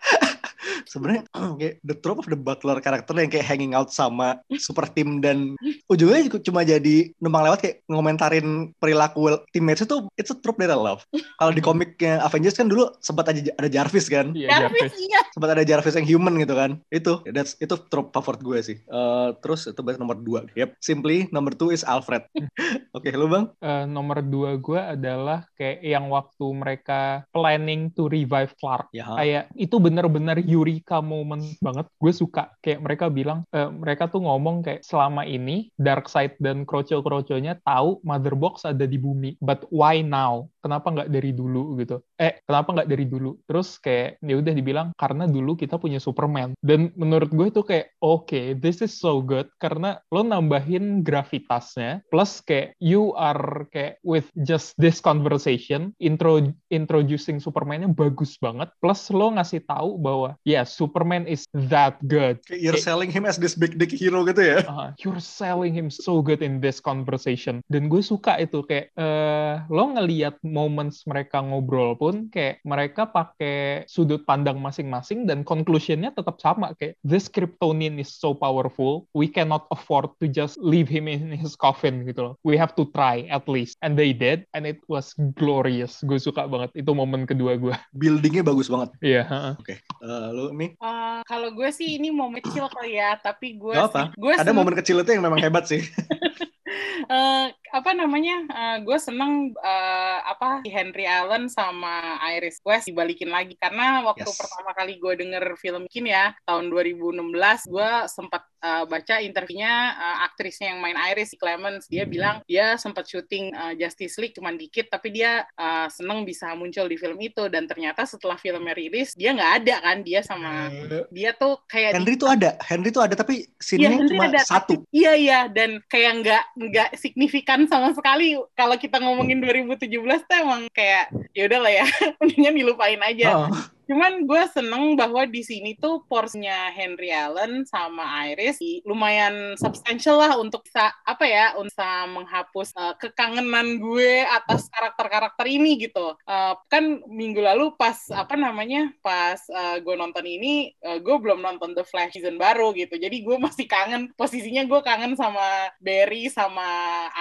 sebenarnya 0.84 1.22
kayak 1.60 1.74
the 1.82 1.96
trope 1.98 2.20
of 2.20 2.28
the 2.28 2.38
butler 2.38 2.78
karakter 2.80 3.16
yang 3.16 3.32
kayak 3.32 3.46
hanging 3.46 3.72
out 3.72 3.90
sama 3.90 4.40
super 4.60 4.86
team 4.92 5.24
dan 5.24 5.56
ujungnya 5.88 6.28
juga 6.28 6.38
cuma 6.44 6.60
jadi 6.62 7.10
numpang 7.20 7.48
lewat 7.48 7.58
kayak 7.64 7.76
ngomentarin 7.88 8.72
perilaku 8.78 9.40
teammates 9.50 9.84
itu 9.84 10.06
it's 10.20 10.32
a 10.32 10.36
trope 10.38 10.60
that 10.60 10.72
I 10.72 10.78
love. 10.78 11.04
Kalau 11.12 11.52
di 11.52 11.62
komiknya 11.62 12.22
Avengers 12.24 12.56
kan 12.56 12.68
dulu 12.70 12.92
sempat 13.02 13.32
aja 13.32 13.52
ada 13.56 13.68
Jarvis 13.68 14.08
kan? 14.08 14.32
Iya, 14.32 14.68
Jarvis, 14.68 14.92
iya. 14.96 15.20
sempat 15.32 15.52
ada 15.52 15.64
Jarvis 15.66 15.96
yang 15.96 16.08
human 16.08 16.38
gitu 16.40 16.54
kan? 16.56 16.80
Itu 16.92 17.24
that's 17.32 17.58
itu 17.58 17.74
trope 17.88 18.12
favorit 18.12 18.40
gue 18.40 18.58
sih. 18.62 18.76
Eh, 18.80 19.28
terus 19.40 19.68
itu 19.68 19.80
berarti 19.80 20.00
nomor 20.00 20.18
dua. 20.20 20.44
Yep 20.56 20.76
simply 20.80 21.26
number 21.34 21.52
two 21.52 21.74
is 21.74 21.82
Alfred. 21.86 22.22
Oke 22.96 23.10
lu 23.12 23.26
bang? 23.26 23.44
Eh, 23.60 23.84
nomor 23.88 24.22
dua 24.22 24.56
gue 24.56 24.80
adalah 24.80 25.44
kayak 25.58 25.82
yang 25.82 26.06
waktu 26.12 26.46
mereka 26.54 27.26
planning 27.34 27.92
to 27.92 28.06
revive 28.06 28.54
Clark. 28.58 28.90
Ya. 28.94 29.06
Kayak 29.10 29.44
itu 29.58 29.76
bener-bener 29.82 30.38
Eureka 30.66 30.98
moment 30.98 31.46
banget. 31.62 31.86
Gue 32.02 32.10
suka 32.10 32.50
kayak 32.58 32.82
mereka 32.82 33.06
bilang 33.06 33.46
eh, 33.54 33.70
mereka 33.70 34.10
tuh 34.10 34.26
ngomong 34.26 34.66
kayak 34.66 34.82
selama 34.82 35.22
ini 35.22 35.70
Darkseid 35.78 36.34
dan 36.42 36.66
kroco-kroconya 36.66 37.62
tahu 37.62 38.02
Mother 38.02 38.34
Box 38.34 38.66
ada 38.66 38.82
di 38.82 38.98
bumi 38.98 39.38
but 39.38 39.62
why 39.70 40.02
now 40.02 40.50
kenapa 40.66 40.90
nggak 40.90 41.08
dari 41.08 41.30
dulu 41.30 41.78
gitu? 41.78 42.02
Eh 42.18 42.42
kenapa 42.42 42.74
nggak 42.74 42.90
dari 42.90 43.06
dulu? 43.06 43.38
Terus 43.46 43.78
kayak 43.78 44.18
ya 44.18 44.34
udah 44.36 44.52
dibilang 44.52 44.88
karena 44.98 45.30
dulu 45.30 45.54
kita 45.54 45.78
punya 45.78 46.02
Superman. 46.02 46.58
Dan 46.58 46.90
menurut 46.98 47.30
gue 47.30 47.46
itu 47.48 47.62
kayak 47.62 47.94
oke 48.02 48.58
this 48.58 48.82
is 48.82 48.90
so 48.90 49.22
good 49.22 49.46
karena 49.62 50.02
lo 50.10 50.26
nambahin 50.26 51.06
gravitasnya 51.06 52.02
plus 52.10 52.42
kayak 52.42 52.74
you 52.82 53.14
are 53.14 53.68
kayak 53.70 54.02
with 54.02 54.26
just 54.42 54.74
this 54.76 54.98
conversation 54.98 55.94
intro 56.02 56.42
introducing 56.72 57.38
Superman-nya 57.38 57.92
bagus 57.92 58.34
banget 58.40 58.72
plus 58.82 59.06
lo 59.14 59.30
ngasih 59.30 59.62
tahu 59.62 59.94
bahwa 60.00 60.34
ya 60.42 60.66
Superman 60.66 61.28
is 61.28 61.46
that 61.54 61.94
good. 62.04 62.42
Kayak 62.42 62.60
you're 62.60 62.74
Kayak- 62.74 62.86
selling 62.88 63.10
him 63.12 63.24
as 63.24 63.38
this 63.38 63.54
big 63.54 63.78
dick 63.78 63.92
hero 63.92 64.26
gitu 64.26 64.42
ya? 64.42 64.58
Uh, 64.66 64.90
you're 64.98 65.22
selling 65.22 65.70
him 65.70 65.86
so 65.88 66.18
good 66.18 66.42
in 66.42 66.58
this 66.58 66.82
conversation. 66.82 67.60
Dan 67.70 67.86
gue 67.86 68.00
suka 68.00 68.40
itu 68.40 68.64
kayak 68.64 68.90
eh 68.96 69.54
lo 69.68 69.92
ngeliat 69.92 70.40
moments 70.56 71.04
mereka 71.04 71.38
ngobrol 71.38 71.92
pun 71.94 72.28
kayak 72.28 72.64
mereka 72.64 73.04
pakai 73.06 73.56
sudut 73.84 74.24
pandang 74.24 74.56
masing-masing 74.56 75.24
dan 75.24 75.44
conclusionnya 75.44 76.08
tetap 76.10 76.38
sama. 76.38 76.72
Kayak 76.74 76.96
this 77.02 77.28
Kryptonian 77.28 77.96
is 77.96 78.08
so 78.08 78.32
powerful 78.32 79.04
we 79.12 79.26
cannot 79.26 79.68
afford 79.68 80.08
to 80.16 80.26
just 80.26 80.56
leave 80.58 80.86
him 80.86 81.04
in 81.04 81.28
his 81.28 81.52
coffin 81.54 82.02
gitu 82.02 82.22
loh. 82.22 82.34
We 82.40 82.56
have 82.56 82.72
to 82.74 82.88
try 82.88 83.28
at 83.28 83.44
least. 83.46 83.76
And 83.78 83.92
they 83.94 84.10
did 84.10 84.48
and 84.50 84.64
it 84.64 84.80
was 84.86 85.12
glorious. 85.34 86.00
Gue 86.00 86.16
suka 86.16 86.46
banget. 86.46 86.72
Itu 86.74 86.92
momen 86.92 87.24
kedua 87.24 87.54
gue 87.54 87.76
buildingnya 87.92 88.40
bagus 88.42 88.66
banget. 88.66 88.96
Iya 88.98 89.22
heeh. 89.22 89.54
Eh, 89.98 90.28
lu 90.30 90.54
nih 90.54 90.70
Eh, 90.76 91.20
kalau 91.24 91.50
gue 91.50 91.68
sih 91.68 91.96
ini 91.96 92.08
momen 92.08 92.38
kecil 92.38 92.68
kali 92.68 92.94
ya, 92.94 93.18
tapi 93.18 93.56
gue 93.56 93.74
Gak 93.74 93.90
apa. 93.90 94.00
sih- 94.06 94.12
gue 94.16 94.32
ada 94.32 94.52
momen 94.52 94.74
kecil 94.74 94.96
itu 94.98 95.10
yang 95.10 95.20
memang 95.20 95.36
hebat 95.36 95.66
sih 95.66 95.82
eh, 96.66 97.46
apa 97.72 97.90
namanya? 97.92 98.36
Eh, 98.46 98.76
gue 98.82 98.98
seneng 98.98 99.32
eh, 99.52 100.18
apa 100.22 100.62
Henry 100.64 101.04
Allen 101.04 101.46
sama 101.46 102.02
Iris 102.32 102.58
West 102.62 102.86
dibalikin 102.86 103.28
lagi. 103.28 103.54
Karena 103.56 104.02
waktu 104.02 104.24
Yes. 104.26 104.38
pertama 104.38 104.70
kali 104.72 104.96
gue 104.96 105.14
denger 105.14 105.54
film 105.56 105.86
Kin 105.86 106.06
ya 106.06 106.34
tahun 106.42 106.68
2016 106.68 107.22
gue 107.66 107.90
sempat 108.08 108.42
eh, 108.58 108.84
baca 108.84 109.14
interviewnya 109.18 109.74
eh, 109.94 110.18
aktrisnya 110.24 110.74
yang 110.74 110.80
main 110.80 110.96
Iris 110.96 111.34
Clemens. 111.34 111.86
Dia 111.86 112.02
bilang 112.04 112.42
dia 112.44 112.74
sempat 112.76 113.06
syuting 113.06 113.52
eh, 113.52 113.72
Justice 113.76 114.18
League 114.18 114.34
cuman 114.34 114.56
dikit 114.56 114.88
tapi 114.88 115.10
dia 115.10 115.46
eh, 115.46 115.88
seneng 115.88 116.22
bisa 116.22 116.50
muncul 116.52 116.86
di 116.86 116.96
film 116.96 117.18
itu. 117.18 117.46
Dan 117.46 117.64
ternyata 117.64 118.02
setelah 118.02 118.34
filmnya 118.36 118.72
rilis 118.72 119.14
dia 119.14 119.30
nggak 119.30 119.52
ada 119.62 119.74
kan? 119.80 119.96
Dia 120.02 120.20
sama 120.20 120.70
dia 121.08 121.30
tuh 121.32 121.62
kayak 121.66 121.94
di- 121.94 121.96
Henry 121.96 122.14
tuh 122.16 122.28
ada. 122.28 122.50
Henry 122.60 122.90
tuh 122.90 123.02
ada 123.02 123.14
tapi 123.14 123.34
Iya, 123.36 123.60
scene-nya 123.60 123.90
Henry 123.92 124.10
cuma 124.10 124.24
ada, 124.26 124.40
satu. 124.42 124.74
Iya 124.90 125.12
iya. 125.14 125.40
Dan 125.46 125.78
kayak 125.86 126.12
nggak 126.22 126.44
nggak 126.56 126.96
signifikan 126.96 127.68
sama 127.68 127.92
sekali 127.92 128.34
kalau 128.56 128.80
kita 128.80 128.96
ngomongin 128.96 129.44
2017 129.44 129.92
tuh 130.24 130.36
emang 130.40 130.66
kayak 130.72 131.12
ya 131.36 131.42
udahlah 131.44 131.72
ya 131.72 131.86
mendingan 132.20 132.56
dilupain 132.56 133.00
aja. 133.04 133.44
Heeh. 133.44 133.75
Cuman 133.86 134.26
gue 134.26 134.42
seneng 134.50 134.98
bahwa 134.98 135.22
di 135.30 135.46
sini 135.46 135.78
tuh 135.78 136.02
porsinya 136.10 136.74
Henry 136.74 137.14
Allen 137.14 137.62
sama 137.62 138.02
Iris 138.26 138.58
lumayan 138.82 139.54
substansial 139.54 140.18
lah 140.18 140.34
untuk 140.42 140.66
bisa 140.66 140.90
apa 141.06 141.22
ya 141.22 141.54
untuk 141.54 141.78
menghapus 141.86 142.74
eh, 142.74 142.94
kekangenan 142.98 143.78
gue 143.78 144.26
atas 144.26 144.66
karakter-karakter 144.74 145.46
ini 145.46 145.78
gitu. 145.86 146.18
Eh, 146.26 146.54
kan 146.66 146.98
minggu 147.06 147.38
lalu 147.38 147.78
pas 147.78 147.94
apa 148.10 148.34
namanya 148.34 148.90
pas 149.06 149.38
eh, 149.46 149.78
gue 149.84 149.94
nonton 149.94 150.26
ini 150.26 150.74
eh, 150.82 150.98
gue 150.98 151.16
belum 151.22 151.38
nonton 151.38 151.78
The 151.78 151.86
Flash 151.86 152.18
season 152.18 152.42
baru 152.42 152.74
gitu. 152.74 152.98
Jadi 152.98 153.22
gue 153.22 153.36
masih 153.38 153.70
kangen 153.70 154.10
posisinya 154.18 154.66
gue 154.66 154.80
kangen 154.82 155.14
sama 155.14 155.70
Barry 155.78 156.26
sama 156.26 156.66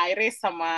Iris 0.09 0.41
sama 0.41 0.73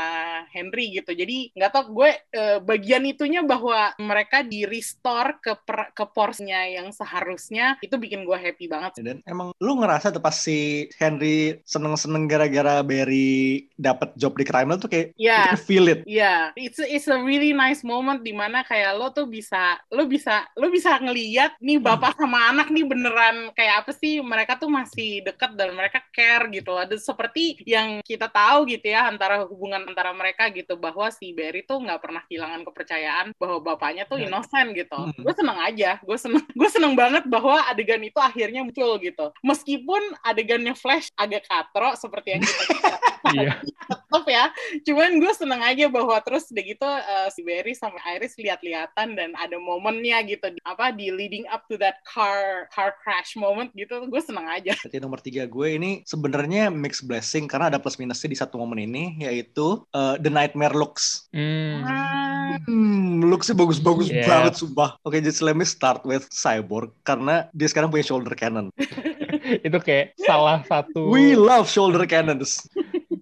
Henry 0.51 0.99
gitu. 0.99 1.15
Jadi 1.15 1.55
nggak 1.55 1.71
tau 1.71 1.85
gue 1.95 2.09
eh, 2.11 2.59
bagian 2.59 3.07
itunya 3.07 3.39
bahwa 3.45 3.93
mereka 4.01 4.43
di 4.43 4.67
restore 4.67 5.39
ke 5.39 5.53
per- 5.63 5.76
ke 5.87 6.05
porsinya 6.07 6.63
yang 6.63 6.89
seharusnya 6.89 7.77
itu 7.79 7.95
bikin 7.95 8.23
gue 8.23 8.35
happy 8.35 8.65
banget. 8.65 8.91
dan 8.97 9.17
emang 9.23 9.53
lu 9.55 9.73
ngerasa 9.75 10.09
tuh 10.09 10.19
pas 10.19 10.33
si 10.33 10.57
Henry 10.95 11.61
seneng-seneng 11.63 12.25
gara-gara 12.25 12.81
Barry 12.81 13.27
dapat 13.73 14.13
job 14.13 14.33
di 14.33 14.43
crime 14.43 14.73
tuh 14.75 14.87
kayak 14.87 15.13
Iya. 15.15 15.37
you 15.37 15.49
can 15.51 15.59
feel 15.59 15.85
it 15.85 15.99
Iya, 16.03 16.51
it's 16.55 16.77
a- 16.77 16.87
it's 16.87 17.05
a 17.05 17.17
really 17.17 17.51
nice 17.51 17.81
moment 17.81 18.19
di 18.19 18.31
mana 18.31 18.61
kayak 18.61 18.93
lo 18.93 19.11
tuh 19.11 19.25
bisa 19.25 19.57
lo 19.89 20.05
bisa 20.05 20.47
lo 20.53 20.67
bisa 20.67 20.97
ngeliat 20.97 21.57
nih 21.59 21.77
bapak 21.77 22.15
sama 22.15 22.47
anak 22.47 22.67
nih 22.67 22.83
beneran 22.83 23.51
kayak 23.51 23.83
apa 23.83 23.91
sih 23.91 24.19
mereka 24.19 24.55
tuh 24.55 24.67
masih 24.67 25.21
deket 25.21 25.53
dan 25.53 25.71
mereka 25.71 25.99
care 26.09 26.47
gitu. 26.49 26.73
Ada 26.73 26.95
seperti 26.95 27.59
yang 27.63 27.99
kita 28.01 28.27
tahu 28.27 28.65
gitu 28.67 28.87
ya 28.87 29.05
antara 29.05 29.43
hubungan 29.43 29.83
antara 29.85 30.11
mereka 30.11 30.47
gitu 30.49 30.75
bahwa 30.75 31.09
si 31.09 31.31
Barry 31.31 31.61
tuh 31.61 31.77
nggak 31.77 31.99
pernah 31.99 32.21
kehilangan 32.23 32.61
kepercayaan 32.63 33.27
bahwa 33.35 33.57
bapaknya 33.59 34.03
tuh 34.03 34.17
Ya. 34.17 34.25
innocent 34.25 34.69
gitu. 34.71 34.97
Hmm. 34.97 35.13
Gue 35.17 35.33
seneng 35.33 35.57
aja. 35.57 35.66
Gue 35.99 36.15
seneng, 36.15 36.43
gue 36.59 36.69
seneng 36.69 36.93
banget 36.93 37.23
bahwa 37.25 37.59
adegan 37.65 37.99
itu 37.99 38.17
akhirnya 38.17 38.63
muncul 38.63 38.95
gitu. 38.97 39.31
Meskipun 39.41 39.99
adegannya 40.21 40.73
Flash 40.73 41.11
agak 41.13 41.43
katro 41.45 41.91
seperti 41.93 42.37
yang 42.37 42.43
kita 42.43 42.95
Iya. 43.27 43.59
tetap 43.59 44.23
ya. 44.23 44.45
Cuman 44.87 45.19
gue 45.19 45.33
seneng 45.35 45.59
aja 45.59 45.91
bahwa 45.91 46.15
terus 46.23 46.47
udah 46.47 46.63
gitu 46.63 46.87
eh, 46.87 47.27
si 47.27 47.43
Barry 47.43 47.75
sama 47.75 47.99
Iris 48.07 48.39
lihat-lihatan 48.39 49.19
dan 49.19 49.35
ada 49.35 49.57
momennya 49.57 50.23
gitu 50.23 50.47
di- 50.47 50.63
apa 50.63 50.95
di 50.95 51.11
leading 51.11 51.43
up 51.49 51.67
to 51.67 51.75
that 51.75 51.99
car 52.07 52.71
car 52.71 52.95
crash 53.03 53.35
moment 53.35 53.67
gitu. 53.75 54.07
Gue 54.07 54.21
seneng 54.23 54.47
aja. 54.47 54.71
Berarti 54.79 54.97
nomor 55.01 55.19
tiga 55.19 55.43
gue 55.43 55.67
ini 55.69 56.07
sebenarnya 56.07 56.71
mixed 56.71 57.03
blessing 57.03 57.51
karena 57.51 57.67
ada 57.67 57.83
plus 57.83 57.99
minusnya 57.99 58.29
di 58.31 58.37
satu 58.37 58.55
momen 58.55 58.79
ini 58.79 59.19
yaitu 59.19 59.83
uh, 59.91 60.15
The 60.15 60.31
Nightmare 60.31 60.77
Looks. 60.77 61.27
Hmm. 61.35 61.83
Ah, 61.83 62.15
Hmm, 62.63 63.27
looksnya 63.27 63.53
bagus-bagus 63.53 64.07
Yeah. 64.07 64.23
banget 64.23 64.55
sumpah. 64.55 64.95
Oke, 65.03 65.19
just 65.19 65.43
let 65.57 65.65
me 65.65 65.73
start 65.73 66.05
with 66.05 66.29
Cyborg 66.29 66.93
karena 67.01 67.49
dia 67.49 67.65
sekarang 67.65 67.89
punya 67.89 68.05
shoulder 68.05 68.37
cannon. 68.37 68.69
itu 69.65 69.77
kayak 69.81 70.13
salah 70.21 70.61
satu 70.69 71.09
We 71.09 71.33
love 71.33 71.65
shoulder 71.65 72.05
cannons. 72.05 72.69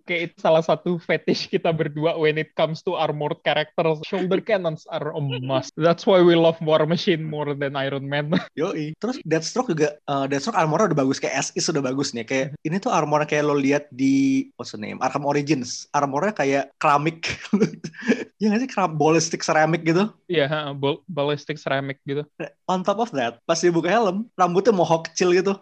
Kayak 0.06 0.22
itu 0.32 0.36
salah 0.40 0.62
satu 0.62 1.02
fetish 1.02 1.50
kita 1.50 1.74
berdua 1.74 2.16
when 2.16 2.38
it 2.38 2.54
comes 2.54 2.86
to 2.86 2.94
armored 2.94 3.42
characters. 3.42 4.00
Shoulder 4.06 4.40
cannons 4.40 4.86
are 4.94 5.12
a 5.12 5.22
must. 5.22 5.74
That's 5.76 6.06
why 6.06 6.22
we 6.22 6.38
love 6.38 6.62
War 6.62 6.86
Machine 6.86 7.26
more 7.26 7.58
than 7.58 7.74
Iron 7.76 8.06
Man. 8.06 8.32
Yoi. 8.60 8.94
Terus 9.02 9.18
Deathstroke 9.26 9.74
juga, 9.74 9.98
uh, 10.06 10.30
Deathstroke 10.30 10.56
armornya 10.56 10.94
udah 10.94 11.00
bagus, 11.04 11.18
kayak 11.18 11.52
SI 11.52 11.60
sudah 11.60 11.82
bagus 11.82 12.14
nih. 12.14 12.24
Kayak 12.24 12.48
ini 12.62 12.78
tuh 12.78 12.94
armornya 12.94 13.28
kayak 13.28 13.44
lo 13.50 13.58
lihat 13.58 13.90
di, 13.90 14.48
what's 14.56 14.72
the 14.72 14.80
name, 14.80 15.02
Arkham 15.02 15.26
Origins. 15.26 15.90
Armornya 15.92 16.32
kayak 16.32 16.72
keramik. 16.78 17.26
ya 18.42 18.54
nggak 18.54 18.62
sih, 18.64 18.70
keram, 18.70 18.96
ballistic 18.96 19.42
ceramic 19.42 19.82
gitu. 19.84 20.14
Iya, 20.30 20.46
ha, 20.48 20.60
bal- 20.72 21.02
ballistic 21.10 21.58
ceramic 21.58 21.98
gitu. 22.06 22.22
On 22.70 22.86
top 22.86 23.02
of 23.02 23.12
that, 23.12 23.42
pas 23.50 23.58
dia 23.58 23.74
buka 23.74 23.90
helm, 23.90 24.30
rambutnya 24.38 24.72
mohawk 24.72 25.10
kecil 25.12 25.34
gitu. 25.34 25.58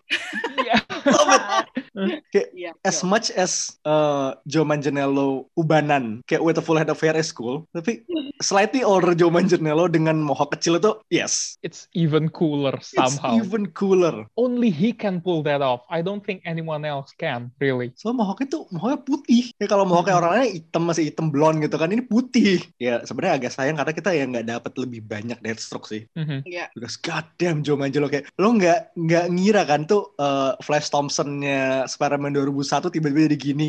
Iya. 0.59 0.83
Love 1.07 1.31
it. 1.95 2.23
iya. 2.53 2.71
As 2.83 3.05
much 3.05 3.29
as 3.33 3.77
uh, 3.85 4.35
Joe 4.49 4.65
Manganiello 4.65 5.47
ubanan, 5.57 6.25
kayak 6.25 6.43
with 6.43 6.57
a 6.57 6.63
full 6.65 6.77
head 6.77 6.89
of 6.89 6.99
hair 6.99 7.15
is 7.15 7.29
cool, 7.31 7.65
tapi 7.71 8.03
slightly 8.41 8.81
older 8.81 9.13
Joe 9.13 9.29
Manganiello 9.29 9.89
dengan 9.89 10.21
mohawk 10.21 10.57
kecil 10.57 10.81
itu, 10.81 10.97
yes. 11.13 11.57
It's 11.61 11.87
even 11.93 12.29
cooler 12.29 12.77
somehow. 12.81 13.37
It's 13.37 13.47
even 13.47 13.69
cooler. 13.71 14.25
Only 14.35 14.73
he 14.73 14.91
can 14.91 15.21
pull 15.21 15.45
that 15.45 15.61
off. 15.61 15.85
I 15.87 16.01
don't 16.01 16.21
think 16.21 16.41
anyone 16.43 16.83
else 16.83 17.13
can, 17.15 17.53
really. 17.61 17.93
So 17.99 18.11
mohawk 18.11 18.41
itu 18.41 18.65
mohawknya 18.73 19.05
putih. 19.05 19.43
Ya 19.61 19.67
kalau 19.69 19.85
mohawknya 19.85 20.17
orang 20.17 20.31
lain 20.39 20.49
hitam 20.61 20.83
masih 20.89 21.09
hitam 21.09 21.29
blonde 21.29 21.63
gitu 21.65 21.77
kan, 21.77 21.93
ini 21.93 22.03
putih. 22.03 22.63
Ya 22.81 23.01
sebenarnya 23.05 23.45
agak 23.45 23.51
sayang 23.53 23.77
karena 23.77 23.93
kita 23.93 24.09
ya 24.13 24.23
nggak 24.25 24.47
dapat 24.49 24.73
lebih 24.81 25.01
banyak 25.05 25.37
Deathstroke 25.39 25.87
sih. 25.87 26.09
Mhm. 26.17 26.45
Iya. 26.47 26.73
Because 26.73 26.97
goddamn 26.97 27.61
Joe 27.61 27.77
Manganiello 27.77 28.09
kayak 28.09 28.29
lo 28.41 28.55
nggak 28.55 28.97
nggak 28.97 29.25
ngira 29.33 29.63
kan 29.67 29.85
tuh 29.85 30.13
uh, 30.17 30.55
Flash 30.63 30.89
Thompson-nya 30.89 31.82
Spider-Man 31.89 32.35
2001 32.35 32.93
tiba-tiba 32.93 33.27
jadi 33.27 33.37
gini. 33.39 33.67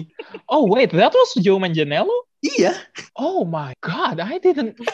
Oh 0.51 0.67
wait, 0.69 0.91
that 0.93 1.15
was 1.15 1.35
Joe 1.41 1.59
Manganiello? 1.59 2.13
Iya, 2.45 2.77
Oh 3.15 3.47
my 3.47 3.73
god, 3.79 4.19
I 4.19 4.43
didn't. 4.43 4.75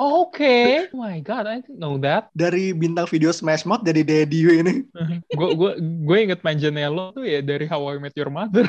Okay. 0.00 0.88
Oh 0.88 1.04
my 1.04 1.20
god, 1.20 1.44
I 1.44 1.60
didn't 1.60 1.76
know 1.76 2.00
that. 2.00 2.32
dari 2.32 2.72
bintang 2.72 3.04
video 3.04 3.36
Smash 3.36 3.68
Mouth 3.68 3.84
jadi 3.84 4.00
Daddy 4.00 4.48
ini. 4.48 4.88
Gue 5.36 5.52
gue 5.52 5.76
gue 6.08 6.16
inget 6.16 6.40
Manganiello 6.40 7.12
tuh 7.12 7.28
ya 7.28 7.44
dari 7.44 7.68
How 7.68 7.84
I 7.84 8.00
Met 8.00 8.16
Your 8.16 8.32
Mother. 8.32 8.64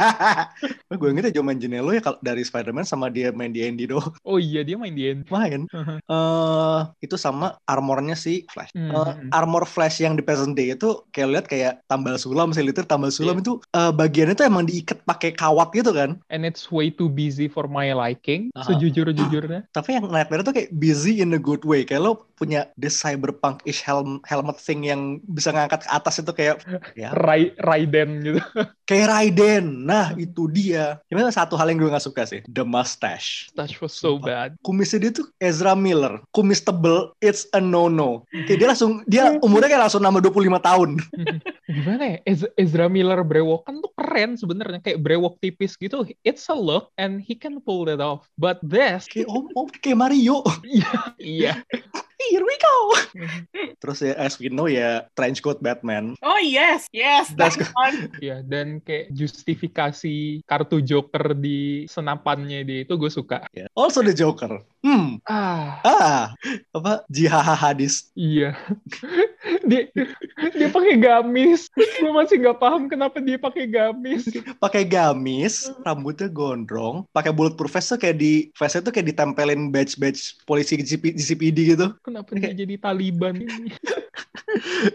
gue 1.02 1.08
ingetnya 1.10 1.34
Joe 1.34 1.42
Manganiello 1.42 1.90
ya 1.90 1.98
kalau 1.98 2.22
dari 2.22 2.46
Spider-Man 2.46 2.86
sama 2.86 3.10
dia 3.10 3.34
main 3.34 3.50
di 3.50 3.66
Andy 3.66 3.90
doang. 3.90 4.14
Oh 4.22 4.38
iya 4.38 4.62
dia 4.62 4.78
main 4.78 4.94
di 4.94 5.10
end. 5.10 5.26
Main. 5.34 5.66
eh 5.66 6.80
itu 7.02 7.18
sama 7.18 7.58
armornya 7.66 8.14
si 8.14 8.46
Flash. 8.54 8.70
Hmm. 8.70 8.94
Eh, 8.94 9.12
armor 9.34 9.66
Flash 9.66 9.98
yang 9.98 10.14
di 10.14 10.22
present 10.22 10.54
day 10.54 10.78
itu 10.78 11.02
kayak 11.10 11.28
lihat 11.34 11.46
kayak 11.50 11.72
tambal 11.90 12.14
sulam, 12.22 12.54
seliter 12.54 12.86
tambal 12.86 13.10
sulam 13.10 13.42
itu 13.42 13.58
eh, 13.74 13.90
bagiannya 13.90 14.38
tuh 14.38 14.46
emang 14.46 14.70
diikat 14.70 15.02
pakai 15.02 15.34
kawat 15.34 15.74
gitu 15.74 15.90
kan. 15.90 16.22
And 16.30 16.46
it's 16.46 16.70
way 16.70 16.94
too 16.94 17.10
busy 17.10 17.35
for 17.44 17.68
my 17.68 17.92
liking. 17.92 18.48
Aha. 18.56 18.72
Sejujur-jujurnya. 18.72 19.68
Tapi 19.76 20.00
yang 20.00 20.08
Nightmare 20.08 20.40
tuh 20.40 20.56
kayak 20.56 20.72
busy 20.72 21.20
in 21.20 21.36
a 21.36 21.40
good 21.40 21.60
way. 21.68 21.84
Kayak 21.84 22.08
lo 22.08 22.24
punya 22.40 22.72
this 22.80 22.96
cyberpunk-ish 22.96 23.84
helm, 23.84 24.24
helmet 24.24 24.56
thing 24.56 24.88
yang 24.88 25.20
bisa 25.28 25.52
ngangkat 25.52 25.84
ke 25.84 25.88
atas 25.92 26.20
itu 26.20 26.32
kayak 26.32 26.64
ya 26.96 27.12
Rai 27.12 27.52
Raiden 27.60 28.24
gitu. 28.24 28.40
kayak 28.88 29.06
Raiden. 29.12 29.84
Nah, 29.84 30.16
itu 30.16 30.48
dia. 30.48 30.96
Cuma 31.12 31.28
satu 31.28 31.60
hal 31.60 31.68
yang 31.68 31.84
gue 31.84 31.92
gak 31.92 32.04
suka 32.04 32.24
sih, 32.24 32.40
the 32.48 32.64
mustache. 32.64 33.52
That 33.52 33.68
was 33.84 33.92
so 33.92 34.16
bad. 34.16 34.56
Kumisnya 34.64 35.08
dia 35.08 35.12
tuh 35.12 35.28
Ezra 35.42 35.76
Miller. 35.76 36.24
Kumis 36.32 36.64
tebel, 36.64 37.12
it's 37.20 37.44
a 37.52 37.60
no-no. 37.60 38.24
Kayak 38.48 38.58
dia 38.62 38.68
langsung, 38.72 38.92
dia 39.04 39.22
umurnya 39.44 39.68
kayak 39.68 39.82
langsung 39.90 40.00
nambah 40.00 40.22
25 40.32 40.62
tahun. 40.62 40.90
Gimana 41.76 42.02
ya? 42.06 42.18
Ez- 42.22 42.52
Ezra 42.54 42.86
Miller 42.86 43.26
brewokan 43.26 43.82
tuh 43.82 43.90
keren 43.98 44.38
sebenarnya 44.38 44.78
kayak 44.78 45.02
brewok 45.02 45.42
tipis 45.42 45.74
gitu. 45.74 46.06
It's 46.22 46.46
a 46.46 46.56
look 46.56 46.94
and 46.94 47.18
he 47.26 47.34
can 47.34 47.58
pull 47.58 47.82
that 47.84 47.98
off. 47.98 48.30
But 48.38 48.62
this, 48.62 49.10
Kayak 49.10 49.26
om, 49.26 49.50
om 49.52 49.66
kayak 49.66 49.98
Mario. 49.98 50.46
iya. 51.18 51.58
Here 52.16 52.40
we 52.40 52.56
go. 52.56 52.76
Terus 53.76 54.00
ya, 54.00 54.16
as 54.16 54.40
we 54.40 54.48
know 54.48 54.64
ya, 54.64 55.04
trench 55.12 55.44
coat 55.44 55.60
Batman. 55.60 56.16
Oh 56.24 56.40
yes, 56.40 56.88
yes, 56.88 57.28
That's 57.36 57.60
one. 57.76 58.08
Iya, 58.24 58.40
dan 58.40 58.80
kayak 58.80 59.12
justifikasi 59.12 60.40
kartu 60.48 60.80
Joker 60.80 61.36
di 61.36 61.84
senapannya 61.84 62.64
dia 62.64 62.88
itu 62.88 62.96
gue 62.96 63.12
suka. 63.12 63.44
Ya. 63.52 63.68
Also 63.76 64.00
the 64.00 64.16
Joker. 64.16 64.64
Hmm, 64.80 65.20
Ah, 65.28 65.84
ah, 65.84 66.24
apa? 66.72 67.04
Jihaha 67.12 67.52
hadis. 67.52 68.08
iya. 68.16 68.56
dia 69.66 69.90
dia 70.54 70.68
pakai 70.70 70.94
gamis. 70.96 71.68
Gue 71.74 72.12
masih 72.14 72.40
nggak 72.40 72.58
paham 72.62 72.86
kenapa 72.86 73.18
dia 73.20 73.36
pakai 73.36 73.66
gamis. 73.66 74.30
Pakai 74.62 74.86
gamis, 74.86 75.68
rambutnya 75.82 76.30
gondrong, 76.30 77.04
pakai 77.10 77.34
bulletproof 77.34 77.74
vest 77.74 77.92
tuh 77.92 77.98
kayak 78.00 78.16
di 78.16 78.48
vestnya 78.54 78.86
tuh 78.86 78.92
kayak 78.94 79.12
ditempelin 79.12 79.68
badge-badge 79.74 80.40
polisi 80.46 80.78
GCP, 80.80 81.18
GCPD 81.18 81.58
gitu. 81.76 81.92
Kenapa 82.00 82.32
dia 82.38 82.54
jadi 82.54 82.78
Taliban 82.78 83.42
ini? 83.42 83.74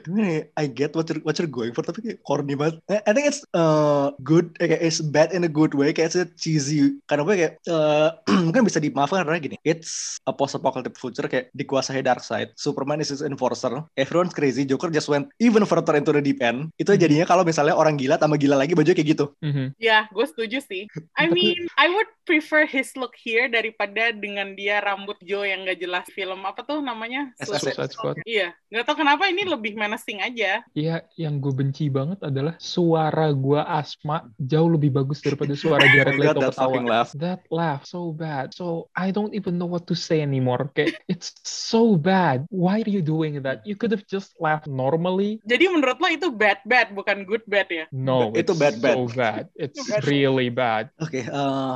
Ini 0.07 0.47
I 0.55 0.65
get 0.71 0.95
what 0.95 1.11
you're, 1.11 1.21
what 1.23 1.35
you're 1.35 1.51
going 1.51 1.75
for, 1.75 1.83
tapi 1.83 1.99
kayak 2.01 2.19
corny 2.23 2.55
banget. 2.55 2.79
I 2.87 3.11
think 3.11 3.27
it's 3.27 3.43
uh, 3.51 4.15
good, 4.23 4.55
eh, 4.63 4.71
kayak 4.71 4.81
it's 4.81 4.99
bad 5.03 5.35
in 5.35 5.43
a 5.43 5.51
good 5.51 5.75
way, 5.75 5.91
kayak 5.91 6.15
it's 6.15 6.19
cheesy. 6.39 6.97
Karena 7.05 7.27
gue 7.27 7.35
kayak, 7.35 7.53
uh, 7.67 8.15
mungkin 8.47 8.63
bisa 8.63 8.79
dimaafkan 8.79 9.27
karena 9.27 9.39
gini, 9.43 9.57
it's 9.67 10.17
a 10.23 10.33
post-apocalyptic 10.33 10.95
future 10.95 11.27
kayak 11.27 11.51
dikuasai 11.51 11.99
Darkseid. 12.01 12.55
Superman 12.55 13.03
is 13.03 13.11
his 13.11 13.21
enforcer. 13.21 13.83
Everyone's 13.99 14.33
crazy. 14.33 14.63
Joker 14.63 14.89
just 14.89 15.11
went 15.11 15.27
even 15.37 15.67
further 15.67 15.99
into 15.99 16.15
the 16.15 16.23
deep 16.23 16.39
end. 16.39 16.71
Itu 16.79 16.95
jadinya 16.95 17.27
kalau 17.27 17.43
misalnya 17.43 17.75
orang 17.75 17.99
gila 17.99 18.15
tambah 18.15 18.39
gila 18.39 18.55
lagi 18.55 18.73
baju 18.73 18.91
kayak 18.95 19.09
gitu. 19.17 19.25
Mhm. 19.43 19.75
Ya, 19.77 20.07
gue 20.09 20.25
setuju 20.25 20.63
sih. 20.63 20.87
I 21.19 21.27
mean, 21.27 21.67
I 21.75 21.91
would 21.91 22.09
prefer 22.23 22.63
his 22.63 22.95
look 22.95 23.17
here 23.19 23.51
daripada 23.51 24.15
dengan 24.15 24.55
dia 24.55 24.79
rambut 24.79 25.19
Joe 25.19 25.43
yang 25.43 25.67
gak 25.67 25.79
jelas 25.81 26.05
film 26.13 26.39
apa 26.47 26.63
tuh 26.63 26.79
namanya? 26.79 27.33
Suicide 27.43 27.91
Squad. 27.91 28.15
Iya, 28.23 28.53
nggak 28.71 28.85
tahu 28.87 29.03
kenapa 29.03 29.27
ini 29.27 29.43
lebih 29.51 29.75
menacing 29.75 30.19
aja. 30.19 30.63
Iya, 30.71 31.03
yang 31.15 31.37
gue 31.37 31.51
benci 31.51 31.87
banget 31.87 32.23
adalah 32.23 32.55
suara 32.57 33.29
gua 33.31 33.67
Asma 33.67 34.23
jauh 34.37 34.71
lebih 34.71 34.91
bagus 34.91 35.19
daripada 35.19 35.51
suara 35.53 35.83
Jared 35.85 36.15
God, 36.17 36.23
Leto 36.23 36.39
that 36.39 36.53
ketawa. 36.55 36.63
fucking 36.65 36.85
laugh. 36.87 37.09
That 37.13 37.39
laugh 37.49 37.83
so 37.83 38.11
bad. 38.11 38.55
So 38.55 38.87
I 38.93 39.11
don't 39.11 39.35
even 39.35 39.59
know 39.59 39.67
what 39.67 39.83
to 39.87 39.95
say 39.95 40.23
anymore. 40.23 40.71
Kayak 40.71 41.03
it's 41.05 41.35
so 41.43 41.95
bad. 41.95 42.47
Why 42.47 42.79
are 42.79 42.89
you 42.89 43.03
doing 43.03 43.43
that? 43.43 43.61
You 43.63 43.75
could 43.75 43.91
have 43.91 44.07
just 44.07 44.31
laughed 44.37 44.65
normally. 44.65 45.43
Jadi 45.43 45.67
menurut 45.67 45.99
lo 45.99 46.07
itu 46.07 46.31
bad 46.31 46.63
bad 46.63 46.95
bukan 46.95 47.27
good 47.27 47.43
bad 47.45 47.67
ya? 47.67 47.85
No, 47.91 48.31
Itu 48.31 48.55
it's 48.55 48.61
bad-bad. 48.61 48.95
so 48.95 49.03
bad. 49.11 49.43
It's 49.53 49.79
Bad. 49.83 50.07
really 50.07 50.47
bad. 50.47 50.87
Oke, 50.97 51.21
eh, 51.21 51.27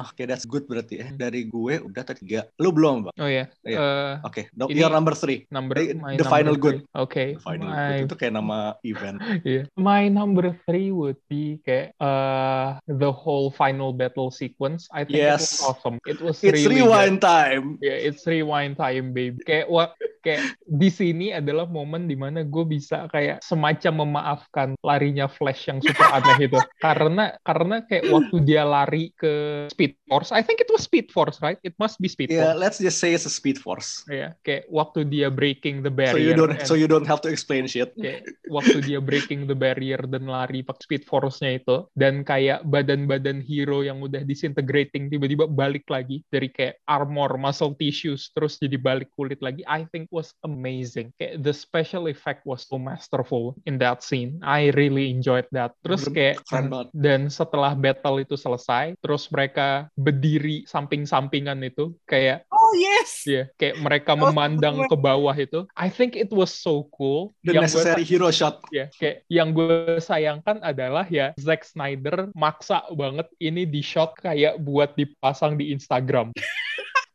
oke 0.02 0.24
that's 0.24 0.46
good 0.46 0.64
berarti 0.66 1.04
ya. 1.04 1.08
Dari 1.12 1.44
gue 1.44 1.82
udah 1.82 2.02
tadi 2.02 2.24
tiga. 2.24 2.48
Lu 2.58 2.72
belum, 2.72 3.10
Bang? 3.10 3.16
Oh 3.18 3.28
ya, 3.28 3.46
Iya. 3.62 3.78
eh, 3.78 4.14
Oke, 4.24 4.48
no, 4.54 4.66
Ini- 4.66 4.80
you're 4.80 4.94
number 4.94 5.12
three. 5.12 5.44
number 5.50 5.76
The- 5.76 5.98
my 5.98 6.16
the 6.16 6.24
number 6.24 6.32
final 6.32 6.56
three. 6.56 6.64
good. 6.64 6.78
Okay, 6.94 7.36
My 7.62 8.04
itu 8.04 8.16
kayak 8.16 8.34
nama 8.36 8.76
event. 8.84 9.20
Yeah. 9.46 9.70
My 9.78 10.10
number 10.10 10.58
three 10.66 10.90
would 10.90 11.20
be 11.30 11.62
kayak 11.62 11.94
uh, 12.02 12.82
the 12.90 13.12
whole 13.14 13.54
final 13.54 13.94
battle 13.94 14.34
sequence. 14.34 14.90
I 14.90 15.06
think 15.06 15.22
it 15.22 15.30
was 15.32 15.46
Yes. 15.46 15.62
awesome. 15.62 16.02
It 16.04 16.20
was 16.20 16.42
It's 16.42 16.52
really 16.66 16.82
rewind 16.82 17.22
time. 17.22 17.78
good. 17.78 17.86
Yeah, 17.86 17.98
it's 18.10 18.26
rewind 18.26 18.76
time, 18.76 19.14
baby. 19.14 19.40
Kayak 19.46 19.70
what? 19.70 19.94
Kayak 20.26 20.58
di 20.66 20.90
sini 20.90 21.30
adalah 21.30 21.70
momen 21.70 22.10
di 22.10 22.18
mana 22.18 22.42
gue 22.42 22.66
bisa 22.66 23.06
kayak 23.14 23.46
semacam 23.46 24.10
memaafkan 24.10 24.74
larinya 24.82 25.30
Flash 25.30 25.70
yang 25.70 25.78
super 25.86 26.02
aneh 26.10 26.34
itu. 26.50 26.58
Karena 26.82 27.38
karena 27.46 27.86
kayak 27.86 28.10
waktu 28.10 28.42
dia 28.42 28.66
lari 28.66 29.14
ke 29.14 29.70
Speed 29.70 30.02
Force, 30.10 30.34
I 30.34 30.42
think 30.42 30.66
it 30.66 30.70
was 30.74 30.82
Speed 30.82 31.14
Force, 31.14 31.38
right? 31.46 31.62
It 31.62 31.78
must 31.78 32.02
be 32.02 32.10
Speed 32.10 32.34
Yeah, 32.34 32.58
Force. 32.58 32.58
let's 32.58 32.78
just 32.82 32.98
say 32.98 33.14
it's 33.14 33.30
a 33.30 33.34
speed 33.34 33.62
force. 33.62 34.02
Yeah, 34.10 34.34
kayak 34.42 34.66
waktu 34.66 35.06
dia 35.06 35.30
breaking 35.30 35.86
the 35.86 35.94
So 35.94 35.98
barrier. 36.18 36.26
you 36.26 36.34
don't 36.34 36.58
and- 36.58 36.66
so 36.66 36.74
you 36.74 36.90
don't 36.90 37.06
have 37.06 37.22
to 37.22 37.30
explain 37.30 37.45
explain 37.46 37.70
shit. 37.70 37.94
kayak 37.94 38.26
waktu 38.50 38.82
dia 38.82 38.98
breaking 38.98 39.46
the 39.46 39.54
barrier 39.54 40.02
dan 40.10 40.26
lari 40.26 40.66
pakai 40.66 40.82
speed 40.82 41.04
force-nya 41.06 41.62
itu 41.62 41.86
dan 41.94 42.26
kayak 42.26 42.66
badan-badan 42.66 43.38
hero 43.46 43.86
yang 43.86 44.02
udah 44.02 44.26
disintegrating 44.26 45.14
tiba-tiba 45.14 45.46
balik 45.46 45.86
lagi 45.86 46.26
dari 46.34 46.50
kayak 46.50 46.82
armor, 46.90 47.38
muscle 47.38 47.78
tissues 47.78 48.34
terus 48.34 48.58
jadi 48.58 48.82
balik 48.82 49.14
kulit 49.14 49.38
lagi 49.46 49.62
I 49.70 49.86
think 49.94 50.10
was 50.10 50.34
amazing. 50.42 51.14
Kayak 51.22 51.46
the 51.46 51.54
special 51.54 52.10
effect 52.10 52.42
was 52.50 52.66
so 52.66 52.82
masterful 52.82 53.54
in 53.70 53.78
that 53.78 54.02
scene. 54.02 54.42
I 54.42 54.74
really 54.74 55.14
enjoyed 55.14 55.46
that. 55.54 55.78
Terus 55.86 56.10
kayak 56.10 56.42
keren 56.50 56.74
banget. 56.74 56.90
dan 56.98 57.22
setelah 57.30 57.78
battle 57.78 58.18
itu 58.18 58.34
selesai, 58.34 58.98
terus 58.98 59.30
mereka 59.30 59.86
berdiri 59.94 60.66
samping-sampingan 60.66 61.62
itu 61.62 61.94
kayak 62.10 62.50
Yes. 62.76 63.24
ya 63.26 63.44
kayak 63.56 63.76
mereka 63.80 64.12
Oh, 64.14 64.22
memandang 64.22 64.86
ke 64.86 64.96
bawah 64.96 65.34
itu. 65.34 65.64
I 65.74 65.88
think 65.88 66.14
it 66.14 66.30
was 66.30 66.52
so 66.52 66.88
cool. 66.92 67.32
The 67.42 67.56
Yang 67.56 67.64
gue 67.64 67.64
necessary 67.68 68.04
hero 68.04 68.30
shot. 68.30 68.60
ya 68.70 68.88
kayak 68.96 69.24
yang 69.28 69.52
gue 69.52 69.98
sayangkan 69.98 70.60
adalah 70.62 71.04
ya 71.08 71.32
Zack 71.36 71.64
Snyder 71.64 72.30
maksa 72.32 72.84
banget 72.92 73.28
ini 73.38 73.64
di 73.64 73.80
shot 73.80 74.16
kayak 74.18 74.60
buat 74.60 74.94
dipasang 74.94 75.56
di 75.56 75.72
Instagram 75.72 76.32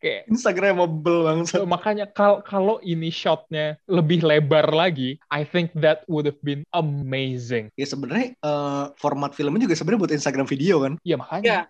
kayak 0.00 0.26
Instagramable 0.26 0.98
banget. 1.22 1.44
so, 1.46 1.62
makanya 1.62 2.06
kal 2.06 2.40
kalau 2.40 2.80
ini 2.80 3.08
shotnya 3.08 3.76
lebih 3.84 4.20
lebar 4.20 4.68
lagi 4.68 5.20
I 5.28 5.44
think 5.44 5.70
that 5.76 6.02
would 6.06 6.24
have 6.24 6.40
been 6.40 6.64
amazing 6.72 7.68
Ya 7.74 7.84
sebenarnya 7.84 8.32
eh, 8.34 8.84
format 8.96 9.30
filmnya 9.30 9.60
juga 9.60 9.74
sebenarnya 9.74 10.00
buat 10.00 10.14
Instagram 10.14 10.46
video 10.46 10.80
kan. 10.80 10.92
Iya 11.00 11.16
makanya 11.16 11.44
Iya. 11.44 11.60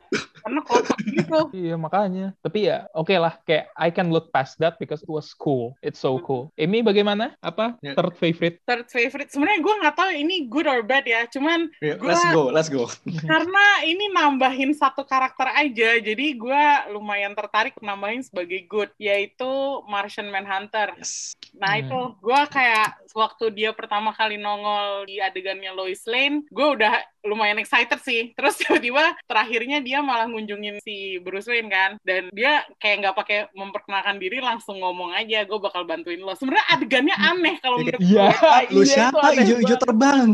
Karena 0.41 0.61
kotak 0.62 0.99
gitu. 1.05 1.41
Iya 1.53 1.74
makanya. 1.74 2.26
Tapi 2.39 2.59
ya 2.64 2.89
oke 2.93 3.12
lah 3.12 3.35
kayak 3.43 3.70
I 3.74 3.89
can 3.89 4.09
look 4.09 4.31
past 4.31 4.57
that 4.57 4.78
because 4.78 5.01
it 5.01 5.11
was 5.11 5.31
cool. 5.33 5.74
It's 5.81 5.99
so 5.99 6.18
cool. 6.20 6.49
Amy 6.57 6.81
bagaimana? 6.81 7.35
Apa 7.41 7.76
Ya. 7.81 7.93
third 7.93 8.14
favorite? 8.14 8.59
Third 8.64 8.87
favorite. 8.89 9.28
Sebenarnya 9.28 9.61
gue 9.61 9.74
nggak 9.76 9.97
tahu 9.97 10.11
ini 10.12 10.47
good 10.47 10.64
or 10.64 10.81
bad 10.81 11.05
ya. 11.05 11.26
Cuman 11.26 11.68
Ya, 11.78 11.97
Gua- 11.97 12.09
Let's 12.11 12.24
go, 12.31 12.43
let's 12.49 12.68
go. 12.68 12.85
karena 13.31 13.64
ini 13.83 14.09
nambahin 14.09 14.72
satu 14.72 15.03
karakter 15.03 15.49
aja. 15.51 15.99
Jadi 15.99 16.26
gue 16.35 16.62
lumayan 16.91 17.33
tertarik 17.33 17.74
nambahin 17.81 18.20
sebagai 18.21 18.64
good. 18.64 18.91
Yaitu 18.97 19.49
Martian 19.85 20.29
Manhunter. 20.29 20.93
Yes. 20.97 21.33
Nah 21.53 21.73
Hmm. 21.73 21.83
itu 21.83 21.99
gue 22.21 22.41
kayak 22.49 22.89
waktu 23.11 23.45
dia 23.53 23.71
pertama 23.71 24.11
kali 24.11 24.37
nongol 24.37 25.05
di 25.05 25.18
adegannya 25.18 25.71
Lois 25.71 26.05
Lane, 26.05 26.47
gue 26.47 26.68
udah 26.71 26.95
lumayan 27.21 27.59
excited 27.59 28.01
sih. 28.01 28.33
Terus 28.33 28.57
tiba-tiba 28.61 29.03
terakhirnya 29.25 29.79
dia 29.79 30.01
malah 30.01 30.25
ngunjungin 30.25 30.79
si 30.81 31.18
Bruce 31.18 31.47
Wayne 31.47 31.68
kan, 31.68 31.91
dan 32.01 32.31
dia 32.31 32.62
kayak 32.79 32.97
nggak 33.03 33.16
pakai 33.16 33.39
memperkenalkan 33.53 34.16
diri 34.16 34.39
langsung 34.39 34.79
ngomong 34.79 35.12
aja, 35.12 35.43
gue 35.43 35.59
bakal 35.59 35.85
bantuin 35.85 36.18
lo. 36.18 36.33
Sebenarnya 36.33 36.66
adegannya 36.71 37.16
aneh 37.16 37.57
kalau 37.59 37.77
menurut 37.79 38.01
Iya. 38.01 38.29
gue. 38.31 38.73
Lu 38.73 38.83
Iya, 38.83 38.93
siapa? 39.11 39.18
aneh 39.27 39.43
Ijo-ijo 39.43 39.77
terbang. 39.77 40.29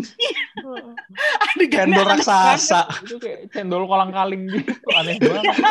Adegannya 1.57 1.97
Cendol 1.97 2.07
raksasa. 2.13 2.81
itu 3.03 3.17
kayak 3.17 3.41
cendol 3.51 3.85
kolang 3.87 4.11
kaling 4.11 4.47
gitu 4.51 4.73
aneh 4.93 5.17
banget. 5.17 5.55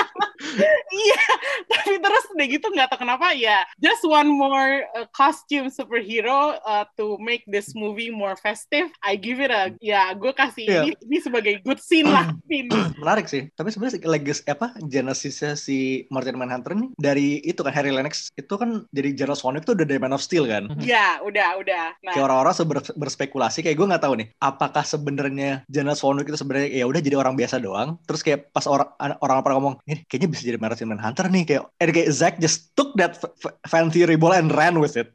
Iya, 0.95 1.21
tapi 1.67 1.99
terus 2.05 2.23
udah 2.29 2.45
gitu 2.45 2.65
nggak 2.69 2.87
tahu 2.93 3.01
kenapa 3.01 3.33
ya. 3.33 3.65
Just 3.81 4.05
one 4.05 4.29
more 4.29 4.85
uh, 4.93 5.09
costume 5.09 5.73
superhero 5.73 6.61
uh, 6.61 6.85
to 6.93 7.17
make 7.17 7.41
this 7.49 7.73
movie 7.73 8.13
more 8.13 8.37
festive. 8.37 8.93
I 9.01 9.17
give 9.17 9.41
it 9.41 9.49
a 9.49 9.73
ya 9.81 10.13
gue 10.13 10.29
kasih 10.29 10.65
Iya. 10.65 10.81
ini, 10.85 10.91
ini 11.01 11.17
sebagai 11.17 11.53
good 11.65 11.81
scene 11.81 12.05
lah. 12.05 12.29
scene. 12.49 12.69
Menarik 13.01 13.25
sih. 13.25 13.49
Tapi 13.57 13.73
sebenarnya 13.73 14.05
legacy 14.05 14.45
apa 14.45 14.77
genesisnya 14.85 15.57
si 15.57 16.05
Martian 16.13 16.37
Manhunter 16.37 16.77
nih 16.77 16.93
dari 17.01 17.41
itu 17.41 17.65
kan 17.65 17.73
Harry 17.73 17.89
Lennox 17.89 18.29
itu 18.37 18.53
kan 18.53 18.85
jadi 18.93 19.09
General 19.17 19.37
Sonic 19.37 19.65
tuh 19.65 19.73
udah 19.73 19.85
dari 19.87 19.97
Man 19.97 20.13
of 20.13 20.21
Steel 20.21 20.45
kan. 20.45 20.69
Ya, 20.77 21.17
udah, 21.25 21.57
udah. 21.57 21.97
Nah, 22.05 22.13
Kayak 22.13 22.25
orang-orang 22.29 22.53
berspekulasi 22.93 23.63
kayak 23.63 23.77
gue 23.77 23.87
nggak 23.87 24.03
tahu 24.03 24.13
nih 24.21 24.27
apakah 24.37 24.83
sebenarnya 24.85 25.63
General 25.65 25.97
Sonic 25.97 26.29
itu 26.29 26.37
sebenarnya 26.37 26.69
ya 26.69 26.85
udah 26.85 27.01
jadi 27.01 27.15
orang 27.17 27.33
biasa 27.33 27.57
doang 27.57 27.97
terus 28.05 28.21
kayak 28.21 28.51
pas 28.51 28.67
orang 28.67 28.89
orang 29.21 29.41
pada 29.41 29.55
ngomong 29.57 29.75
ini 29.87 30.03
kayaknya 30.05 30.29
bisa 30.29 30.41
jadi 30.45 30.57
Martian 30.59 30.89
Manhunter 30.91 31.25
nih 31.31 31.43
kayak 31.47 31.63
eh 31.79 31.85
Zack 32.11 32.39
just 32.39 32.75
took 32.75 32.93
that 32.95 33.23
fan 33.67 33.91
theory 33.91 34.15
ball 34.15 34.33
and 34.33 34.51
ran 34.53 34.79
with 34.79 34.97
it 34.97 35.11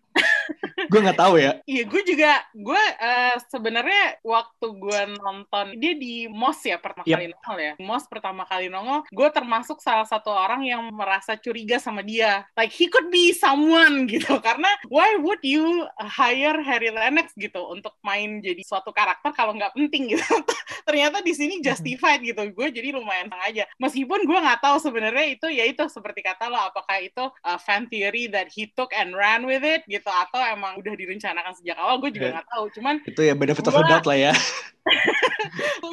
gue 0.90 1.00
nggak 1.00 1.20
tahu 1.20 1.34
ya 1.38 1.52
Iya, 1.70 1.86
gue 1.86 2.02
juga, 2.02 2.32
gue 2.50 2.82
eh, 2.98 3.36
sebenarnya 3.46 4.18
waktu 4.26 4.66
gue 4.74 5.00
nonton 5.22 5.66
dia 5.78 5.94
di 5.94 6.26
Moss 6.26 6.66
ya 6.66 6.82
pertama 6.82 7.06
Yep. 7.06 7.14
kali 7.14 7.26
nongol 7.30 7.58
ya. 7.58 7.72
Moss 7.78 8.04
pertama 8.10 8.42
kali 8.42 8.66
nongol, 8.66 9.00
gue 9.06 9.28
termasuk 9.30 9.78
salah 9.78 10.02
satu 10.02 10.34
orang 10.34 10.66
yang 10.66 10.82
merasa 10.90 11.38
curiga 11.38 11.78
sama 11.78 12.02
dia. 12.02 12.42
Like 12.58 12.74
he 12.74 12.90
could 12.90 13.06
be 13.08 13.30
someone 13.30 14.04
gitu. 14.10 14.42
Karena 14.42 14.66
why 14.90 15.14
would 15.22 15.38
you 15.46 15.86
hire 16.00 16.58
Harry 16.60 16.90
Lennox 16.90 17.30
gitu 17.38 17.70
untuk 17.70 17.94
main 18.02 18.42
jadi 18.42 18.60
suatu 18.66 18.90
karakter 18.90 19.30
kalau 19.30 19.54
nggak 19.54 19.78
penting 19.78 20.10
gitu. 20.18 20.26
Ternyata 20.88 21.22
di 21.22 21.32
sini 21.36 21.62
justified 21.66 22.18
gitu. 22.26 22.42
Gue 22.50 22.74
jadi 22.74 22.90
lumayan 22.90 23.30
senang 23.30 23.42
aja. 23.46 23.64
Meskipun 23.78 24.26
gue 24.26 24.38
nggak 24.42 24.58
tahu 24.58 24.76
sebenarnya 24.82 25.26
itu 25.38 25.46
ya 25.46 25.64
itu 25.70 25.86
seperti 25.86 26.26
kata 26.26 26.50
lo 26.50 26.58
apakah 26.58 26.98
itu 26.98 27.24
uh, 27.46 27.58
fan 27.62 27.86
theory 27.86 28.26
that 28.26 28.50
he 28.50 28.66
took 28.74 28.90
and 28.90 29.14
ran 29.14 29.46
with 29.46 29.62
it 29.62 29.86
gitu 29.86 30.08
atau 30.10 30.40
emang 30.42 30.79
udah 30.80 30.94
direncanakan 30.94 31.52
sejak 31.54 31.76
awal 31.76 31.96
gue 31.98 32.10
juga 32.10 32.26
Ya. 32.26 32.32
nggak 32.36 32.48
tahu 32.48 32.64
cuman 32.74 32.94
itu 33.02 33.20
ya 33.20 33.34
benefit 33.34 33.64
of 33.64 33.74
Gua- 33.74 33.86
doubt 33.86 34.04
lah 34.04 34.18
ya 34.20 34.32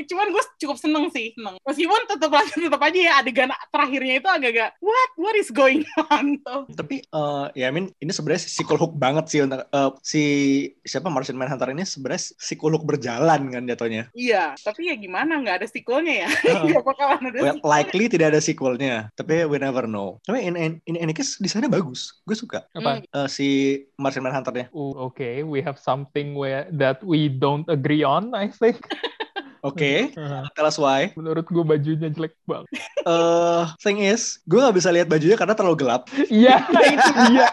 cuman 0.08 0.28
gue 0.30 0.44
cukup 0.58 0.78
seneng 0.78 1.10
sih 1.10 1.34
seneng 1.34 1.60
meskipun 1.62 2.02
tetap 2.08 2.30
tetap 2.48 2.82
aja 2.82 3.00
ya 3.00 3.14
adegan 3.18 3.50
terakhirnya 3.68 4.14
itu 4.16 4.28
agak-agak 4.28 4.70
what 4.80 5.10
what 5.16 5.36
is 5.36 5.50
going 5.50 5.82
on 6.08 6.38
tuh 6.46 6.64
tapi 6.74 7.04
eh, 7.04 7.46
ya 7.54 7.68
I 7.68 7.74
mean 7.74 7.92
ini 7.98 8.10
sebenarnya 8.10 8.44
sequel 8.44 8.78
hook 8.78 8.96
banget 8.96 9.28
sih 9.28 9.40
untuk 9.42 9.62
eh, 9.62 9.90
si 10.02 10.24
siapa 10.82 11.08
Martian 11.08 11.36
Manhunter 11.36 11.68
ini 11.70 11.84
sebenarnya 11.84 12.22
sequel 12.34 12.74
hook 12.74 12.86
berjalan 12.86 13.42
kan 13.50 13.64
jatuhnya 13.66 14.08
iya 14.14 14.56
tapi 14.58 14.88
ya 14.88 14.96
gimana 14.96 15.38
nggak 15.38 15.64
ada 15.64 15.68
sequelnya 15.68 16.26
ya 16.26 16.30
bakalan 16.88 17.22
ada 17.26 17.38
Well, 17.38 17.56
sequelnya. 17.56 17.68
likely 17.68 18.06
tidak 18.08 18.28
ada 18.30 18.40
sequelnya, 18.40 18.96
tapi 19.14 19.44
we 19.44 19.58
never 19.58 19.86
know. 19.86 20.18
Tapi 20.22 20.42
ini 20.44 20.58
ini 20.82 20.98
ini 21.00 21.12
case 21.12 21.38
desainnya 21.38 21.68
bagus, 21.68 22.22
gue 22.22 22.34
suka. 22.34 22.66
Apa? 22.72 23.02
Eh, 23.02 23.28
si 23.28 23.48
Martian 23.96 24.22
Manhunter-nya. 24.22 24.72
Okay, 24.78 25.44
we 25.44 25.62
have 25.64 25.80
something 25.80 26.36
where 26.36 26.68
that 26.72 27.04
we 27.04 27.30
don't 27.30 27.68
agree 27.68 28.04
on, 28.04 28.36
I 28.36 28.50
think. 28.50 28.88
Oke, 29.68 30.16
tell 30.56 30.68
us 30.68 30.80
why. 30.80 31.12
Menurut 31.20 31.44
gue 31.44 31.64
bajunya 31.64 32.08
jelek 32.08 32.34
banget. 32.48 32.68
Eh, 33.04 33.64
thing 33.84 34.00
is, 34.00 34.40
gue 34.48 34.60
nggak 34.60 34.76
bisa 34.76 34.90
lihat 34.92 35.08
bajunya 35.12 35.36
karena 35.36 35.56
terlalu 35.56 35.84
gelap. 35.84 36.08
Iya, 36.32 36.64
itu 36.96 37.12
dia. 37.32 37.48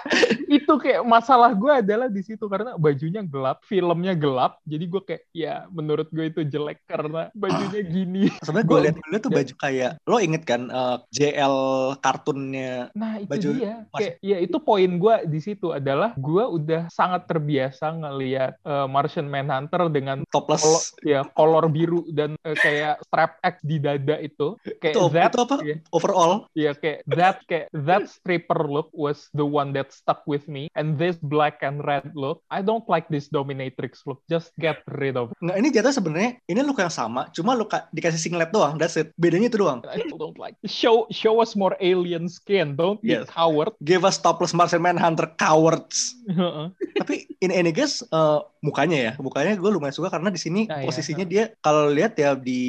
Itu 0.47 0.79
kayak 0.79 1.03
masalah 1.03 1.51
gue 1.51 1.83
adalah 1.83 2.07
di 2.07 2.23
situ 2.23 2.47
karena 2.47 2.79
bajunya 2.79 3.27
gelap, 3.27 3.67
filmnya 3.67 4.15
gelap. 4.15 4.63
Jadi 4.63 4.85
gue 4.87 5.03
kayak 5.03 5.23
ya 5.35 5.67
menurut 5.75 6.07
gue 6.15 6.31
itu 6.31 6.47
jelek 6.47 6.87
karena 6.87 7.35
bajunya 7.35 7.81
gini. 7.83 8.31
Sebenarnya 8.43 8.67
gue 8.71 8.79
lihat 8.87 8.97
dulu 9.03 9.17
tuh 9.19 9.31
ya. 9.31 9.37
baju 9.37 9.55
kayak 9.59 9.93
lo 10.07 10.17
inget 10.23 10.43
kan 10.47 10.63
eh, 10.71 10.97
JL 11.11 11.57
kartunnya 11.99 12.95
Nah 12.95 13.19
itu 13.19 13.31
Baju 13.31 13.49
dia. 13.59 13.75
Kayak 13.91 14.15
ya 14.23 14.37
itu 14.39 14.57
poin 14.63 14.91
gue 15.01 15.15
di 15.27 15.41
situ 15.43 15.75
adalah 15.75 16.15
gue 16.15 16.45
udah 16.45 16.87
sangat 16.93 17.27
terbiasa 17.27 17.91
ngelihat 17.91 18.53
eh, 18.63 18.87
Martian 18.87 19.27
Manhunter 19.27 19.91
dengan 19.91 20.23
topless. 20.31 20.95
ya 21.03 21.27
kolor 21.35 21.67
biru 21.69 22.04
dan 22.11 22.37
eh, 22.41 22.57
kayak 22.57 23.01
strap 23.03 23.33
X 23.41 23.55
di 23.61 23.77
dada 23.77 24.17
itu 24.19 24.57
kayak 24.79 24.95
Itu, 24.95 25.03
that 25.11 25.31
itu 25.31 25.39
apa? 25.41 25.57
ya, 25.61 25.77
Overall, 25.89 26.35
ya 26.53 26.73
kayak 26.73 26.99
that 27.09 27.37
kayak 27.45 27.67
that 27.73 28.05
stripper 28.07 28.65
look 28.65 28.89
was 28.91 29.31
the 29.31 29.43
one 29.43 29.71
that 29.71 29.89
stuck 29.89 30.25
with 30.25 30.45
me 30.45 30.69
and 30.73 30.97
this 30.97 31.17
black 31.19 31.61
and 31.61 31.81
red 31.81 32.11
look 32.13 32.45
I 32.49 32.61
don't 32.61 32.85
like 32.87 33.07
this 33.07 33.27
dominatrix 33.27 34.05
look 34.05 34.21
just 34.27 34.53
get 34.57 34.83
rid 34.91 35.15
of 35.15 35.31
it 35.31 35.37
nggak 35.39 35.57
ini 35.57 35.69
jatuh 35.71 35.93
sebenarnya 35.93 36.31
ini 36.45 36.61
look 36.61 36.77
yang 36.77 36.89
sama, 36.89 37.29
cuma 37.31 37.53
lo 37.53 37.65
ka- 37.65 37.87
dikasih 37.91 38.19
singlet 38.19 38.49
doang, 38.49 38.77
that's 38.77 38.95
it. 38.95 39.13
Bedanya 39.15 39.47
itu 39.47 39.57
doang. 39.57 39.81
I 39.87 40.01
still 40.01 40.19
don't 40.19 40.37
like 40.37 40.57
show 40.65 41.07
show 41.09 41.39
us 41.39 41.55
more 41.55 41.77
alien 41.79 42.27
skin 42.27 42.75
don't 42.75 42.99
be 42.99 43.15
Yes. 43.15 43.29
coward 43.29 43.73
Give 43.81 44.03
us 44.03 44.17
topless 44.17 44.51
Martian 44.51 44.81
Manhunter 44.81 45.31
cowards. 45.35 46.17
Heeh. 46.25 46.73
tapi 46.95 47.15
in 47.39 47.51
any 47.51 47.71
case 47.71 48.01
eh, 48.03 48.39
mukanya 48.61 48.97
ya 48.97 49.13
mukanya 49.19 49.55
gue 49.55 49.67
lumayan 49.69 49.93
suka 49.93 50.09
karena 50.09 50.29
di 50.29 50.39
sini 50.39 50.61
Ah, 50.67 50.81
iya. 50.81 50.87
posisinya 50.87 51.25
dia 51.25 51.45
kalau 51.59 51.84
lihat 51.89 52.15
ya 52.15 52.33
di 52.33 52.63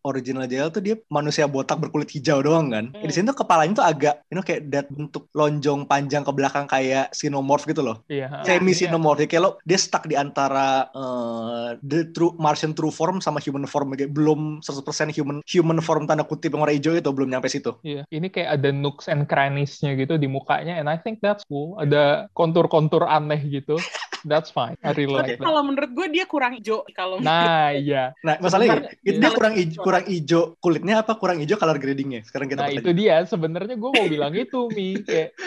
original 0.00 0.44
JL 0.44 0.70
tuh 0.70 0.80
dia 0.80 0.96
manusia 1.06 1.44
botak 1.44 1.78
berkulit 1.78 2.08
hijau 2.08 2.40
doang 2.40 2.68
kan 2.68 2.84
Hmm. 2.88 3.02
di 3.02 3.12
sini 3.12 3.28
tuh 3.28 3.38
kepalanya 3.38 3.74
tuh 3.76 3.86
agak 3.86 4.14
you 4.26 4.34
know 4.34 4.42
kayak 4.42 4.66
that 4.68 4.86
bentuk 4.88 5.26
lonjong 5.30 5.84
panjang 5.84 6.22
ke 6.22 6.30
belakang 6.30 6.64
kayak 6.64 7.10
xenomorph 7.10 7.64
gitu 7.64 7.82
loh 7.82 8.02
Iya, 8.06 8.30
semi 8.42 8.70
iya. 8.70 8.86
xenomorph 8.86 9.22
kayak 9.22 9.42
lo 9.42 9.50
dia 9.62 9.76
stuck 9.76 10.06
di 10.06 10.14
antara 10.14 10.88
eh, 10.88 11.68
the 11.82 12.10
true 12.10 12.32
Martian 12.36 12.72
true 12.72 12.90
form 12.90 13.18
sama 13.18 13.38
human 13.38 13.66
form 13.66 13.92
kayak 13.92 14.10
belum 14.10 14.62
100% 14.62 15.12
human 15.12 15.42
human 15.44 15.78
form 15.78 16.06
tanda 16.06 16.22
kutip 16.22 16.50
yang 16.50 16.62
warna 16.62 16.72
hijau 16.72 16.94
itu 16.94 17.10
belum 17.10 17.28
nyampe 17.28 17.46
situ 17.46 17.76
Iya, 17.82 18.02
ini 18.08 18.26
kayak 18.26 18.56
ada 18.56 18.70
nooks 18.70 19.06
and 19.06 19.26
crannies-nya 19.26 19.92
gitu 19.94 20.16
di 20.16 20.26
mukanya, 20.26 20.78
and 20.78 20.86
I 20.86 20.96
think 20.96 21.20
that's 21.20 21.44
cool. 21.44 21.76
Ada 21.76 22.30
kontur-kontur 22.32 23.04
aneh 23.04 23.38
gitu. 23.44 23.76
That's 24.26 24.50
fine. 24.50 24.74
I 24.82 24.90
really 24.98 25.14
Tapi 25.14 25.22
like 25.22 25.38
that. 25.38 25.46
kalau 25.46 25.62
menurut 25.62 25.90
gue 25.94 26.06
dia 26.10 26.24
kurang 26.26 26.58
hijau 26.58 26.82
kalau 26.90 27.22
Nah, 27.22 27.70
iya. 27.70 28.10
Nah, 28.26 28.42
masalahnya 28.42 28.90
itu 29.06 29.22
dia 29.22 29.30
iya. 29.30 29.38
kurang 29.38 29.54
ijo, 29.54 29.78
kurang 29.78 30.04
ijo 30.10 30.40
kulitnya 30.58 31.06
apa 31.06 31.14
kurang 31.14 31.38
ijo 31.38 31.54
color 31.54 31.78
gradingnya? 31.78 32.26
Sekarang 32.26 32.50
kita 32.50 32.66
Nah, 32.66 32.74
itu 32.74 32.90
aja. 32.90 32.98
dia. 32.98 33.16
Sebenarnya 33.22 33.78
gue 33.78 33.90
mau 33.94 34.06
bilang 34.10 34.34
itu, 34.34 34.66
Mi. 34.74 34.98
Kayak, 34.98 35.38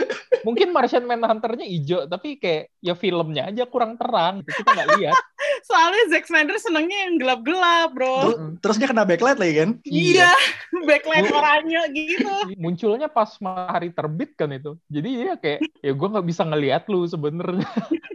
mungkin 0.47 0.71
Martian 0.71 1.03
Manhunter-nya 1.03 1.67
hijau, 1.67 2.07
tapi 2.07 2.39
kayak 2.39 2.71
ya 2.79 2.95
filmnya 2.95 3.51
aja 3.51 3.67
kurang 3.67 3.99
terang. 3.99 4.41
Gitu. 4.47 4.63
Kita 4.63 4.71
nggak 4.71 4.89
lihat. 4.95 5.19
soalnya 5.67 6.03
Zack 6.11 6.25
Snyder 6.27 6.57
senengnya 6.59 6.97
yang 7.09 7.15
gelap-gelap, 7.19 7.89
bro. 7.95 8.15
Terus, 8.23 8.37
terus 8.63 8.77
dia 8.79 8.87
kena 8.89 9.03
backlight 9.03 9.39
lagi 9.39 9.53
kan? 9.59 9.69
Iya, 9.83 10.31
backlight 10.89 11.27
oranye 11.31 11.81
gitu. 11.93 12.35
Munculnya 12.55 13.07
pas 13.11 13.29
matahari 13.43 13.91
terbit 13.91 14.33
kan 14.35 14.49
itu. 14.53 14.75
Jadi 14.87 15.09
dia 15.25 15.33
kayak, 15.35 15.59
ya 15.83 15.91
gue 15.91 16.07
nggak 16.09 16.27
bisa 16.27 16.43
ngelihat 16.47 16.83
lu 16.87 17.05
sebenarnya. 17.05 17.67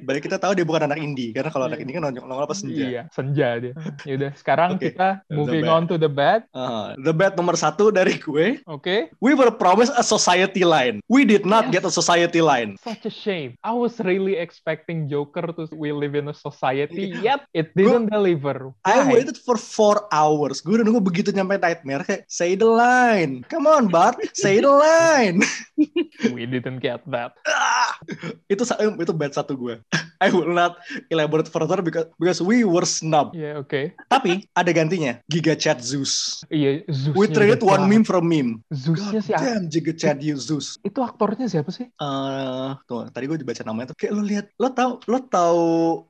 Balik 0.04 0.28
kita 0.28 0.36
tahu 0.40 0.53
dia 0.54 0.66
bukan 0.66 0.86
anak 0.88 0.98
indie 1.02 1.34
karena 1.34 1.50
kalau 1.50 1.66
anak 1.66 1.78
Iya. 1.78 1.84
indie 1.84 1.94
kan 1.98 2.02
nongol 2.06 2.24
nongol 2.24 2.46
apa 2.46 2.56
senja. 2.56 2.84
Iya, 2.86 3.02
senja 3.10 3.48
dia. 3.60 3.72
Yaudah, 4.08 4.30
sekarang 4.38 4.70
Oke, 4.78 4.94
kita 4.94 5.20
moving 5.28 5.66
on 5.66 5.84
to 5.90 5.98
the 5.98 6.08
bad. 6.08 6.46
Ah, 6.54 6.94
the 7.02 7.12
bad 7.12 7.34
nomor 7.34 7.58
satu 7.58 7.90
dari 7.90 8.16
gue, 8.16 8.62
Oke. 8.70 9.10
we 9.18 9.34
were 9.34 9.50
promised 9.50 9.92
a 9.98 10.04
society 10.06 10.62
line. 10.62 11.02
We 11.10 11.26
did 11.26 11.42
not 11.44 11.74
get 11.74 11.82
a 11.82 11.92
society 11.92 12.40
line. 12.40 12.78
Such 12.80 13.04
a 13.04 13.12
shame. 13.12 13.58
I 13.66 13.74
was 13.74 13.98
really 14.00 14.38
expecting 14.38 15.10
Joker 15.10 15.50
to 15.54 15.66
we 15.74 15.90
live 15.90 16.14
in 16.14 16.30
a 16.30 16.36
society, 16.36 17.10
yet 17.18 17.44
it 17.50 17.74
didn't 17.74 18.14
deliver. 18.14 18.70
I 18.86 19.02
Why? 19.02 19.20
waited 19.20 19.36
for 19.42 19.58
four 19.58 20.06
hours. 20.14 20.62
Gue 20.62 20.78
udah 20.78 20.86
nunggu 20.86 21.02
begitu 21.02 21.34
nyampe 21.34 21.58
Nightmare 21.58 22.06
kayak 22.06 22.22
say 22.30 22.54
the 22.54 22.68
line. 22.68 23.42
Come 23.50 23.66
on, 23.66 23.90
Bart, 23.90 24.20
say 24.36 24.62
the 24.62 24.70
line. 24.70 25.42
We 26.34 26.46
didn't 26.46 26.78
get 26.80 27.02
that. 27.10 27.34
Itu 28.52 28.62
itu 29.00 29.12
bad 29.16 29.32
satu 29.34 29.56
gue. 29.58 29.80
I 30.22 30.30
not 30.46 30.76
elaborate 31.08 31.48
further 31.48 31.80
because 31.80 32.06
because 32.16 32.40
we 32.40 32.64
were 32.64 32.84
snubbed. 32.84 33.32
Ya, 33.36 33.56
oke. 33.56 33.92
Tapi 34.08 34.44
ada 34.52 34.70
gantinya, 34.70 35.20
Giga 35.28 35.54
Chat 35.54 35.80
Zeus. 35.80 36.44
Iya, 36.48 36.84
Zeus. 36.90 37.14
We 37.14 37.28
traded 37.28 37.62
one 37.62 37.86
meme 37.86 38.04
from 38.04 38.26
meme. 38.26 38.60
Zeusnya 38.68 39.20
sih, 39.20 39.32
damn, 39.32 39.70
Giga 39.70 39.94
Chat 39.94 40.18
you 40.20 40.36
Zeus. 40.36 40.76
itu 40.82 40.98
aktornya 41.00 41.46
siapa 41.46 41.70
sih? 41.70 41.86
Eh, 41.88 42.68
tuh, 42.84 43.06
tadi 43.08 43.24
gue 43.24 43.38
baca 43.38 43.62
namanya 43.62 43.92
tuh. 43.92 43.96
Kayak 44.00 44.12
lo 44.12 44.22
lihat, 44.24 44.46
lo 44.58 44.68
tahu, 44.72 44.92
lo 45.06 45.18
tahu 45.22 45.64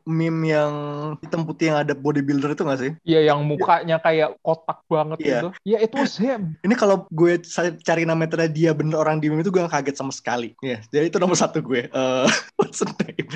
meme 0.07 0.41
yang 0.49 0.73
hitam 1.21 1.45
putih 1.45 1.71
yang 1.75 1.79
ada 1.85 1.93
bodybuilder 1.93 2.55
itu 2.55 2.63
gak 2.65 2.81
sih? 2.81 2.93
Iya, 3.05 3.35
yang 3.35 3.45
mukanya 3.45 3.99
kayak 4.01 4.39
kotak 4.41 4.81
banget 4.89 5.19
Iya. 5.21 5.39
itu. 5.41 5.49
Ya, 5.75 5.79
itu 5.83 5.95
was 5.99 6.15
him. 6.15 6.55
Ini 6.63 6.75
kalau 6.79 7.05
gue 7.11 7.41
cari 7.83 8.07
nama 8.07 8.25
ternyata 8.31 8.53
dia 8.53 8.71
bener 8.71 8.95
orang 8.97 9.19
di 9.19 9.27
meme 9.27 9.43
itu 9.43 9.51
gue 9.51 9.65
gak 9.67 9.83
kaget 9.83 9.97
sama 9.99 10.15
sekali. 10.15 10.55
Ya, 10.63 10.79
jadi 10.95 11.11
itu 11.11 11.19
nomor 11.19 11.35
satu 11.35 11.59
gue. 11.61 11.91
Eh, 11.91 12.27
what's 12.59 12.79
the 12.79 12.89
name? 13.03 13.27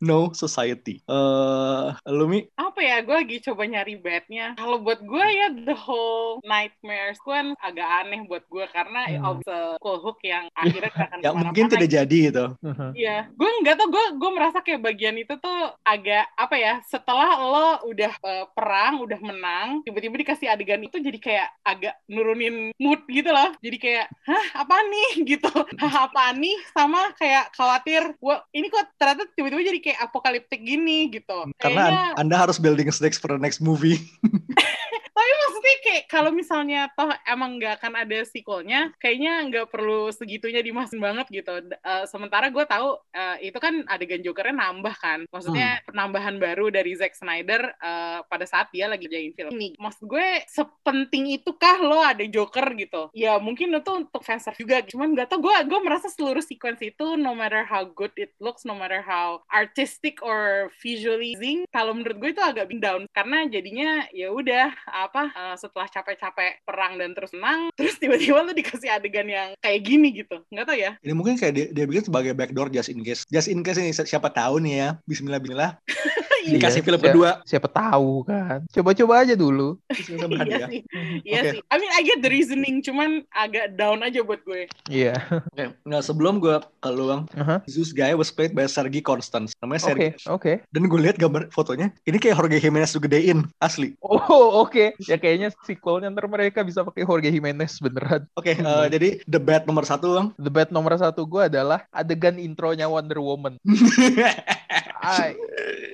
No 0.00 0.31
Society. 0.32 1.00
Eh, 1.02 1.86
lu 2.08 2.24
Mi? 2.26 2.44
Apa 2.54 2.80
ya, 2.80 3.00
gue 3.00 3.12
lagi 3.14 3.36
coba 3.42 3.62
nyari 3.64 3.94
badnya. 3.96 4.56
Kalau 4.56 4.80
buat 4.80 5.00
gue 5.00 5.26
ya 5.28 5.48
The 5.52 5.76
Whole 5.76 6.40
Nightmares 6.42 7.18
gue 7.18 7.32
kan 7.32 7.48
agak 7.58 7.88
aneh 8.04 8.20
buat 8.24 8.44
gue 8.46 8.64
karena 8.68 9.00
Hmm. 9.02 9.24
of 9.26 9.38
the 9.42 9.60
cool 9.82 9.98
hook 9.98 10.22
yang 10.22 10.46
akhirnya 10.54 10.88
akan 11.10 11.18
Ya 11.20 11.30
mungkin 11.34 11.66
tidak 11.68 11.90
jadi 11.90 12.16
gitu. 12.30 12.44
Mhm. 12.62 12.88
Iya, 12.94 13.16
gue 13.28 13.50
nggak 13.60 13.74
tau, 13.76 13.88
gue 13.90 14.04
gue 14.16 14.30
merasa 14.32 14.58
kayak 14.60 14.80
bagian 14.80 15.16
itu 15.16 15.34
tuh 15.36 15.58
agak 15.82 16.30
apa 16.32 16.56
ya? 16.56 16.74
Setelah 16.86 17.36
lo 17.38 17.68
udah 17.86 18.12
eh, 18.14 18.46
perang, 18.54 19.02
udah 19.02 19.18
menang, 19.20 19.68
tiba-tiba 19.82 20.16
dikasih 20.16 20.48
adegan 20.48 20.80
itu 20.80 20.96
jadi 20.96 21.18
kayak 21.18 21.48
agak 21.62 21.94
nurunin 22.06 22.70
mood 22.78 23.02
gitu 23.06 23.28
loh. 23.28 23.52
Jadi 23.58 23.76
kayak, 23.76 24.06
hah 24.24 24.46
apa 24.62 24.76
nih 24.86 25.10
gitu? 25.34 25.50
Hah 25.78 26.08
apa 26.08 26.32
nih? 26.32 26.56
Sama 26.72 27.12
kayak 27.16 27.52
khawatir, 27.52 28.02
wah 28.22 28.40
ini 28.52 28.68
kok 28.68 28.86
ternyata 28.96 29.26
tiba-tiba 29.34 29.62
jadi 29.66 29.80
kayak 29.82 29.98
apokaliptik 30.22 30.62
gini 30.62 31.10
gitu. 31.10 31.50
Karena 31.58 31.90
Kayaknya, 31.90 32.14
an- 32.14 32.30
Anda 32.30 32.36
harus 32.38 32.62
building 32.62 32.86
stakes 32.94 33.18
for 33.18 33.34
the 33.34 33.42
next 33.42 33.58
movie. 33.58 33.98
tapi 35.22 35.34
maksudnya 35.38 35.76
kayak 35.86 36.04
kalau 36.10 36.30
misalnya 36.34 36.80
toh 36.98 37.14
emang 37.30 37.62
nggak 37.62 37.78
akan 37.78 37.94
ada 38.02 38.18
sequelnya, 38.26 38.90
kayaknya 38.98 39.46
nggak 39.46 39.66
perlu 39.70 40.10
segitunya 40.10 40.58
dimasin 40.58 40.98
banget 40.98 41.30
gitu. 41.30 41.62
Eh, 41.62 42.04
sementara 42.10 42.50
gue 42.50 42.64
tahu 42.66 42.98
eh, 43.14 43.46
itu 43.46 43.58
kan 43.62 43.86
adegan 43.86 44.18
Jokernya 44.18 44.58
nambah 44.58 44.94
kan, 44.98 45.30
maksudnya 45.30 45.78
penambahan 45.86 46.42
baru 46.42 46.74
dari 46.74 46.98
Zack 46.98 47.14
Snyder 47.14 47.70
eh, 47.78 48.18
pada 48.26 48.46
saat 48.50 48.74
dia 48.74 48.90
lagi 48.90 49.06
jain 49.06 49.30
film 49.38 49.54
ini. 49.54 49.78
Maksud 49.78 50.10
gue 50.10 50.42
sepenting 50.50 51.38
itukah 51.38 51.78
lo 51.78 52.02
ada 52.02 52.26
Joker 52.26 52.66
gitu? 52.74 53.14
Ya 53.14 53.38
mungkin 53.38 53.70
itu 53.70 53.92
untuk 53.94 54.26
fanservice 54.26 54.58
juga, 54.58 54.82
cuman 54.82 55.14
nggak 55.14 55.30
tau 55.30 55.38
gue 55.38 55.54
gue 55.70 55.80
merasa 55.86 56.10
seluruh 56.10 56.42
sequence 56.42 56.82
itu 56.82 57.14
no 57.14 57.30
matter 57.30 57.62
how 57.62 57.86
good 57.86 58.10
it 58.18 58.34
looks, 58.42 58.66
no 58.66 58.74
matter 58.74 58.98
how 58.98 59.38
artistic 59.54 60.18
or 60.18 60.66
visually 60.82 61.38
pleasing, 61.38 61.62
kalau 61.70 61.94
menurut 61.94 62.18
gue 62.18 62.30
itu 62.34 62.42
agak 62.42 62.66
down 62.82 63.06
karena 63.14 63.44
jadinya 63.46 64.08
ya 64.10 64.32
udah 64.32 64.72
apa 65.12 65.28
eh, 65.28 65.56
setelah 65.60 65.84
capek-capek 65.86 66.64
perang 66.64 66.96
dan 66.96 67.12
terus 67.12 67.36
menang 67.36 67.68
terus 67.78 68.00
tiba-tiba 68.00 68.40
lu 68.40 68.56
dikasih 68.56 68.88
adegan 68.88 69.28
yang 69.28 69.52
kayak 69.60 69.80
gini 69.84 70.24
gitu 70.24 70.40
nggak 70.48 70.64
tau 70.64 70.72
ya 70.72 70.96
Ini 71.04 71.12
mungkin 71.12 71.36
kayak 71.36 71.52
dia, 71.52 71.66
dia 71.68 71.84
bikin 71.84 72.08
sebagai 72.08 72.32
backdoor 72.32 72.72
just 72.72 72.88
in 72.88 73.04
case. 73.04 73.28
Just 73.28 73.52
in 73.52 73.60
case 73.60 73.76
ini 73.76 73.92
si- 73.92 74.08
siapa 74.08 74.32
tahu 74.32 74.62
nih 74.62 74.74
ya. 74.80 74.88
Bismillah-bismillah. 75.04 75.76
Dikasih 76.44 76.80
Iya, 76.80 76.84
film 76.84 76.96
siapa- 76.96 77.08
kedua. 77.08 77.30
Siapa 77.44 77.68
tahu 77.68 78.12
kan. 78.24 78.58
Coba-coba 78.68 79.14
aja 79.20 79.34
dulu. 79.34 79.78
Iya 79.88 80.26
berhadiah. 80.28 80.68
sih 80.68 80.80
iya 81.22 81.40
sih 81.48 81.60
I 81.62 81.76
mean 81.76 81.92
I 81.92 82.02
get 82.02 82.18
the 82.18 82.28
reasoning 82.28 82.80
cuman 82.80 83.22
agak 83.30 83.74
down 83.74 84.00
aja 84.00 84.20
buat 84.20 84.42
gue 84.42 84.66
Iya. 84.86 85.14
Oke, 85.48 85.64
nah 85.82 86.00
sebelum 86.00 86.38
gue 86.38 86.52
ke 86.58 86.88
lu 86.88 87.04
Bang, 87.04 87.22
Aha. 87.34 87.62
Zeus 87.66 87.90
guy 87.90 88.12
was 88.12 88.28
played 88.28 88.52
by 88.52 88.64
Sergi 88.64 88.98
Constance. 88.98 89.54
Namanya 89.58 89.80
Oke, 89.84 89.88
Sergi. 89.88 90.08
oke. 90.26 90.52
Dan 90.68 90.86
gue 90.86 91.00
lihat 91.00 91.16
gambar 91.16 91.48
fotonya, 91.48 91.90
ini 92.02 92.16
kayak 92.16 92.36
Jorge 92.36 92.58
Jimenez 92.58 92.92
gedein, 92.92 93.46
asli. 93.58 93.94
Oh, 94.00 94.20
oke. 94.60 94.94
Ya 95.00 95.16
kayaknya 95.16 95.50
sequelnya 95.62 96.08
ntar 96.08 96.26
mereka 96.26 96.60
bisa 96.60 96.80
pakai 96.80 97.02
Jorge 97.02 97.28
Jimenez 97.28 97.78
beneran. 97.78 98.26
Oke, 98.32 98.54
Hmm. 98.54 98.64
eh, 98.64 98.86
jadi 98.88 99.08
the 99.24 99.38
bad 99.38 99.64
nomor 99.64 99.82
satu 99.82 100.06
Bang. 100.12 100.28
The 100.36 100.48
bad 100.48 100.70
nomor 100.70 100.94
satu 100.94 101.22
gue 101.22 101.42
adalah 101.44 101.84
adegan 101.88 102.36
intronya 102.36 102.86
Wonder 102.86 103.18
Woman. 103.18 103.58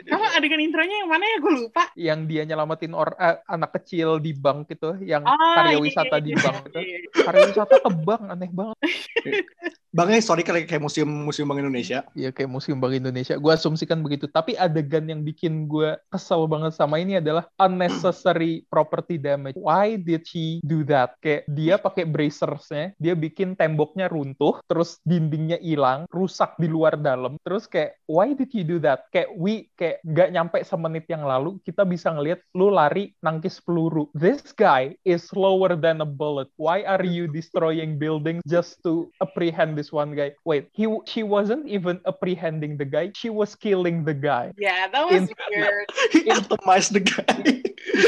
Kamu 0.04 0.26
adegan 0.38 0.62
intronya 0.62 0.96
yang 1.04 1.10
mana 1.10 1.24
ya 1.26 1.36
gue 1.42 1.52
lupa 1.66 1.82
yang 1.98 2.20
dia 2.24 2.42
nyelamatin 2.46 2.94
or 2.94 3.12
eh, 3.18 3.36
anak 3.50 3.74
kecil 3.82 4.22
di 4.22 4.32
bank 4.32 4.70
itu, 4.70 4.94
yang 5.02 5.26
Ah, 5.26 5.60
karya 5.60 5.76
iya, 5.76 5.82
wisata 5.82 6.16
iya, 6.18 6.24
di 6.24 6.30
iya, 6.32 6.40
bank 6.40 6.58
itu. 6.70 6.78
iya. 6.78 6.98
Karya 7.12 7.42
wisata 7.50 7.74
ke 7.82 7.90
bank 8.06 8.22
aneh 8.30 8.50
banget. 8.54 8.78
Bangnya 9.88 10.20
sorry 10.20 10.44
kayak 10.44 10.68
kayak 10.68 10.84
museum 10.84 11.08
museum 11.08 11.48
Bank 11.48 11.64
Indonesia. 11.64 12.04
Ya 12.12 12.28
kayak 12.28 12.52
Museum 12.52 12.76
Bank 12.76 12.92
Indonesia. 13.00 13.40
Gue 13.40 13.56
asumsikan 13.56 14.04
begitu. 14.04 14.28
Tapi 14.28 14.52
adegan 14.52 15.08
yang 15.08 15.24
bikin 15.24 15.64
gue 15.64 15.96
kesel 16.12 16.44
banget 16.44 16.76
sama 16.76 17.00
ini 17.00 17.16
adalah 17.18 17.48
unnecessary 17.56 18.68
property 18.68 19.16
damage. 19.16 19.56
Why 19.56 19.96
did 19.96 20.28
she 20.28 20.60
do 20.60 20.84
that? 20.92 21.16
Kayak 21.24 21.48
dia 21.48 21.74
pakai 21.80 22.04
bracersnya, 22.04 22.92
dia 23.00 23.16
bikin 23.16 23.56
temboknya 23.56 24.12
runtuh, 24.12 24.60
terus 24.68 25.00
dindingnya 25.08 25.56
hilang, 25.64 26.04
rusak 26.12 26.52
di 26.60 26.68
luar 26.68 27.00
dalam. 27.00 27.40
Terus 27.40 27.64
kayak 27.64 27.96
why 28.04 28.36
did 28.36 28.52
you 28.52 28.68
do 28.68 28.76
that? 28.84 29.08
Kayak 29.08 29.32
we 29.40 29.72
kayak 29.72 30.04
nggak 30.04 30.27
nyampe 30.30 30.62
semenit 30.64 31.04
yang 31.08 31.24
lalu 31.24 31.56
kita 31.64 31.84
bisa 31.84 32.12
ngelihat 32.12 32.40
lu 32.54 32.68
lari 32.70 33.12
nangkis 33.20 33.60
peluru. 33.60 34.08
This 34.16 34.52
guy 34.54 34.96
is 35.02 35.28
slower 35.28 35.74
than 35.74 36.00
a 36.00 36.08
bullet. 36.08 36.48
Why 36.56 36.84
are 36.84 37.02
you 37.04 37.28
destroying 37.28 37.96
buildings 37.96 38.44
just 38.46 38.80
to 38.84 39.08
apprehend 39.20 39.74
this 39.76 39.90
one 39.90 40.12
guy? 40.14 40.32
Wait, 40.44 40.68
he 40.72 40.86
she 41.08 41.24
wasn't 41.24 41.66
even 41.68 41.98
apprehending 42.06 42.76
the 42.76 42.86
guy. 42.88 43.10
She 43.16 43.28
was 43.28 43.56
killing 43.56 44.04
the 44.04 44.14
guy. 44.14 44.52
yeah 44.56 44.88
that 44.88 45.04
was 45.04 45.26
In- 45.26 45.34
weird 45.50 45.88
He 46.14 46.28
atomized 46.28 46.92
the 46.96 47.04
guy. 47.04 47.64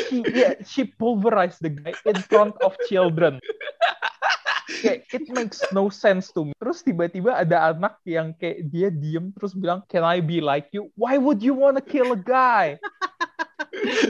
She, 0.08 0.22
yeah, 0.30 0.54
she 0.66 0.84
pulverized 0.86 1.62
the 1.62 1.70
guy 1.72 1.94
in 2.06 2.18
front 2.26 2.54
of 2.62 2.76
children. 2.88 3.40
Kayak 4.78 5.10
it 5.10 5.24
makes 5.34 5.58
no 5.74 5.90
sense 5.90 6.30
to 6.30 6.46
me. 6.46 6.54
Terus 6.54 6.86
tiba-tiba 6.86 7.34
ada 7.34 7.74
anak 7.74 7.98
yang 8.06 8.30
kayak 8.38 8.70
dia 8.70 8.88
diem 8.88 9.34
terus 9.34 9.52
bilang, 9.52 9.82
"Can 9.90 10.06
I 10.06 10.22
be 10.22 10.38
like 10.38 10.70
you?" 10.70 10.94
Why 10.94 11.18
would 11.18 11.42
you 11.42 11.58
wanna 11.58 11.82
kill 11.82 12.14
a 12.14 12.20
guy? 12.20 12.78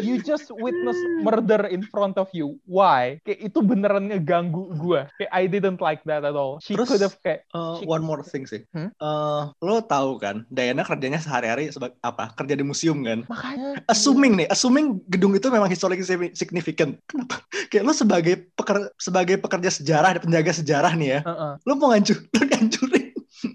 You 0.00 0.18
just 0.18 0.50
witness 0.50 0.96
murder 1.20 1.66
in 1.66 1.82
front 1.84 2.16
of 2.16 2.30
you. 2.30 2.58
Why? 2.64 3.18
Kayak 3.22 3.50
itu 3.50 3.58
beneran 3.60 4.08
ngeganggu 4.08 4.74
gue. 4.74 5.00
Kayak 5.16 5.30
I 5.30 5.44
didn't 5.46 5.78
like 5.78 6.02
that 6.04 6.22
at 6.22 6.34
all. 6.34 6.58
She 6.58 6.74
Terus- 6.74 6.88
could 6.88 7.02
have 7.02 7.16
kayak 7.20 7.44
Uh, 7.50 7.78
She- 7.78 7.86
one 7.86 8.00
more 8.00 8.22
thing 8.22 8.44
sih. 8.44 8.62
Hmm? 8.70 8.90
Eh, 8.92 9.42
lo 9.58 9.82
tahu 9.82 10.18
kan, 10.18 10.46
Diana 10.48 10.82
kerjanya 10.82 11.18
sehari-hari 11.18 11.70
sebagai 11.70 11.98
apa? 12.00 12.30
Kerja 12.34 12.54
di 12.54 12.62
museum 12.62 13.02
kan. 13.02 13.26
makanya 13.26 13.82
Assuming 13.86 14.38
nih, 14.38 14.46
assuming 14.48 15.02
gedung 15.06 15.34
itu 15.34 15.48
memang 15.48 15.66
historically 15.66 16.06
significant. 16.32 16.98
Kenapa? 17.06 17.42
Kayak 17.68 17.84
lo 17.84 17.92
sebagai 17.92 18.34
peker, 18.52 18.90
sebagai 18.96 19.36
pekerja 19.36 19.70
sejarah, 19.72 20.14
penjaga 20.18 20.52
sejarah 20.52 20.92
nih 20.94 21.18
ya, 21.18 21.20
Heeh. 21.22 21.52
lo 21.62 21.72
mau 21.74 21.90
ngancur, 21.90 22.18
lo 22.38 22.42
ngancurin 22.44 23.04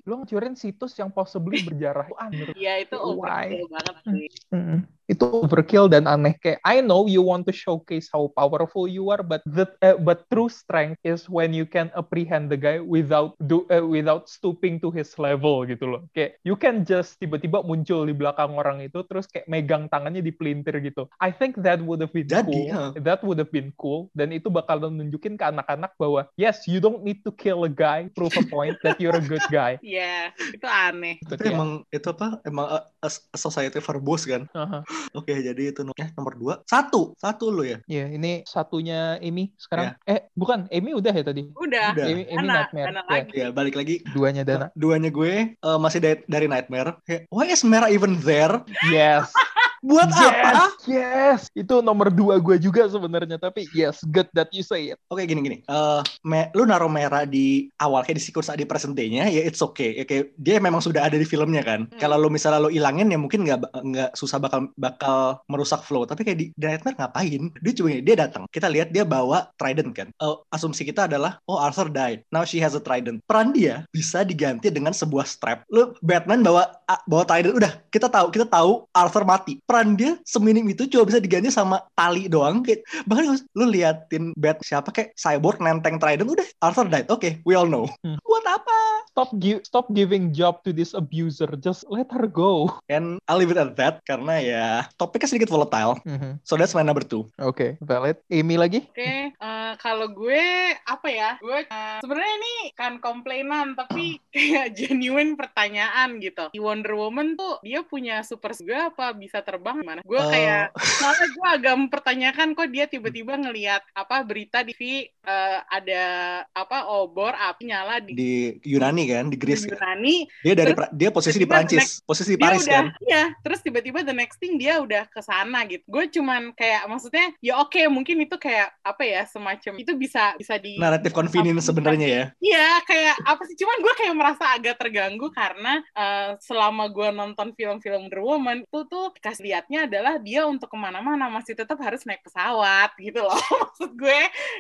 lo 0.06 0.22
ngancurin 0.22 0.53
situs 0.53 0.93
yang 1.01 1.10
possibly 1.10 1.66
berjarah 1.66 2.06
itu 2.06 2.18
aneh. 2.22 2.47
Iya 2.53 2.74
itu 2.86 2.95
Why? 2.95 3.49
overkill 3.49 3.68
banget 3.74 3.95
sih. 4.06 4.28
Mm, 4.53 4.80
itu 5.06 5.26
overkill 5.26 5.86
dan 5.89 6.06
aneh. 6.06 6.38
Kayak 6.38 6.62
I 6.62 6.86
know 6.86 7.10
you 7.10 7.26
want 7.26 7.49
to 7.49 7.53
showcase 7.53 8.10
how 8.14 8.30
powerful 8.34 8.86
you 8.86 9.10
are 9.10 9.26
but 9.26 9.41
the 9.49 9.66
uh, 9.82 9.97
but 9.97 10.30
true 10.30 10.49
strength 10.49 11.01
is 11.01 11.26
when 11.26 11.53
you 11.53 11.66
can 11.66 11.89
apprehend 11.97 12.53
the 12.53 12.58
guy 12.58 12.78
without 12.78 13.34
do 13.49 13.66
uh, 13.74 13.82
without 13.82 14.30
stooping 14.30 14.78
to 14.82 14.93
his 14.93 15.10
level 15.18 15.66
gitu 15.66 15.89
loh. 15.89 16.01
Kayak 16.14 16.38
you 16.45 16.53
can 16.53 16.86
just 16.86 17.18
tiba-tiba 17.18 17.66
muncul 17.66 18.06
di 18.06 18.14
belakang 18.14 18.53
orang 18.58 18.86
itu 18.86 19.01
terus 19.10 19.26
kayak 19.26 19.49
megang 19.49 19.89
tangannya 19.89 20.22
di 20.22 20.30
pelintir 20.30 20.78
gitu. 20.86 21.10
I 21.18 21.34
think 21.34 21.58
that 21.66 21.82
would 21.82 22.01
have 22.06 22.14
been 22.14 22.30
Jadi, 22.30 22.70
cool. 22.70 22.74
ha. 22.74 22.93
that 23.01 23.26
would 23.26 23.41
have 23.41 23.49
been 23.49 23.74
cool. 23.78 24.14
Dan 24.14 24.34
itu 24.38 24.53
bakal 24.53 24.78
nunjukin 24.86 25.34
ke 25.34 25.45
anak-anak 25.49 25.97
bahwa 25.97 26.30
yes 26.38 26.70
you 26.70 26.78
don't 26.78 27.01
need 27.01 27.26
to 27.26 27.34
kill 27.34 27.66
a 27.66 27.72
guy 27.72 28.06
prove 28.14 28.34
a 28.38 28.45
point 28.53 28.78
that 28.86 29.01
you're 29.01 29.18
a 29.18 29.26
good 29.26 29.41
guy 29.49 29.82
Iya, 29.96 30.18
itu 30.52 30.68
aneh. 30.68 31.16
Tapi 31.24 31.39
kayak, 31.39 31.56
emang 31.56 31.70
itu 31.88 32.08
apa? 32.12 32.28
Emang 32.43 32.66
a, 32.68 32.78
a, 33.00 33.08
a 33.08 33.38
society 33.39 33.80
verbose 33.80 34.28
kan? 34.28 34.43
aha. 34.52 34.84
Oke, 35.16 35.32
jadi 35.32 35.72
itu 35.72 35.88
no- 35.88 35.96
eh, 35.96 36.12
nomor 36.12 36.36
dua. 36.36 36.54
Satu, 36.68 37.16
satu 37.16 37.48
lo 37.48 37.64
ya. 37.64 37.80
Iya, 37.88 38.12
ini 38.12 38.43
satunya 38.43 39.16
Amy 39.24 39.56
sekarang. 39.56 39.96
Eh, 40.04 40.28
bukan, 40.36 40.68
Amy 40.68 40.91
udah 40.91 41.14
ya 41.16 41.24
tadi. 41.24 41.48
Udah. 41.56 41.96
Udah. 41.96 42.06
Amy, 42.06 42.24
Amy 42.28 42.43
Ana, 42.43 42.54
Nightmare. 42.68 42.88
Ana 42.91 43.02
Ya, 43.02 43.12
lagi. 43.16 43.32
Ya 43.32 43.48
balik 43.50 43.76
lagi. 43.76 43.96
duanya 44.12 44.43
Dana. 44.43 44.68
Duanya 44.76 45.08
gue 45.08 45.56
eh, 45.56 45.78
masih 45.80 46.00
dari, 46.04 46.20
dari 46.28 46.48
Nightmare. 46.52 47.00
Why 47.32 47.48
is 47.48 47.64
Mera 47.64 47.88
even 47.88 48.20
there? 48.20 48.60
Yes. 48.91 49.32
Buat 49.86 50.09
yes. 50.09 50.25
apa? 50.25 50.63
Yes. 50.89 51.39
Itu 51.53 51.86
nomor 51.86 52.09
dua 52.09 52.41
gue 52.41 52.57
juga 52.57 52.89
sebenarnya. 52.89 53.38
Tapi 53.38 53.69
yes, 53.77 54.01
good 54.09 54.25
that 54.33 54.49
you 54.49 54.65
say 54.65 54.93
it. 54.93 54.99
Oke 55.13 55.29
gini 55.29 55.45
gini. 55.45 55.57
Eh, 55.61 56.01
me- 56.25 56.49
lu 56.57 56.65
naruh 56.65 56.89
Mera 56.89 57.29
di 57.29 57.69
awal 57.77 58.01
kayak 58.01 58.17
di 58.17 58.23
sequence 58.25 58.49
di 58.57 58.65
present 58.65 58.97
day-nya 58.97 59.29
ya 59.29 59.45
it's 59.45 59.61
okay. 59.61 59.93
Ya, 59.93 60.03
kayak 60.09 60.33
dia 60.41 60.57
memang 60.57 60.81
sudah 60.81 61.05
ada 61.05 61.21
di 61.21 61.27
filmnya 61.27 61.61
kan. 61.61 61.86
Hmm. 61.86 61.99
Kalau 62.01 62.17
lu 62.17 62.33
misalnya 62.33 62.65
lu 62.65 62.73
ilangin 62.73 63.13
ya 63.13 63.19
mungkin 63.21 63.45
nggak 63.45 63.61
nggak 63.77 64.11
susah 64.17 64.41
bakal 64.41 64.73
bakal 64.73 65.38
merusak 65.45 65.86
flow. 65.86 66.09
Tapi 66.09 66.25
kayak 66.25 66.38
di, 66.41 66.45
Nightmare 66.57 66.97
ngapain? 66.97 67.53
Dia 67.61 67.73
cuma 67.77 67.89
dia 67.93 68.15
datang. 68.17 68.49
Kita 68.49 68.65
lihat 68.65 68.89
dia 68.89 69.05
bawa 69.05 69.53
trident 69.61 69.93
kan. 69.93 70.09
Eh, 70.09 70.36
asumsi 70.49 70.81
kita 70.81 71.05
adalah 71.05 71.38
oh 71.45 71.61
Arthur 71.61 71.93
died. 71.93 72.25
Now 72.33 72.41
she 72.41 72.57
has 72.57 72.73
a 72.73 72.81
trident. 72.81 73.21
Peran 73.29 73.53
dia 73.53 73.86
bisa 73.93 74.25
diganti 74.25 74.73
dengan 74.73 74.97
sebuah 74.97 75.29
strap. 75.29 75.61
Lu 75.69 75.93
Batman 76.01 76.41
bawa 76.41 76.73
a- 76.89 77.03
bawa 77.05 77.27
trident 77.27 77.53
udah 77.53 77.86
kita 77.93 78.09
tahu 78.09 78.31
kita 78.31 78.49
tahu 78.49 78.88
Arthur 78.95 79.27
mati. 79.27 79.59
Peran 79.67 79.74
dia 79.84 80.15
seminim 80.23 80.63
itu 80.69 80.88
cuma 80.88 81.03
bisa 81.09 81.19
diganti 81.19 81.51
sama 81.51 81.84
tali 81.97 82.32
doang. 82.32 82.63
Kayak 82.63 82.86
bahkan 83.03 83.36
lu 83.57 83.65
liatin 83.67 84.32
Bat 84.38 84.63
siapa 84.63 84.93
kayak 84.93 85.17
cyborg 85.19 85.59
nenteng 85.59 85.99
trident 85.99 86.30
udah 86.32 86.47
Arthur 86.63 86.88
died. 86.88 87.09
Oke, 87.11 87.43
we 87.43 87.57
all 87.57 87.67
know. 87.67 87.89
Hmm. 88.05 88.15
Buat 88.46 88.62
apa? 88.62 88.80
Stop 89.10 89.30
gi- 89.36 89.64
stop 89.64 89.86
giving 89.89 90.30
job 90.30 90.62
to 90.62 90.70
this 90.70 90.93
abuser. 90.93 91.50
Just 91.58 91.82
let 91.89 92.06
her 92.14 92.30
go. 92.30 92.70
And 92.86 93.18
I'll 93.26 93.41
leave 93.41 93.50
it 93.50 93.58
at 93.58 93.74
that 93.76 94.06
karena 94.06 94.38
ya 94.38 94.66
topiknya 94.93 95.26
sedikit 95.26 95.50
volatile. 95.50 95.98
Mhm. 96.06 96.46
So 96.46 96.54
that's 96.54 96.78
my 96.78 96.86
number 96.86 97.02
two. 97.02 97.26
Oke, 97.39 97.82
valid. 97.82 98.22
Amy 98.30 98.54
lagi? 98.56 98.86
Oke, 98.86 99.34
eh, 99.34 99.72
kalau 99.80 100.06
gue 100.08 100.46
apa 100.78 101.08
ya? 101.10 101.41
Gue 101.41 101.66
eh, 101.66 101.98
sebenarnya 101.98 102.34
ini 102.38 102.54
kan 102.76 103.02
komplainan 103.02 103.74
tapi 103.74 104.22
kayak 104.36 104.78
genuine 104.78 105.34
pertanyaan 105.34 106.22
gitu. 106.22 106.54
Di 106.54 106.62
Wonder 106.62 106.93
Woman 106.93 107.34
tuh 107.34 107.58
dia 107.62 107.82
punya 107.82 108.22
super 108.22 108.54
juga 108.54 108.93
apa 108.93 109.10
bisa 109.12 109.41
terbang 109.41 109.82
gimana? 109.82 110.06
Gue 110.06 110.22
Eh. 110.22 110.30
kayak 110.30 110.66
soalnya 111.02 111.28
gue 111.32 111.48
agak 111.50 111.76
mempertanyakan 111.80 112.54
kok 112.54 112.70
dia 112.70 112.86
tiba-tiba 112.86 113.41
ngelihat 113.41 113.82
apa 113.91 114.22
berita 114.22 114.62
di 114.62 114.78
TV 114.78 114.84
eh, 115.10 115.60
ada 115.66 116.04
apa 116.46 116.93
obor 116.93 117.34
api 117.34 117.64
nyala 117.66 117.98
di, 117.98 118.14
Di 118.14 118.34
Yunani 118.63 119.03
kan, 119.11 119.25
di 119.27 119.38
Greece 119.38 119.67
kan. 119.67 119.75
Yunani 119.75 120.15
Dia 120.41 120.53
dari 120.55 120.71
Terus 120.71 120.89
dia 120.95 121.09
posisi 121.11 121.38
di 121.38 121.47
Prancis, 121.47 121.99
posisi 122.01 122.36
di 122.36 122.39
Paris 122.39 122.63
udah 122.63 122.71
kan. 122.71 122.86
iya 123.03 123.23
terus 123.43 123.59
tiba-tiba 123.59 123.99
the 124.01 124.15
next 124.15 124.39
thing 124.39 124.55
dia 124.55 124.79
udah 124.79 125.05
ke 125.11 125.19
sana 125.19 125.67
gitu 125.67 125.83
gue 125.86 126.05
cuman 126.15 126.55
kayak 126.55 126.88
maksudnya 126.88 127.36
ya 127.43 127.59
oke 127.59 127.77
mungkin 127.91 128.23
itu 128.23 128.36
kayak 128.39 128.71
apa 128.81 129.03
ya 129.03 129.21
semacam 129.27 129.73
itu 129.75 129.91
bisa 129.99 130.33
bisa 130.39 130.55
di 130.55 130.79
Naratif 130.79 131.11
convenience 131.11 131.67
sebenarnya 131.67 132.07
ya. 132.07 132.25
Iya, 132.39 132.69
kayak 132.88 133.15
apa 133.25 133.41
sih? 133.47 133.55
Cuman 133.57 133.77
gue 133.81 133.93
kayak 133.99 134.15
merasa 134.15 134.43
agak 134.55 134.75
terganggu 134.79 135.27
karena 135.31 135.81
eh, 135.95 136.31
selama 136.39 136.88
gue 136.91 137.09
nonton 137.11 137.51
film-film 137.57 138.05
Wonder 138.05 138.21
Woman 138.21 138.57
itu 138.63 138.79
tuh 138.86 139.09
kasih 139.17 139.49
liatnya 139.49 139.89
adalah 139.89 140.21
dia 140.21 140.45
untuk 140.45 140.69
ke 140.69 140.77
mana-mana 140.77 141.25
masih 141.27 141.57
tetap 141.57 141.81
harus 141.81 142.05
naik 142.05 142.21
pesawat 142.21 142.93
gitu 143.01 143.25
loh. 143.25 143.33
Maksud 143.65 143.91
gue 143.97 144.19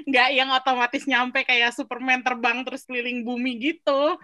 nggak 0.09 0.29
yang 0.33 0.49
otomatis 0.49 1.05
nyampe 1.05 1.45
kayak 1.45 1.77
Superman 1.77 2.25
terbang 2.25 2.65
terus 2.65 2.83
keliling 2.89 3.21
bumi 3.21 3.51
gitu. 3.61 3.64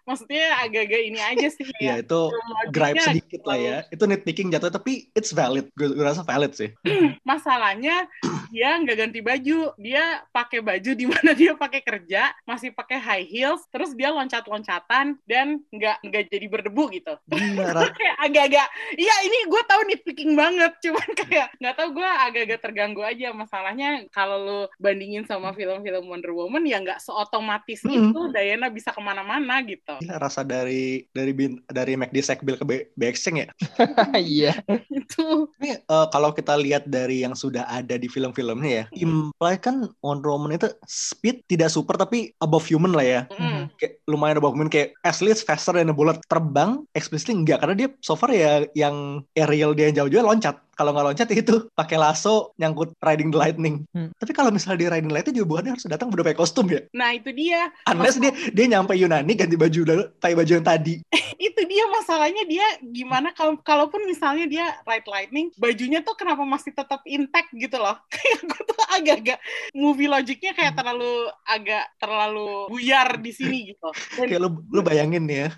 Maksudnya 0.05 0.61
agak-agak 0.67 1.01
ini 1.01 1.19
aja 1.21 1.47
sih. 1.49 1.65
Ya 1.81 1.97
kayak 1.97 2.05
itu 2.05 2.21
gripe 2.69 3.01
sedikit 3.01 3.41
lah 3.47 3.57
ya. 3.57 3.77
Itu 3.89 4.05
nitpicking 4.05 4.53
jatuh 4.53 4.69
tapi 4.69 5.09
it's 5.17 5.33
valid. 5.33 5.65
Gue, 5.73 5.89
gue 5.97 6.05
rasa 6.05 6.21
valid 6.21 6.53
sih. 6.53 6.69
masalahnya 7.31 8.05
dia 8.51 8.75
nggak 8.75 8.97
ganti 8.97 9.19
baju 9.23 9.71
dia 9.79 10.19
pakai 10.35 10.59
baju 10.59 10.91
di 10.91 11.05
mana 11.07 11.31
dia 11.39 11.55
pakai 11.55 11.81
kerja 11.81 12.35
masih 12.43 12.75
pakai 12.75 12.99
high 12.99 13.25
heels 13.25 13.63
terus 13.71 13.95
dia 13.95 14.11
loncat-loncatan 14.11 15.15
dan 15.23 15.63
nggak 15.71 15.97
nggak 16.03 16.23
jadi 16.27 16.45
berdebu 16.51 16.91
gitu 16.91 17.13
kayak 17.31 18.15
agak-agak 18.19 18.67
iya 18.99 19.15
ini 19.23 19.47
gue 19.47 19.61
tahu 19.63 19.81
nitpicking 19.87 20.33
banget 20.35 20.75
cuman 20.83 21.09
kayak 21.15 21.47
nggak 21.63 21.75
tahu 21.79 21.89
gue 21.95 22.09
agak-agak 22.09 22.59
terganggu 22.59 23.01
aja 23.07 23.31
masalahnya 23.31 24.05
kalau 24.11 24.37
lu 24.41 24.59
bandingin 24.81 25.23
sama 25.23 25.55
film-film 25.55 26.11
Wonder 26.11 26.35
Woman 26.35 26.67
ya 26.67 26.83
nggak 26.83 26.99
seotomatis 26.99 27.79
Hmm. 27.81 28.11
itu 28.11 28.21
Diana 28.35 28.67
bisa 28.67 28.91
ke 28.91 28.99
mana-mana 28.99 29.30
gitu 29.63 29.93
Gila 30.01 30.17
rasa 30.19 30.41
dari 30.41 31.05
dari 31.15 31.31
bin, 31.31 31.61
dari 31.69 31.93
McD 31.95 32.17
Sekbil 32.19 32.55
ke 32.57 32.65
B, 32.65 32.71
BXC 32.97 33.25
ya. 33.37 33.49
Iya. 34.17 34.53
itu 34.91 35.47
Ini 35.61 35.81
eh, 35.83 36.07
kalau 36.11 36.35
kita 36.35 36.57
lihat 36.57 36.87
dari 36.87 37.23
yang 37.23 37.37
sudah 37.37 37.67
ada 37.67 37.95
di 37.95 38.07
film-filmnya 38.11 38.71
ya, 38.71 38.83
imply 38.97 39.55
kan 39.61 39.87
Wonder 40.03 40.33
Woman 40.33 40.55
itu 40.57 40.67
speed 40.87 41.45
tidak 41.47 41.71
super 41.71 41.95
tapi 41.95 42.33
above 42.41 42.65
human 42.67 42.91
lah 42.91 43.05
ya. 43.05 43.21
mm, 43.31 43.77
Kayak 43.79 43.93
lumayan 44.09 44.39
above 44.39 44.55
human 44.57 44.71
kayak 44.71 44.95
at 45.05 45.17
least 45.23 45.47
faster 45.47 45.75
than 45.75 45.91
a 45.91 45.95
bullet. 45.95 46.19
Terbang 46.27 46.83
explicitly 46.95 47.37
enggak 47.37 47.63
karena 47.63 47.75
dia 47.75 47.89
so 48.03 48.15
far 48.15 48.31
ya 48.31 48.65
yang 48.75 49.23
aerial 49.35 49.75
dia 49.75 49.91
yang 49.91 50.05
jauh-jauh 50.05 50.25
loncat. 50.25 50.57
Kalau 50.75 50.95
nggak 50.95 51.05
loncat 51.13 51.29
itu 51.35 51.67
pakai 51.75 51.97
lasso 51.99 52.55
nyangkut 52.57 52.95
riding 53.03 53.29
the 53.29 53.39
lightning. 53.39 53.85
Hmm. 53.93 54.09
Tapi 54.17 54.31
kalau 54.31 54.49
misalnya 54.49 54.79
di 54.83 54.87
riding 54.89 55.09
the 55.11 55.15
lightning 55.15 55.35
juga 55.37 55.47
bukannya 55.57 55.71
harus 55.77 55.85
datang 55.87 56.09
udah 56.11 56.25
pakai 56.25 56.39
kostum 56.39 56.67
ya. 56.71 56.81
nah 56.91 57.13
itu 57.15 57.31
dia 57.31 57.71
Unless 57.87 58.19
dia 58.19 58.31
dia 58.51 58.65
nyampe 58.67 58.93
Yunani 58.97 59.33
ganti 59.37 59.55
baju 59.55 60.09
pakai 60.19 60.35
baju 60.35 60.51
yang 60.61 60.65
tadi. 60.65 60.93
itu 61.47 61.61
dia 61.65 61.83
masalahnya 61.89 62.43
dia 62.45 62.65
gimana 62.81 63.33
kalau 63.33 63.57
kalaupun 63.61 64.05
misalnya 64.05 64.45
dia 64.45 64.65
right 64.85 65.05
lightning 65.09 65.49
bajunya 65.57 66.05
tuh 66.05 66.13
kenapa 66.13 66.45
masih 66.45 66.69
tetap 66.69 67.01
intact 67.09 67.49
gitu 67.57 67.81
loh 67.81 67.97
kayak 68.13 68.39
gue 68.45 68.61
tuh 68.61 68.81
agak-agak 68.93 69.39
movie 69.73 70.05
logiknya 70.05 70.53
kayak 70.53 70.77
terlalu 70.77 71.29
agak 71.49 71.85
terlalu 71.97 72.69
buyar 72.69 73.17
di 73.17 73.31
sini 73.33 73.57
gitu 73.73 73.89
dan 74.17 74.25
Kayak 74.27 74.41
lu, 74.47 74.49
lu 74.71 74.81
bayangin 74.83 75.23
nih 75.27 75.37
ya, 75.47 75.49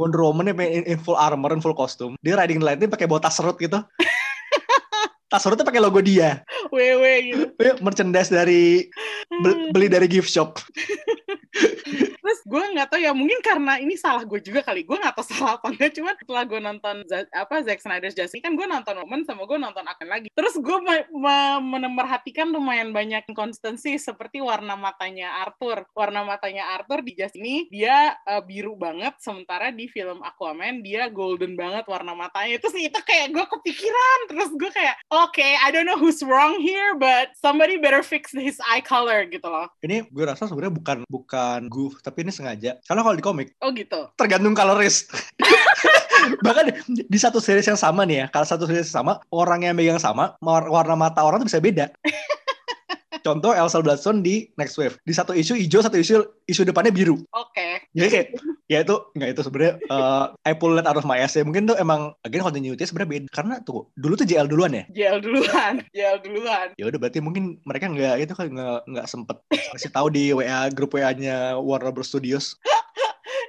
Wonder 0.00 0.22
Woman 0.24 0.50
in, 0.50 0.84
in 0.86 0.98
full 0.98 1.18
armor 1.18 1.52
and 1.54 1.62
full 1.62 1.76
costume. 1.76 2.16
Dia 2.22 2.38
riding 2.38 2.58
the 2.62 2.66
lightning 2.66 2.90
pakai 2.90 3.06
botas 3.06 3.36
serut 3.36 3.58
gitu. 3.60 3.82
Tas 5.26 5.42
serutnya 5.42 5.66
pakai 5.66 5.82
logo 5.82 5.98
dia. 5.98 6.46
WW 6.70 7.04
gitu 7.26 7.44
merchandise 7.82 8.30
dari 8.30 8.86
be- 9.42 9.74
beli 9.74 9.90
dari 9.90 10.06
gift 10.06 10.30
shop. 10.30 10.58
terus 12.26 12.42
gue 12.42 12.64
nggak 12.74 12.88
tahu 12.90 13.00
ya 13.00 13.14
mungkin 13.14 13.38
karena 13.38 13.78
ini 13.78 13.94
salah 13.94 14.26
gue 14.26 14.42
juga 14.42 14.60
kali. 14.66 14.82
Gue 14.82 14.98
nggak 14.98 15.14
tahu 15.14 15.26
salah 15.30 15.62
apa 15.62 15.70
enggak 15.70 15.94
cuman 15.94 16.14
setelah 16.18 16.42
gue 16.42 16.60
nonton 16.60 16.96
Z- 17.06 17.30
apa 17.30 17.54
Zack 17.62 17.80
Snyder's 17.80 18.18
Justice 18.18 18.42
kan 18.42 18.58
gue 18.58 18.66
nonton 18.66 18.98
Woman 18.98 19.22
sama 19.22 19.46
gue 19.46 19.58
nonton 19.58 19.86
akan 19.86 20.06
lagi. 20.10 20.28
Terus 20.34 20.54
gue 20.58 20.78
me- 20.82 21.08
me- 21.14 21.62
memerhatikan 21.78 22.50
lumayan 22.50 22.90
banyak 22.90 23.30
konsistensi 23.30 23.94
seperti 23.96 24.42
warna 24.42 24.74
matanya 24.74 25.46
Arthur. 25.46 25.86
Warna 25.94 26.26
matanya 26.26 26.74
Arthur 26.74 27.06
di 27.06 27.14
Justice 27.14 27.38
ini 27.38 27.70
dia 27.70 28.18
eh, 28.26 28.42
biru 28.42 28.74
banget 28.74 29.16
sementara 29.22 29.70
di 29.70 29.86
film 29.86 30.18
Aquaman 30.26 30.82
dia 30.82 31.06
golden 31.06 31.54
banget 31.54 31.86
warna 31.86 32.12
matanya. 32.18 32.58
Sih 32.66 32.90
itu 32.90 33.00
kayak 33.06 33.30
gue 33.30 33.46
kepikiran. 33.46 34.18
Terus 34.34 34.50
gue 34.58 34.70
kayak 34.74 34.98
oke 35.14 35.46
I 35.46 35.70
don't 35.70 35.86
know 35.86 35.96
who's 35.96 36.20
wrong 36.26 36.58
here 36.58 36.98
but 36.98 37.30
somebody 37.38 37.78
better 37.78 38.02
fix 38.02 38.34
his 38.34 38.58
eye 38.66 38.82
color 38.82 39.22
gitu 39.30 39.46
loh. 39.46 39.70
Ini 39.86 40.10
gue 40.10 40.24
rasa 40.26 40.50
sebenarnya 40.50 40.74
bukan 40.74 40.98
bukan 41.06 41.45
goof, 41.66 41.98
tapi 42.04 42.26
ini 42.26 42.32
sengaja. 42.32 42.78
Karena 42.84 43.00
kalau 43.02 43.16
di 43.16 43.24
komik 43.24 43.48
oh 43.62 43.70
gitu 43.72 44.10
tergantung 44.14 44.54
colorist. 44.54 45.10
Bahkan 46.46 46.64
di, 46.90 47.18
satu 47.18 47.38
series 47.38 47.66
yang 47.70 47.78
sama 47.78 48.02
nih 48.02 48.24
ya, 48.24 48.26
kalau 48.34 48.46
satu 48.48 48.66
series 48.66 48.90
yang 48.90 49.04
sama, 49.04 49.22
orang 49.30 49.62
yang 49.62 49.74
megang 49.78 50.00
sama, 50.02 50.34
war- 50.42 50.66
warna 50.66 50.98
mata 50.98 51.22
orang 51.22 51.38
tuh 51.44 51.48
bisa 51.48 51.62
beda. 51.62 51.86
Contoh 53.26 53.50
Elsa 53.50 53.82
Bloodstone 53.82 54.22
di 54.22 54.46
Next 54.54 54.78
Wave. 54.78 55.02
Di 55.02 55.10
satu 55.10 55.34
isu 55.34 55.58
hijau, 55.58 55.82
satu 55.82 55.98
isu 55.98 56.22
isu 56.46 56.62
depannya 56.62 56.94
biru. 56.94 57.18
oke 57.34 57.90
Jadi 57.90 58.06
kayak 58.06 58.26
ya 58.70 58.86
itu 58.86 58.94
nggak 59.18 59.34
itu 59.34 59.40
sebenarnya 59.42 59.74
eh, 59.82 60.24
I 60.46 60.54
pull 60.54 60.78
that 60.78 60.86
out 60.86 60.94
of 60.94 61.02
my 61.02 61.18
ass 61.18 61.34
ya. 61.34 61.42
Mungkin 61.42 61.66
tuh 61.66 61.74
emang 61.74 62.14
again 62.22 62.46
continuity 62.46 62.86
sebenarnya 62.86 63.10
beda 63.10 63.26
karena 63.34 63.54
tuh 63.66 63.90
dulu 63.98 64.14
tuh 64.14 64.22
JL 64.22 64.46
duluan 64.46 64.70
ya. 64.70 64.84
JL 64.94 65.18
duluan, 65.18 65.82
JL 65.90 66.22
duluan. 66.22 66.66
Ya 66.78 66.86
udah 66.86 66.98
berarti 67.02 67.18
mungkin 67.18 67.58
mereka 67.66 67.90
nggak 67.90 68.14
itu 68.22 68.32
kan 68.38 68.46
nggak 68.46 68.80
nggak 68.86 69.06
sempet 69.10 69.36
kasih 69.74 69.90
tahu 69.90 70.06
di 70.14 70.30
WA 70.30 70.70
grup 70.70 70.94
WA-nya 70.94 71.58
Warner 71.58 71.90
Bros 71.90 72.06
Studios. 72.06 72.54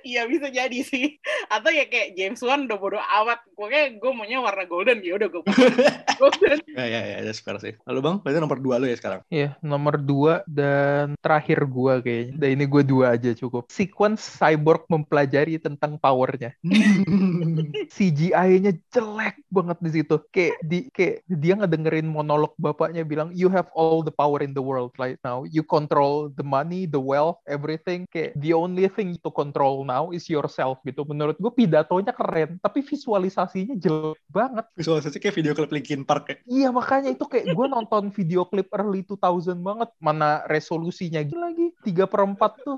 Iya 0.08 0.24
bisa 0.24 0.48
jadi 0.48 0.80
sih. 0.88 1.20
Atau 1.54 1.76
ya 1.76 1.84
kayak 1.92 2.16
James 2.16 2.40
Wan 2.40 2.64
udah 2.72 2.80
bodo 2.80 2.96
amat. 2.96 3.44
Gue 3.52 3.68
kayak 3.68 4.00
gue 4.00 4.12
maunya 4.16 4.40
warna 4.40 4.64
golden 4.64 5.04
ya 5.04 5.20
udah 5.20 5.28
gue 5.28 5.42
golden. 6.20 6.58
Ya 6.72 6.86
ya 6.88 7.02
ya, 7.04 7.18
that's 7.28 7.44
fair 7.44 7.60
sih. 7.60 7.76
Lalu 7.84 8.00
bang, 8.00 8.16
berarti 8.24 8.40
nomor 8.40 8.60
dua 8.64 8.76
lu 8.80 8.88
ya 8.88 8.96
sekarang. 8.96 9.22
Iya, 9.28 9.60
nomor 9.60 10.00
dua 10.00 10.48
dan 10.48 11.20
terakhir 11.20 11.68
gua 11.68 12.00
kayaknya. 12.00 12.34
Dan 12.40 12.50
ini 12.56 12.66
gue 12.70 12.84
dua 12.88 13.20
aja 13.20 13.36
cukup. 13.36 13.68
Sequence 13.68 14.24
Cyborg 14.40 14.88
mempelajari 14.88 15.60
tentang 15.60 16.00
powernya. 16.00 16.56
CGI-nya 17.98 18.72
jelek 18.94 19.44
banget 19.52 19.78
di 19.84 19.90
situ. 19.92 20.16
Kayak 20.32 20.56
di 20.64 20.80
kayak 20.94 21.26
dia 21.28 21.54
ngedengerin 21.60 22.08
monolog 22.08 22.56
bapaknya 22.56 23.04
bilang 23.04 23.34
you 23.36 23.52
have 23.52 23.68
all 23.76 24.06
the 24.06 24.14
power 24.14 24.40
in 24.40 24.56
the 24.56 24.64
world 24.64 24.94
right 24.96 25.20
now. 25.26 25.44
You 25.50 25.66
control 25.66 26.30
the 26.32 26.46
money, 26.46 26.86
the 26.86 27.02
wealth, 27.02 27.42
everything. 27.50 28.06
Kayak 28.14 28.38
the 28.38 28.54
only 28.54 28.86
thing 28.94 29.18
to 29.26 29.30
control 29.34 29.82
now 29.84 29.97
is 30.14 30.26
yourself 30.30 30.78
gitu. 30.86 31.02
Menurut 31.04 31.36
gue 31.38 31.52
pidatonya 31.52 32.14
keren, 32.14 32.62
tapi 32.62 32.86
visualisasinya 32.86 33.74
jelek 33.76 34.22
banget. 34.30 34.66
Visualisasi 34.78 35.18
kayak 35.18 35.36
video 35.36 35.54
klip 35.58 35.74
Linkin 35.74 36.06
Park 36.06 36.30
ya. 36.30 36.36
Iya 36.46 36.70
makanya 36.70 37.10
itu 37.12 37.26
kayak 37.26 37.50
gue 37.50 37.68
nonton 37.68 38.14
video 38.14 38.46
klip 38.46 38.70
early 38.72 39.02
2000 39.02 39.58
banget. 39.58 39.90
Mana 39.98 40.46
resolusinya 40.46 41.22
gila 41.26 41.50
lagi. 41.50 41.74
3 41.82 42.06
per 42.06 42.22
4 42.22 42.38
tuh. 42.66 42.78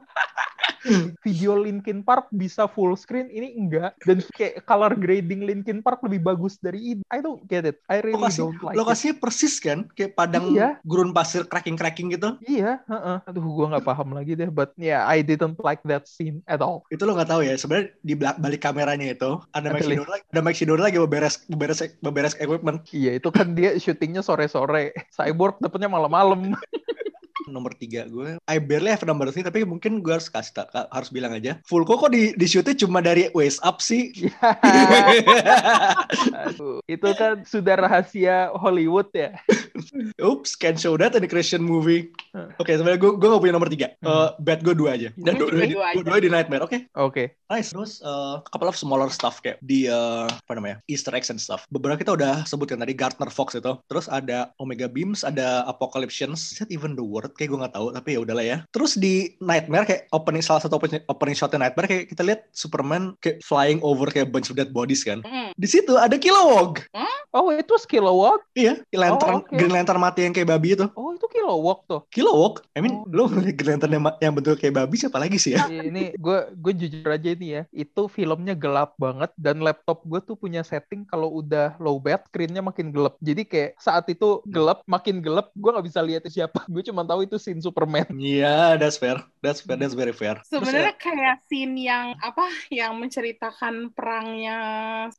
Video 1.27 1.59
Linkin 1.59 2.07
Park 2.07 2.31
bisa 2.31 2.63
full 2.63 2.95
screen, 2.95 3.27
ini 3.27 3.51
enggak. 3.51 3.99
Dan 4.07 4.23
kayak 4.31 4.63
color 4.63 4.95
grading 4.95 5.43
Linkin 5.43 5.83
Park 5.83 5.99
lebih 6.07 6.23
bagus 6.23 6.55
dari 6.55 6.95
ini. 6.95 7.03
I 7.11 7.19
don't 7.19 7.43
get 7.51 7.67
it. 7.67 7.83
I 7.91 7.99
really 7.99 8.15
Lokasi, 8.15 8.39
don't 8.39 8.59
like 8.63 8.75
it. 8.75 8.79
lokasinya 8.79 9.15
persis 9.19 9.59
kan? 9.59 9.91
Kayak 9.91 10.15
padang 10.15 10.55
Iya. 10.55 10.79
gurun 10.87 11.11
pasir 11.11 11.43
cracking-cracking 11.43 12.15
gitu. 12.15 12.39
Iya, 12.47 12.79
heeh. 12.87 13.17
aduh 13.27 13.43
gue 13.43 13.65
nggak 13.75 13.83
paham 13.83 14.15
lagi 14.15 14.39
deh. 14.39 14.47
But 14.47 14.71
yeah, 14.79 15.03
I 15.03 15.19
didn't 15.19 15.59
like 15.59 15.83
that 15.83 16.07
scene 16.07 16.39
at 16.47 16.63
all. 16.63 16.87
Itu 16.87 17.03
lo 17.09 17.17
nggak 17.17 17.31
tahu 17.33 17.41
ya, 17.41 17.57
sebenarnya 17.57 17.89
di 18.05 18.13
balik 18.13 18.61
kameranya 18.61 19.09
itu 19.09 19.41
ada 19.57 19.73
Mike 19.73 19.89
Shinoda 19.89 20.11
lagi, 20.13 20.23
ada 20.29 20.41
Mike 20.45 20.57
Shinoda 20.61 20.83
lagi 20.85 20.97
beberes 21.01 21.35
beberes 21.49 21.79
beberes 22.05 22.37
equipment. 22.37 22.85
Iya, 22.93 23.17
itu 23.17 23.33
kan 23.33 23.57
dia 23.57 23.73
syutingnya 23.81 24.21
sore-sore. 24.21 24.93
Cyborg 25.17 25.57
dapetnya 25.57 25.89
malam-malam. 25.89 26.53
Nomor 27.49 27.73
tiga 27.73 28.05
gue, 28.05 28.37
I 28.45 28.57
barely 28.57 28.93
have 28.93 29.03
number 29.03 29.27
three, 29.29 29.41
tapi 29.41 29.65
mungkin 29.65 29.99
gue 29.99 30.13
harus 30.13 30.29
kasih 30.29 30.53
ta- 30.53 30.69
ka- 30.69 30.89
harus 30.89 31.09
bilang 31.09 31.33
aja. 31.33 31.57
Full 31.65 31.83
kok 31.83 32.13
di 32.13 32.31
di 32.33 32.45
shootnya 32.45 32.77
cuma 32.77 33.01
dari 33.01 33.27
waist 33.33 33.59
up 33.61 33.81
sih. 33.81 34.13
Aduh, 36.45 36.79
itu 36.85 37.09
kan 37.15 37.43
sudah 37.43 37.75
rahasia 37.79 38.53
Hollywood 38.55 39.09
ya. 39.11 39.35
Oops, 40.29 40.51
can't 40.55 40.77
show 40.77 40.95
that 40.95 41.15
in 41.15 41.23
a 41.23 41.29
Christian 41.29 41.63
movie. 41.63 42.11
Oke, 42.59 42.75
sebenarnya 42.75 42.99
gue 42.99 43.11
gue 43.15 43.27
gak 43.27 43.41
punya 43.41 43.55
nomor 43.55 43.69
tiga. 43.71 43.87
Eh, 43.95 44.29
bad 44.39 44.61
gue 44.61 44.75
dua 44.75 44.95
aja. 44.95 45.09
Dan 45.15 45.39
dua, 45.39 45.49
dua, 45.49 45.65
Dua 45.69 45.87
dua, 45.95 46.03
dua 46.05 46.17
di 46.19 46.29
Nightmare. 46.29 46.63
Oke, 46.63 46.77
Oke. 46.95 47.23
nice. 47.47 47.71
Terus 47.71 47.99
eh, 47.99 48.35
couple 48.47 48.69
of 48.69 48.77
smaller 48.77 49.09
stuff 49.09 49.41
kayak 49.41 49.57
di 49.61 49.87
eh, 49.87 50.27
apa 50.27 50.53
namanya 50.53 50.81
Easter 50.85 51.11
eggs 51.15 51.31
and 51.31 51.39
stuff. 51.39 51.65
Beberapa 51.69 51.99
kita 51.99 52.13
udah 52.13 52.43
sebutkan 52.45 52.79
tadi 52.79 52.93
Gardner 52.93 53.31
Fox 53.31 53.55
itu. 53.55 53.73
Terus 53.87 54.05
ada 54.07 54.51
Omega 54.57 54.85
Beams, 54.85 55.23
ada 55.23 55.63
Apocalyptians. 55.65 56.53
Is 56.53 56.57
that 56.59 56.69
even 56.69 56.93
the 56.93 57.03
word? 57.05 57.31
Kayak 57.39 57.55
gue 57.55 57.59
nggak 57.63 57.75
tahu, 57.79 57.87
tapi 57.95 58.09
ya 58.11 58.19
udahlah 58.19 58.43
ya. 58.43 58.57
Terus 58.75 58.99
di 58.99 59.31
Nightmare 59.39 59.87
kayak 59.87 60.11
opening 60.11 60.43
salah 60.43 60.59
satu 60.59 60.75
opening, 60.75 60.99
opening 61.07 61.35
shotnya 61.39 61.63
Nightmare 61.63 61.87
kayak 61.87 62.11
kita 62.11 62.21
lihat 62.27 62.43
Superman 62.51 63.15
kayak 63.23 63.39
flying 63.39 63.79
over 63.79 64.11
kayak 64.11 64.27
bunch 64.27 64.51
of 64.51 64.59
dead 64.59 64.75
bodies 64.75 65.07
kan. 65.07 65.23
Hmm. 65.23 65.55
Di 65.55 65.67
situ 65.71 65.95
ada 65.95 66.19
Kilowog. 66.19 66.83
Oh, 67.31 67.53
itu 67.53 67.71
Kilowog? 67.87 68.41
Iya, 68.57 68.81
lantern 68.91 69.39
Oh, 69.39 69.41
oke. 69.45 69.53
Green 69.53 69.69
Lantern 69.69 70.01
mati 70.01 70.25
yang 70.25 70.33
kayak 70.33 70.49
babi 70.49 70.73
itu. 70.73 70.89
Oh, 70.97 71.13
itu 71.13 71.29
Kilowog 71.29 71.85
tuh. 71.85 72.01
Kilowog. 72.09 72.65
I 72.73 72.81
mean, 72.81 72.99
Oh. 72.99 73.05
lu 73.07 73.29
ngeliat 73.29 73.55
Green 73.55 73.77
Lantern 73.77 73.93
yang, 73.95 74.03
yang 74.19 74.33
bentuk 74.33 74.57
kayak 74.59 74.75
babi 74.75 74.95
siapa 74.97 75.21
lagi 75.21 75.37
sih 75.37 75.53
ya? 75.55 75.63
Iya, 75.69 75.85
ini 75.85 76.03
gue 76.17 76.39
gue 76.57 76.73
jujur 76.73 77.05
aja 77.05 77.29
ini 77.29 77.47
ya 77.55 77.61
itu 77.69 78.01
filmnya 78.09 78.57
gelap 78.57 78.97
banget 78.97 79.29
dan 79.37 79.61
laptop 79.61 80.01
gue 80.03 80.19
tuh 80.25 80.33
punya 80.33 80.65
setting 80.65 81.05
kalau 81.05 81.29
udah 81.39 81.77
low 81.77 82.01
bat 82.01 82.25
screennya 82.27 82.65
makin 82.65 82.89
gelap 82.89 83.15
jadi 83.21 83.45
kayak 83.45 83.69
saat 83.77 84.09
itu 84.09 84.41
gelap 84.49 84.81
makin 84.89 85.21
gelap 85.21 85.53
gue 85.53 85.69
nggak 85.69 85.85
bisa 85.85 86.01
lihat 86.01 86.25
itu 86.25 86.41
siapa 86.41 86.65
gue 86.65 86.81
cuma 86.81 87.05
tahu 87.05 87.28
itu 87.29 87.37
scene 87.37 87.61
Superman 87.61 88.09
Iya, 88.17 88.81
that's 88.81 88.97
fair. 88.97 89.21
That's 89.39 89.61
fair. 89.61 89.77
That's 89.77 89.93
very 89.93 90.11
fair. 90.11 90.41
Sebenarnya 90.49 90.97
ya, 90.97 90.99
kayak 90.99 91.35
scene 91.45 91.77
yang 91.77 92.17
apa 92.19 92.49
yang 92.73 92.97
menceritakan 92.97 93.93
perangnya 93.93 94.57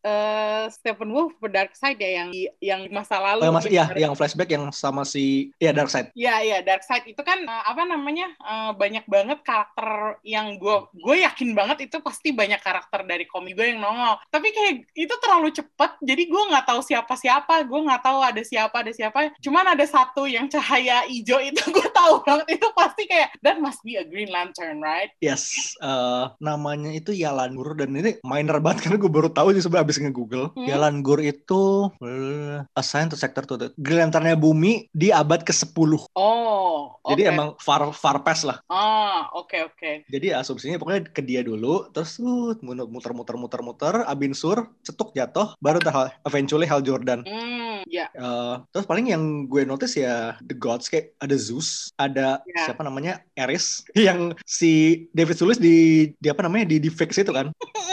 eh, 0.03 0.67
Stephen 0.75 1.15
Wolf 1.15 1.39
ke 1.39 1.49
Darkseid 1.49 1.97
ya 2.03 2.27
yang 2.27 2.29
yang 2.59 2.81
masa 2.91 3.23
lalu. 3.23 3.47
oh, 3.47 3.55
masih, 3.55 3.73
iya, 3.73 3.87
yang 3.97 4.13
flashback 4.19 4.51
yang 4.51 4.69
sama 4.75 5.07
si, 5.07 5.55
iya 5.63 5.71
Darkseid. 5.71 6.13
Iya 6.13 6.35
iya 6.43 6.59
Darkseid 6.61 7.07
itu 7.07 7.23
kan 7.23 7.41
eh, 7.47 7.65
apa 7.65 7.87
namanya 7.87 8.29
eh, 8.37 8.73
banyak 8.75 9.07
banget 9.07 9.39
karakter 9.47 10.21
yang 10.27 10.59
gue 10.59 10.77
gue 11.01 11.17
yakin 11.25 11.55
banget 11.55 11.89
itu 11.89 12.03
pasti 12.03 12.35
banyak 12.35 12.61
karakter 12.61 13.07
dari 13.07 13.25
komik 13.25 13.57
gue 13.57 13.73
yang 13.73 13.81
nongol. 13.81 14.19
Tapi 14.29 14.51
kayak 14.51 14.75
itu 14.99 15.15
terlalu 15.23 15.55
cepet 15.55 15.91
jadi 16.03 16.23
gue 16.27 16.43
nggak 16.51 16.67
tahu 16.67 16.81
siapa 16.83 17.15
siapa 17.15 17.63
gue 17.65 17.81
nggak 17.87 18.03
tahu 18.05 18.19
ada 18.21 18.43
siapa 18.45 18.77
ada 18.85 18.93
siapa. 18.93 19.33
Cuman 19.41 19.73
ada 19.73 19.85
satu 19.87 20.29
yang 20.29 20.51
cahaya 20.51 21.07
hijau 21.09 21.41
itu 21.41 21.63
gue 21.73 21.89
tahu 21.93 22.15
banget 22.27 22.47
itu 22.59 22.67
pasti 22.75 23.03
kayak 23.07 23.35
that 23.45 23.59
must 23.63 23.83
be 23.87 24.01
a 24.01 24.05
Green 24.07 24.31
Lantern 24.33 24.83
right? 24.83 25.13
Yes, 25.23 25.75
eh, 25.79 26.25
namanya 26.43 26.91
itu 26.91 27.15
Yalan 27.15 27.55
Gur 27.55 27.77
dan 27.77 27.95
ini 27.95 28.19
minor 28.25 28.59
banget 28.63 28.89
karena 28.89 28.97
gue 28.99 29.13
baru 29.13 29.29
tahu 29.31 29.55
sih 29.55 29.63
sebenarnya 29.63 29.87
abis 29.87 29.99
nge-google. 30.03 30.47
Hmm. 30.57 30.67
Yalan 30.67 31.05
Gur 31.05 31.21
itu 31.21 31.93
eh, 32.03 32.65
assigned 32.75 33.13
to 33.13 33.19
sector 33.19 33.45
to 33.47 33.71
Green 33.79 34.01
Lanternnya 34.09 34.35
bumi 34.35 34.89
di 34.91 35.15
abad 35.15 35.45
ke-10. 35.45 36.11
Oh, 36.17 36.97
Jadi 37.07 37.29
emang 37.29 37.55
far 37.61 37.93
far 37.93 38.23
past 38.27 38.49
lah. 38.49 38.59
Ah, 38.71 39.29
oke 39.37 39.57
oke. 39.71 39.91
Jadi 40.09 40.33
asumsinya 40.35 40.81
pokoknya 40.81 41.11
ke 41.11 41.23
dia 41.23 41.45
dulu, 41.45 41.89
terus 41.93 42.19
uh, 42.23 42.57
muter 42.65 43.13
muter 43.13 43.37
muter 43.37 43.61
muter, 43.63 43.95
abinsur, 44.07 44.67
cetuk 44.83 45.13
jatuh, 45.15 45.55
baru 45.61 45.79
tahal 45.83 46.11
eventually 46.27 46.67
Hal 46.67 46.83
Jordan. 46.83 47.23
Hmm, 47.27 47.70
ya. 47.91 48.07
Eh, 48.15 48.55
terus 48.71 48.87
paling 48.87 49.11
yang 49.11 49.51
gue 49.51 49.67
notice 49.67 49.99
ya 49.99 50.39
The 50.39 50.55
Gods 50.55 50.87
kayak 50.87 51.19
ada 51.19 51.37
Zeus, 51.37 51.91
ada 51.99 52.39
Ya. 52.47 52.71
siapa 52.71 52.87
namanya 52.87 53.21
Ares, 53.35 53.83
yang 53.99 54.33
si 54.47 55.05
David 55.11 55.37
Sulis 55.37 55.59
di, 55.59 56.11
di 56.17 56.29
apa 56.31 56.47
namanya 56.47 56.71
di, 56.71 56.79
di 56.79 56.89
fix 56.89 57.19
itu 57.19 57.35
kan. 57.35 57.51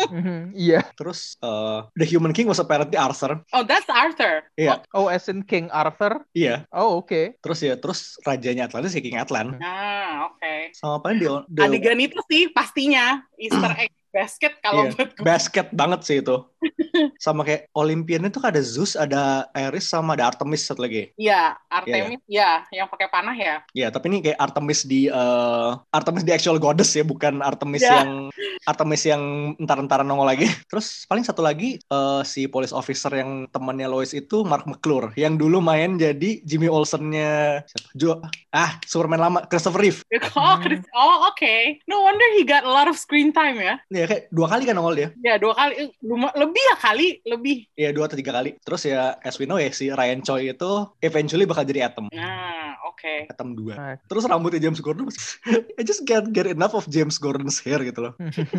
Mhm, 0.07 0.53
iya 0.55 0.85
Terus 0.95 1.35
eh, 1.41 1.79
The 1.97 2.05
Human 2.05 2.31
King 2.31 2.47
was 2.47 2.61
apparently 2.61 2.95
Arthur. 2.95 3.41
Oh, 3.51 3.65
that's 3.65 3.89
Arthur. 3.89 4.45
Iya, 4.55 4.85
oh 4.93 5.09
as 5.09 5.25
in 5.27 5.41
King 5.43 5.67
Arthur 5.73 6.21
iya. 6.31 6.63
oh 6.71 7.01
oke 7.01 7.35
Terus 7.41 7.59
ya 7.65 7.75
terus 7.75 8.15
rajanya 8.23 8.69
Atlantis 8.69 8.93
ya 8.93 9.01
King 9.01 9.17
Atlan. 9.17 9.57
Ah, 9.59 10.29
oke. 10.31 10.71
Sama 10.77 11.01
paling 11.01 11.17
di, 11.19 11.27
di 11.49 11.59
Adegan 11.59 11.99
itu 11.99 12.19
sih 12.29 12.53
pastinya 12.53 13.19
Easter 13.41 13.73
egg 13.75 13.96
basket 14.09 14.53
kalau 14.59 14.87
Iya. 14.87 14.91
buat 14.93 15.09
gue. 15.13 15.23
basket 15.23 15.67
banget 15.71 15.99
sih 16.03 16.17
itu. 16.19 16.37
sama 17.21 17.45
kayak 17.45 17.69
Olympian 17.71 18.25
itu 18.25 18.41
kan 18.41 18.49
ada 18.49 18.61
Zeus, 18.61 18.97
ada 18.97 19.45
Ares 19.53 19.85
sama 19.85 20.17
ada 20.17 20.25
Artemis 20.27 20.65
satu 20.65 20.81
lagi. 20.81 21.13
Iya, 21.13 21.53
Artemis, 21.69 22.17
ya, 22.25 22.65
yang 22.73 22.89
pakai 22.89 23.07
panah 23.07 23.37
ya. 23.37 23.61
Ya, 23.71 23.87
tapi 23.89 24.09
ini 24.09 24.25
kayak 24.25 24.41
Artemis 24.41 24.81
di 24.81 25.05
eh, 25.05 25.69
Artemis 25.93 26.25
di 26.25 26.31
actual 26.33 26.57
goddess 26.57 26.97
ya, 26.97 27.05
bukan 27.05 27.39
Artemis 27.39 27.85
Ya. 27.85 28.01
yang 28.01 28.33
Artemis 28.65 29.05
yang 29.05 29.21
entar-entar 29.61 30.01
nongol 30.01 30.25
lagi. 30.25 30.49
Terus 30.73 31.05
paling 31.05 31.21
satu 31.21 31.45
lagi 31.45 31.77
eh, 31.77 32.21
si 32.25 32.49
police 32.49 32.73
officer 32.73 33.13
yang 33.13 33.45
temannya 33.47 33.85
Lois 33.85 34.11
itu 34.11 34.41
Mark 34.41 34.65
McClure 34.65 35.13
yang 35.13 35.37
dulu 35.37 35.61
main 35.61 35.95
jadi 35.95 36.41
Jimmy 36.41 36.67
Olsen-nya 36.67 37.61
siapa? 37.63 37.87
Jo 37.93 38.11
ah 38.49 38.81
Superman 38.83 39.21
lama 39.21 39.39
Christopher 39.45 39.81
Reeve. 39.83 40.01
Oh. 40.37 40.57
Chris- 40.61 40.85
oh 40.93 41.29
oke. 41.29 41.53
No 41.85 42.01
wonder 42.01 42.25
he 42.37 42.43
got 42.43 42.61
a 42.61 42.69
lot 42.69 42.85
of 42.85 42.97
screen 42.97 43.29
time 43.29 43.57
ya. 43.57 43.77
Ya 43.97 44.05
kayak 44.05 44.23
dua 44.29 44.47
kali 44.47 44.63
kan 44.63 44.75
nongol 44.77 44.95
dia. 44.95 45.09
Ya, 45.19 45.35
dua 45.35 45.53
kali. 45.53 45.73
Eh, 45.75 45.89
luma- 46.05 46.33
lebih 46.33 46.61
ya 46.61 46.75
kali, 46.77 47.07
lebih. 47.25 47.57
Ya 47.73 47.89
dua 47.89 48.05
atau 48.05 48.13
tiga 48.13 48.31
kali. 48.31 48.53
Terus 48.61 48.85
ya 48.85 49.17
as 49.19 49.35
we 49.35 49.45
know 49.45 49.57
ya 49.57 49.73
si 49.73 49.89
Ryan 49.89 50.21
Choi 50.21 50.53
itu 50.53 50.71
eventually 51.01 51.49
bakal 51.49 51.65
jadi 51.65 51.89
Atom. 51.89 52.13
Nah, 52.13 52.77
oke. 52.85 53.25
Atom 53.27 53.57
2. 53.57 53.73
Nah. 53.73 53.95
Terus 54.05 54.23
rambutnya 54.23 54.61
James 54.61 54.79
Gordon 54.79 55.09
masih 55.09 55.21
I 55.79 55.83
just 55.83 56.05
can't 56.05 56.29
get 56.29 56.45
enough 56.45 56.71
of 56.71 56.85
James 56.87 57.17
Gordon's 57.17 57.57
hair 57.59 57.81
gitu 57.81 58.09
loh. 58.09 58.13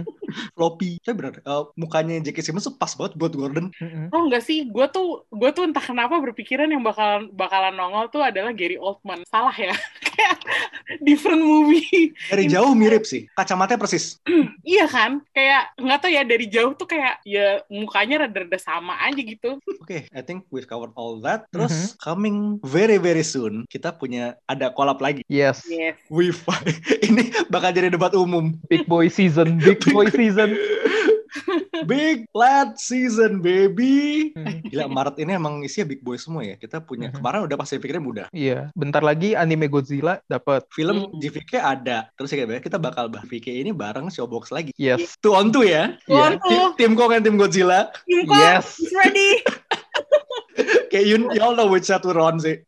Floppy. 0.56 0.98
Saya 1.02 1.14
bener, 1.16 1.40
eh, 1.40 1.62
mukanya 1.74 2.20
J.K. 2.20 2.38
Simmons 2.44 2.66
tuh 2.66 2.74
pas 2.74 2.90
banget 2.92 3.14
buat 3.16 3.32
Gordon. 3.32 3.70
Mhm. 3.74 4.10
Oh 4.10 4.26
enggak 4.26 4.44
sih, 4.44 4.66
gue 4.66 4.86
tuh 4.90 5.24
gue 5.30 5.50
tuh 5.50 5.64
entah 5.64 5.82
kenapa 5.82 6.18
berpikiran 6.20 6.68
yang 6.68 6.82
bakalan 6.82 7.30
bakalan 7.32 7.74
nongol 7.74 8.10
tuh 8.10 8.20
adalah 8.20 8.52
Gary 8.52 8.76
Oldman. 8.76 9.22
Salah 9.24 9.54
ya, 9.54 9.72
kayak 10.08 10.36
different 11.00 11.40
movie. 11.40 12.12
Dari 12.28 12.44
jauh 12.48 12.72
mirip 12.72 13.04
sih. 13.04 13.28
Kacamatanya 13.32 13.80
persis. 13.80 14.18
iya 14.66 14.84
kan, 14.84 15.22
kayak 15.38 15.70
nggak 15.78 15.98
tahu 16.02 16.10
ya 16.10 16.22
dari 16.26 16.46
jauh 16.50 16.74
tuh 16.74 16.90
kayak 16.90 17.22
ya 17.22 17.62
mukanya 17.70 18.26
rada-rada 18.26 18.58
sama 18.58 18.98
aja 19.06 19.22
gitu. 19.22 19.62
Oke, 19.78 20.10
I 20.10 20.22
think 20.26 20.50
we've 20.50 20.66
covered 20.66 20.90
all 20.98 21.22
that. 21.22 21.46
Terus 21.54 21.94
coming 22.02 22.58
very 22.66 22.98
very 22.98 23.22
soon, 23.22 23.62
kita 23.70 23.94
punya 23.94 24.34
ada 24.50 24.74
collab 24.74 24.98
lagi. 24.98 25.22
yes 25.30 25.62
Yes. 25.70 25.94
Wi-Fi. 26.10 26.66
Ini 27.06 27.46
bakal 27.54 27.70
jadi 27.70 27.94
debat 27.94 28.10
umum. 28.18 28.58
big 28.66 28.88
boy 28.90 29.06
season 29.06 29.60
big 29.62 29.78
boy 29.94 30.10
season 30.18 30.56
Big 31.84 32.26
Flat 32.32 32.74
Season, 32.74 33.38
baby. 33.38 34.32
Hmm. 34.32 34.64
Gila, 34.66 34.88
Maret 34.88 35.20
ini 35.20 35.36
emang 35.36 35.60
isinya 35.62 35.92
big 35.92 36.00
boy 36.00 36.16
semua 36.16 36.42
ya. 36.42 36.56
Kita 36.56 36.80
punya, 36.80 37.12
Mhm. 37.12 37.20
kemarin 37.20 37.40
udah 37.44 37.56
pasti 37.60 37.76
pikirnya 37.76 38.02
mudah. 38.02 38.26
Iya, 38.32 38.72
bentar 38.74 39.04
lagi 39.04 39.36
anime 39.36 39.68
Godzilla 39.68 40.18
dapat. 40.26 40.64
Film 40.72 41.12
Hmm. 41.12 41.20
JVK 41.20 41.60
ada. 41.60 42.08
Terus 42.16 42.32
ya 42.32 42.58
kita 42.58 42.80
bakal 42.80 43.06
bahas 43.06 43.28
JVK 43.28 43.60
ini 43.60 43.70
bareng 43.70 44.08
Showbox 44.08 44.50
lagi. 44.50 44.72
Yes. 44.74 45.14
Two 45.20 45.36
on 45.36 45.52
two 45.52 45.62
ya. 45.62 45.94
Tuan 46.08 46.40
Iya. 46.40 46.42
Tim, 46.42 46.56
tuh, 46.56 46.66
tim 46.80 46.92
Kong 46.96 47.12
and 47.12 47.22
tim 47.22 47.36
Godzilla. 47.36 47.92
Kim 48.08 48.24
Kong 48.24 48.40
Yes. 48.40 48.80
is 48.80 48.90
ready. 48.96 49.44
Kayak 50.90 51.04
you, 51.06 51.16
you 51.36 51.40
all 51.44 51.54
know 51.54 51.68
which 51.68 51.84
side 51.86 52.02
we're 52.02 52.18
on 52.18 52.40
sih. 52.40 52.64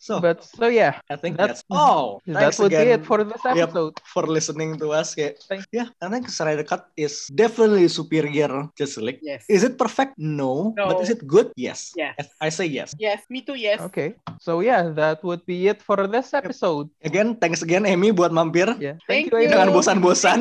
So, 0.00 0.16
But 0.18 0.40
so 0.40 0.72
yeah, 0.72 0.96
I 1.12 1.20
think 1.20 1.36
that's- 1.36 1.60
that's, 1.60 1.68
all. 1.68 2.24
that 2.24 2.48
Thanks 2.48 2.56
would 2.58 2.72
be 2.72 2.80
again 2.80 3.00
it 3.00 3.04
for 3.04 3.20
this 3.20 3.36
Yep. 3.44 3.68
episode. 3.68 3.94
for 4.08 4.24
listening 4.24 4.80
to 4.80 4.96
us. 4.96 5.12
Kayak, 5.12 5.44
Thank- 5.44 5.68
yeah, 5.70 5.92
I 6.00 6.08
think 6.08 6.32
Snyder 6.32 6.64
Cut 6.64 6.88
is 6.96 7.28
definitely 7.30 7.84
superior 7.92 8.48
Justice 8.72 9.04
League. 9.04 9.20
Yes. 9.20 9.44
Is 9.46 9.60
it 9.60 9.76
perfect? 9.76 10.16
No. 10.16 10.72
No. 10.72 10.88
But 10.88 11.04
is 11.04 11.12
it 11.12 11.28
good? 11.28 11.52
Yes. 11.54 11.92
Yes. 11.94 12.16
I 12.40 12.48
say 12.48 12.64
yes. 12.64 12.96
Yes, 12.96 13.28
me 13.28 13.44
too, 13.44 13.60
yes. 13.60 13.78
Okay. 13.92 14.16
So 14.40 14.64
yeah, 14.64 14.88
that 14.96 15.20
would 15.20 15.44
be 15.44 15.68
it 15.68 15.84
for 15.84 16.00
this 16.08 16.32
episode. 16.32 16.88
Again, 17.04 17.36
thanks 17.36 17.60
again 17.60 17.84
Amy 17.84 18.08
buat 18.10 18.32
mampir. 18.32 18.72
Yeah. 18.80 18.96
Thank 19.04 19.28
Thank, 19.28 19.36
you. 19.36 19.36
you. 19.36 19.44
Amy. 19.46 19.52
Jangan 19.52 19.68
bosan-bosan. 19.76 20.40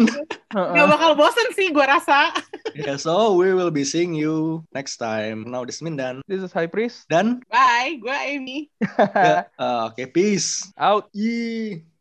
Uh-uh. 0.49 0.73
Gak 0.73 0.87
bakal 0.89 1.11
bosen 1.13 1.47
sih, 1.53 1.69
gue 1.69 1.85
rasa. 1.85 2.33
yeah, 2.73 2.97
so 2.97 3.37
we 3.37 3.53
will 3.53 3.69
be 3.69 3.85
seeing 3.85 4.17
you 4.17 4.65
next 4.73 4.97
time. 4.97 5.45
Now 5.45 5.61
this 5.61 5.77
is 5.77 5.85
Mindan. 5.85 6.25
This 6.25 6.41
is 6.41 6.49
High 6.49 6.69
Priest. 6.69 7.05
Dan, 7.05 7.45
Bye, 7.53 8.01
gue 8.01 8.17
Amy. 8.17 8.73
ya, 8.97 9.45
uh, 9.61 9.93
oke, 9.93 10.01
peace. 10.09 10.73
Out. 10.73 11.09
Yee. 11.13 11.89